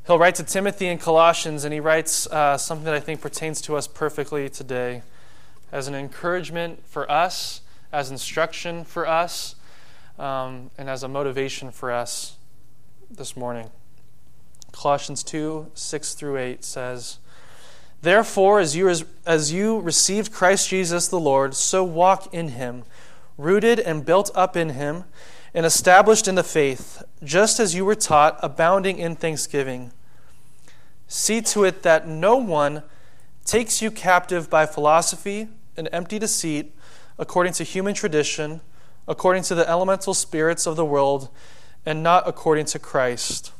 he'll 0.06 0.18
write 0.18 0.34
to 0.34 0.42
Timothy 0.42 0.88
in 0.88 0.98
Colossians, 0.98 1.64
and 1.64 1.72
he 1.72 1.80
writes 1.80 2.26
uh, 2.26 2.58
something 2.58 2.84
that 2.84 2.94
I 2.94 3.00
think 3.00 3.20
pertains 3.20 3.62
to 3.62 3.76
us 3.76 3.86
perfectly 3.86 4.50
today 4.50 5.02
as 5.70 5.86
an 5.86 5.94
encouragement 5.94 6.84
for 6.84 7.10
us, 7.10 7.60
as 7.92 8.10
instruction 8.10 8.84
for 8.84 9.06
us, 9.06 9.54
um, 10.18 10.70
and 10.76 10.90
as 10.90 11.04
a 11.04 11.08
motivation 11.08 11.70
for 11.70 11.92
us 11.92 12.36
this 13.08 13.36
morning. 13.36 13.70
Colossians 14.72 15.22
2 15.22 15.70
6 15.74 16.14
through 16.14 16.38
8 16.38 16.64
says, 16.64 17.18
Therefore, 18.02 18.60
as 18.60 18.76
you, 18.76 18.92
as 19.26 19.52
you 19.52 19.80
received 19.80 20.32
Christ 20.32 20.68
Jesus 20.68 21.08
the 21.08 21.20
Lord, 21.20 21.54
so 21.54 21.82
walk 21.84 22.32
in 22.34 22.48
him, 22.48 22.84
rooted 23.38 23.80
and 23.80 24.04
built 24.04 24.30
up 24.34 24.56
in 24.56 24.70
him, 24.70 25.04
and 25.54 25.64
established 25.64 26.28
in 26.28 26.34
the 26.34 26.44
faith, 26.44 27.02
just 27.24 27.58
as 27.58 27.74
you 27.74 27.84
were 27.84 27.94
taught, 27.94 28.38
abounding 28.42 28.98
in 28.98 29.16
thanksgiving. 29.16 29.92
See 31.06 31.40
to 31.40 31.64
it 31.64 31.82
that 31.82 32.06
no 32.06 32.36
one 32.36 32.82
takes 33.46 33.80
you 33.80 33.90
captive 33.90 34.50
by 34.50 34.66
philosophy 34.66 35.48
and 35.74 35.88
empty 35.90 36.18
deceit, 36.18 36.74
according 37.18 37.54
to 37.54 37.64
human 37.64 37.94
tradition, 37.94 38.60
according 39.06 39.42
to 39.44 39.54
the 39.54 39.66
elemental 39.66 40.12
spirits 40.12 40.66
of 40.66 40.76
the 40.76 40.84
world, 40.84 41.30
and 41.86 42.02
not 42.02 42.28
according 42.28 42.66
to 42.66 42.78
Christ. 42.78 43.52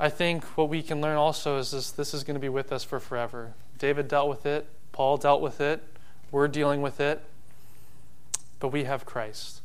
I 0.00 0.08
think 0.08 0.44
what 0.56 0.68
we 0.68 0.82
can 0.82 1.00
learn 1.00 1.16
also 1.16 1.58
is 1.58 1.70
this 1.70 1.90
this 1.90 2.14
is 2.14 2.24
going 2.24 2.34
to 2.34 2.40
be 2.40 2.48
with 2.48 2.72
us 2.72 2.82
for 2.82 2.98
forever. 2.98 3.54
David 3.78 4.08
dealt 4.08 4.28
with 4.28 4.46
it, 4.46 4.66
Paul 4.92 5.16
dealt 5.16 5.40
with 5.40 5.60
it, 5.60 5.82
we're 6.30 6.48
dealing 6.48 6.82
with 6.82 7.00
it, 7.00 7.22
but 8.58 8.68
we 8.68 8.84
have 8.84 9.04
Christ. 9.04 9.62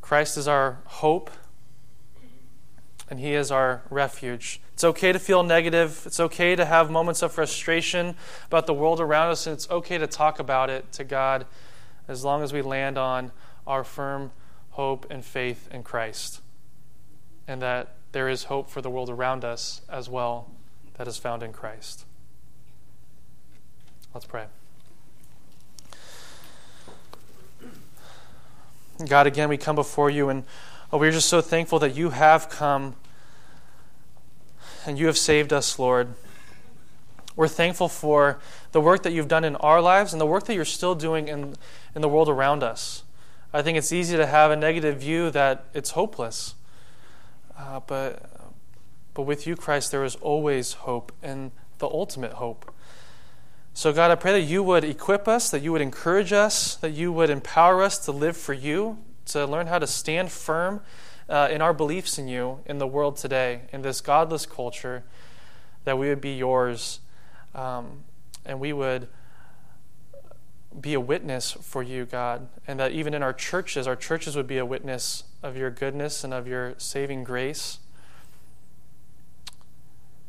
Christ 0.00 0.36
is 0.36 0.46
our 0.46 0.78
hope, 0.84 1.30
and 3.10 3.18
He 3.18 3.34
is 3.34 3.50
our 3.50 3.82
refuge. 3.90 4.60
It's 4.72 4.84
okay 4.84 5.12
to 5.12 5.18
feel 5.18 5.42
negative. 5.42 6.02
It's 6.06 6.20
okay 6.20 6.54
to 6.54 6.64
have 6.64 6.90
moments 6.90 7.22
of 7.22 7.32
frustration 7.32 8.14
about 8.46 8.66
the 8.66 8.74
world 8.74 9.00
around 9.00 9.30
us, 9.30 9.46
and 9.46 9.54
it's 9.54 9.68
okay 9.70 9.98
to 9.98 10.06
talk 10.06 10.38
about 10.38 10.70
it 10.70 10.92
to 10.92 11.04
God 11.04 11.46
as 12.08 12.24
long 12.24 12.42
as 12.42 12.52
we 12.52 12.62
land 12.62 12.98
on 12.98 13.32
our 13.66 13.82
firm 13.84 14.32
hope 14.70 15.06
and 15.10 15.24
faith 15.24 15.68
in 15.72 15.82
Christ. 15.82 16.40
And 17.48 17.62
that 17.62 17.94
there 18.12 18.28
is 18.28 18.44
hope 18.44 18.70
for 18.70 18.80
the 18.80 18.90
world 18.90 19.10
around 19.10 19.44
us 19.44 19.82
as 19.88 20.08
well 20.08 20.50
that 20.94 21.06
is 21.06 21.16
found 21.16 21.42
in 21.42 21.52
Christ. 21.52 22.05
Let's 24.16 24.24
pray. 24.24 24.46
God, 29.06 29.26
again, 29.26 29.50
we 29.50 29.58
come 29.58 29.76
before 29.76 30.08
you, 30.08 30.30
and 30.30 30.44
oh, 30.90 30.96
we're 30.96 31.10
just 31.10 31.28
so 31.28 31.42
thankful 31.42 31.78
that 31.80 31.94
you 31.94 32.08
have 32.08 32.48
come 32.48 32.96
and 34.86 34.98
you 34.98 35.04
have 35.04 35.18
saved 35.18 35.52
us, 35.52 35.78
Lord. 35.78 36.14
We're 37.36 37.46
thankful 37.46 37.90
for 37.90 38.38
the 38.72 38.80
work 38.80 39.02
that 39.02 39.12
you've 39.12 39.28
done 39.28 39.44
in 39.44 39.54
our 39.56 39.82
lives 39.82 40.14
and 40.14 40.20
the 40.20 40.24
work 40.24 40.46
that 40.46 40.54
you're 40.54 40.64
still 40.64 40.94
doing 40.94 41.28
in, 41.28 41.54
in 41.94 42.00
the 42.00 42.08
world 42.08 42.30
around 42.30 42.62
us. 42.62 43.02
I 43.52 43.60
think 43.60 43.76
it's 43.76 43.92
easy 43.92 44.16
to 44.16 44.24
have 44.24 44.50
a 44.50 44.56
negative 44.56 44.98
view 44.98 45.28
that 45.32 45.66
it's 45.74 45.90
hopeless. 45.90 46.54
Uh, 47.58 47.80
but, 47.86 48.50
but 49.12 49.24
with 49.24 49.46
you, 49.46 49.56
Christ, 49.56 49.90
there 49.90 50.04
is 50.04 50.14
always 50.14 50.72
hope 50.72 51.12
and 51.22 51.50
the 51.80 51.86
ultimate 51.86 52.32
hope. 52.32 52.72
So, 53.76 53.92
God, 53.92 54.10
I 54.10 54.14
pray 54.14 54.32
that 54.32 54.46
you 54.46 54.62
would 54.62 54.84
equip 54.84 55.28
us, 55.28 55.50
that 55.50 55.60
you 55.60 55.70
would 55.70 55.82
encourage 55.82 56.32
us, 56.32 56.76
that 56.76 56.92
you 56.92 57.12
would 57.12 57.28
empower 57.28 57.82
us 57.82 57.98
to 58.06 58.10
live 58.10 58.34
for 58.34 58.54
you, 58.54 58.96
to 59.26 59.44
learn 59.44 59.66
how 59.66 59.78
to 59.78 59.86
stand 59.86 60.32
firm 60.32 60.80
uh, 61.28 61.48
in 61.50 61.60
our 61.60 61.74
beliefs 61.74 62.18
in 62.18 62.26
you 62.26 62.60
in 62.64 62.78
the 62.78 62.86
world 62.86 63.18
today, 63.18 63.64
in 63.74 63.82
this 63.82 64.00
godless 64.00 64.46
culture, 64.46 65.04
that 65.84 65.98
we 65.98 66.08
would 66.08 66.22
be 66.22 66.34
yours 66.34 67.00
um, 67.54 68.04
and 68.46 68.60
we 68.60 68.72
would 68.72 69.08
be 70.80 70.94
a 70.94 71.00
witness 71.00 71.52
for 71.52 71.82
you, 71.82 72.06
God, 72.06 72.48
and 72.66 72.80
that 72.80 72.92
even 72.92 73.12
in 73.12 73.22
our 73.22 73.34
churches, 73.34 73.86
our 73.86 73.94
churches 73.94 74.36
would 74.36 74.46
be 74.46 74.56
a 74.56 74.64
witness 74.64 75.24
of 75.42 75.54
your 75.54 75.70
goodness 75.70 76.24
and 76.24 76.32
of 76.32 76.48
your 76.48 76.72
saving 76.78 77.24
grace. 77.24 77.80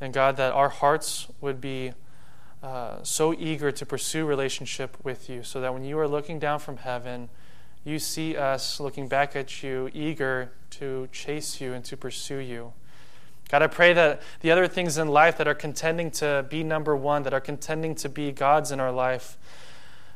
And 0.01 0.13
God, 0.13 0.35
that 0.35 0.51
our 0.51 0.67
hearts 0.67 1.27
would 1.39 1.61
be 1.61 1.93
uh, 2.64 3.03
so 3.03 3.34
eager 3.34 3.72
to 3.72 3.86
pursue 3.86 4.26
relationship 4.26 4.97
with 5.03 5.30
you, 5.30 5.43
so 5.43 5.62
that 5.62 5.74
when 5.74 5.84
you 5.84 5.97
are 5.99 6.08
looking 6.08 6.39
down 6.39 6.60
from 6.60 6.78
heaven, 6.78 7.30
you 7.84 7.99
see 7.99 8.36
us 8.36 8.80
looking 8.80 9.08
back 9.08 9.36
at 9.36 9.64
you, 9.64 9.89
eager 9.93 10.51
to 10.72 11.08
chase 11.12 11.62
you 11.62 11.74
and 11.74 11.86
to 11.86 11.95
pursue 11.95 12.38
you. 12.38 12.74
God, 13.49 13.62
I 13.62 13.68
pray 13.68 13.93
that 13.93 14.22
the 14.41 14.51
other 14.51 14.68
things 14.68 14.97
in 14.97 15.08
life 15.08 15.38
that 15.38 15.47
are 15.47 15.53
contending 15.53 16.12
to 16.12 16.45
be 16.49 16.64
number 16.64 16.95
one, 16.95 17.24
that 17.24 17.34
are 17.34 17.39
contending 17.39 17.95
to 17.95 18.10
be 18.10 18.32
God's 18.32 18.72
in 18.72 18.80
our 18.80 18.91
life, 18.91 19.38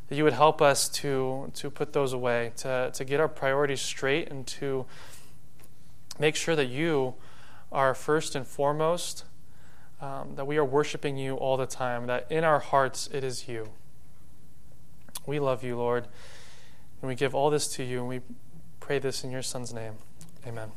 that 0.10 0.18
you 0.18 0.26
would 0.26 0.34
help 0.34 0.62
us 0.62 0.89
to, 0.89 1.50
to 1.56 1.70
put 1.70 1.94
those 1.94 2.12
away, 2.12 2.52
to, 2.58 2.92
to 2.94 3.06
get 3.06 3.22
our 3.22 3.30
priorities 3.30 3.80
straight, 3.80 4.30
and 4.30 4.46
to 4.48 4.86
make 6.20 6.36
sure 6.36 6.58
that 6.58 6.66
you 6.66 7.14
are 7.72 7.94
first 7.94 8.36
and 8.36 8.46
foremost 8.46 9.24
um, 10.02 10.36
that 10.36 10.45
we 10.45 10.58
are 10.58 10.66
worshiping 10.66 11.18
you 11.18 11.36
all 11.36 11.58
the 11.58 11.68
time, 11.68 12.08
that 12.08 12.28
in 12.30 12.43
our 12.43 12.60
hearts 12.60 13.08
it 13.14 13.24
is 13.24 13.47
you. 13.47 13.70
We 15.26 15.39
love 15.39 15.64
you, 15.64 15.78
Lord, 15.78 16.08
and 17.02 17.08
we 17.08 17.16
give 17.16 17.36
all 17.36 17.49
this 17.49 17.68
to 17.76 17.84
you, 17.84 17.99
and 17.99 18.08
we 18.08 18.22
pray 18.80 18.99
this 18.99 19.24
in 19.24 19.32
your 19.32 19.43
Son's 19.43 19.74
name. 19.74 19.93
Amen. 20.45 20.72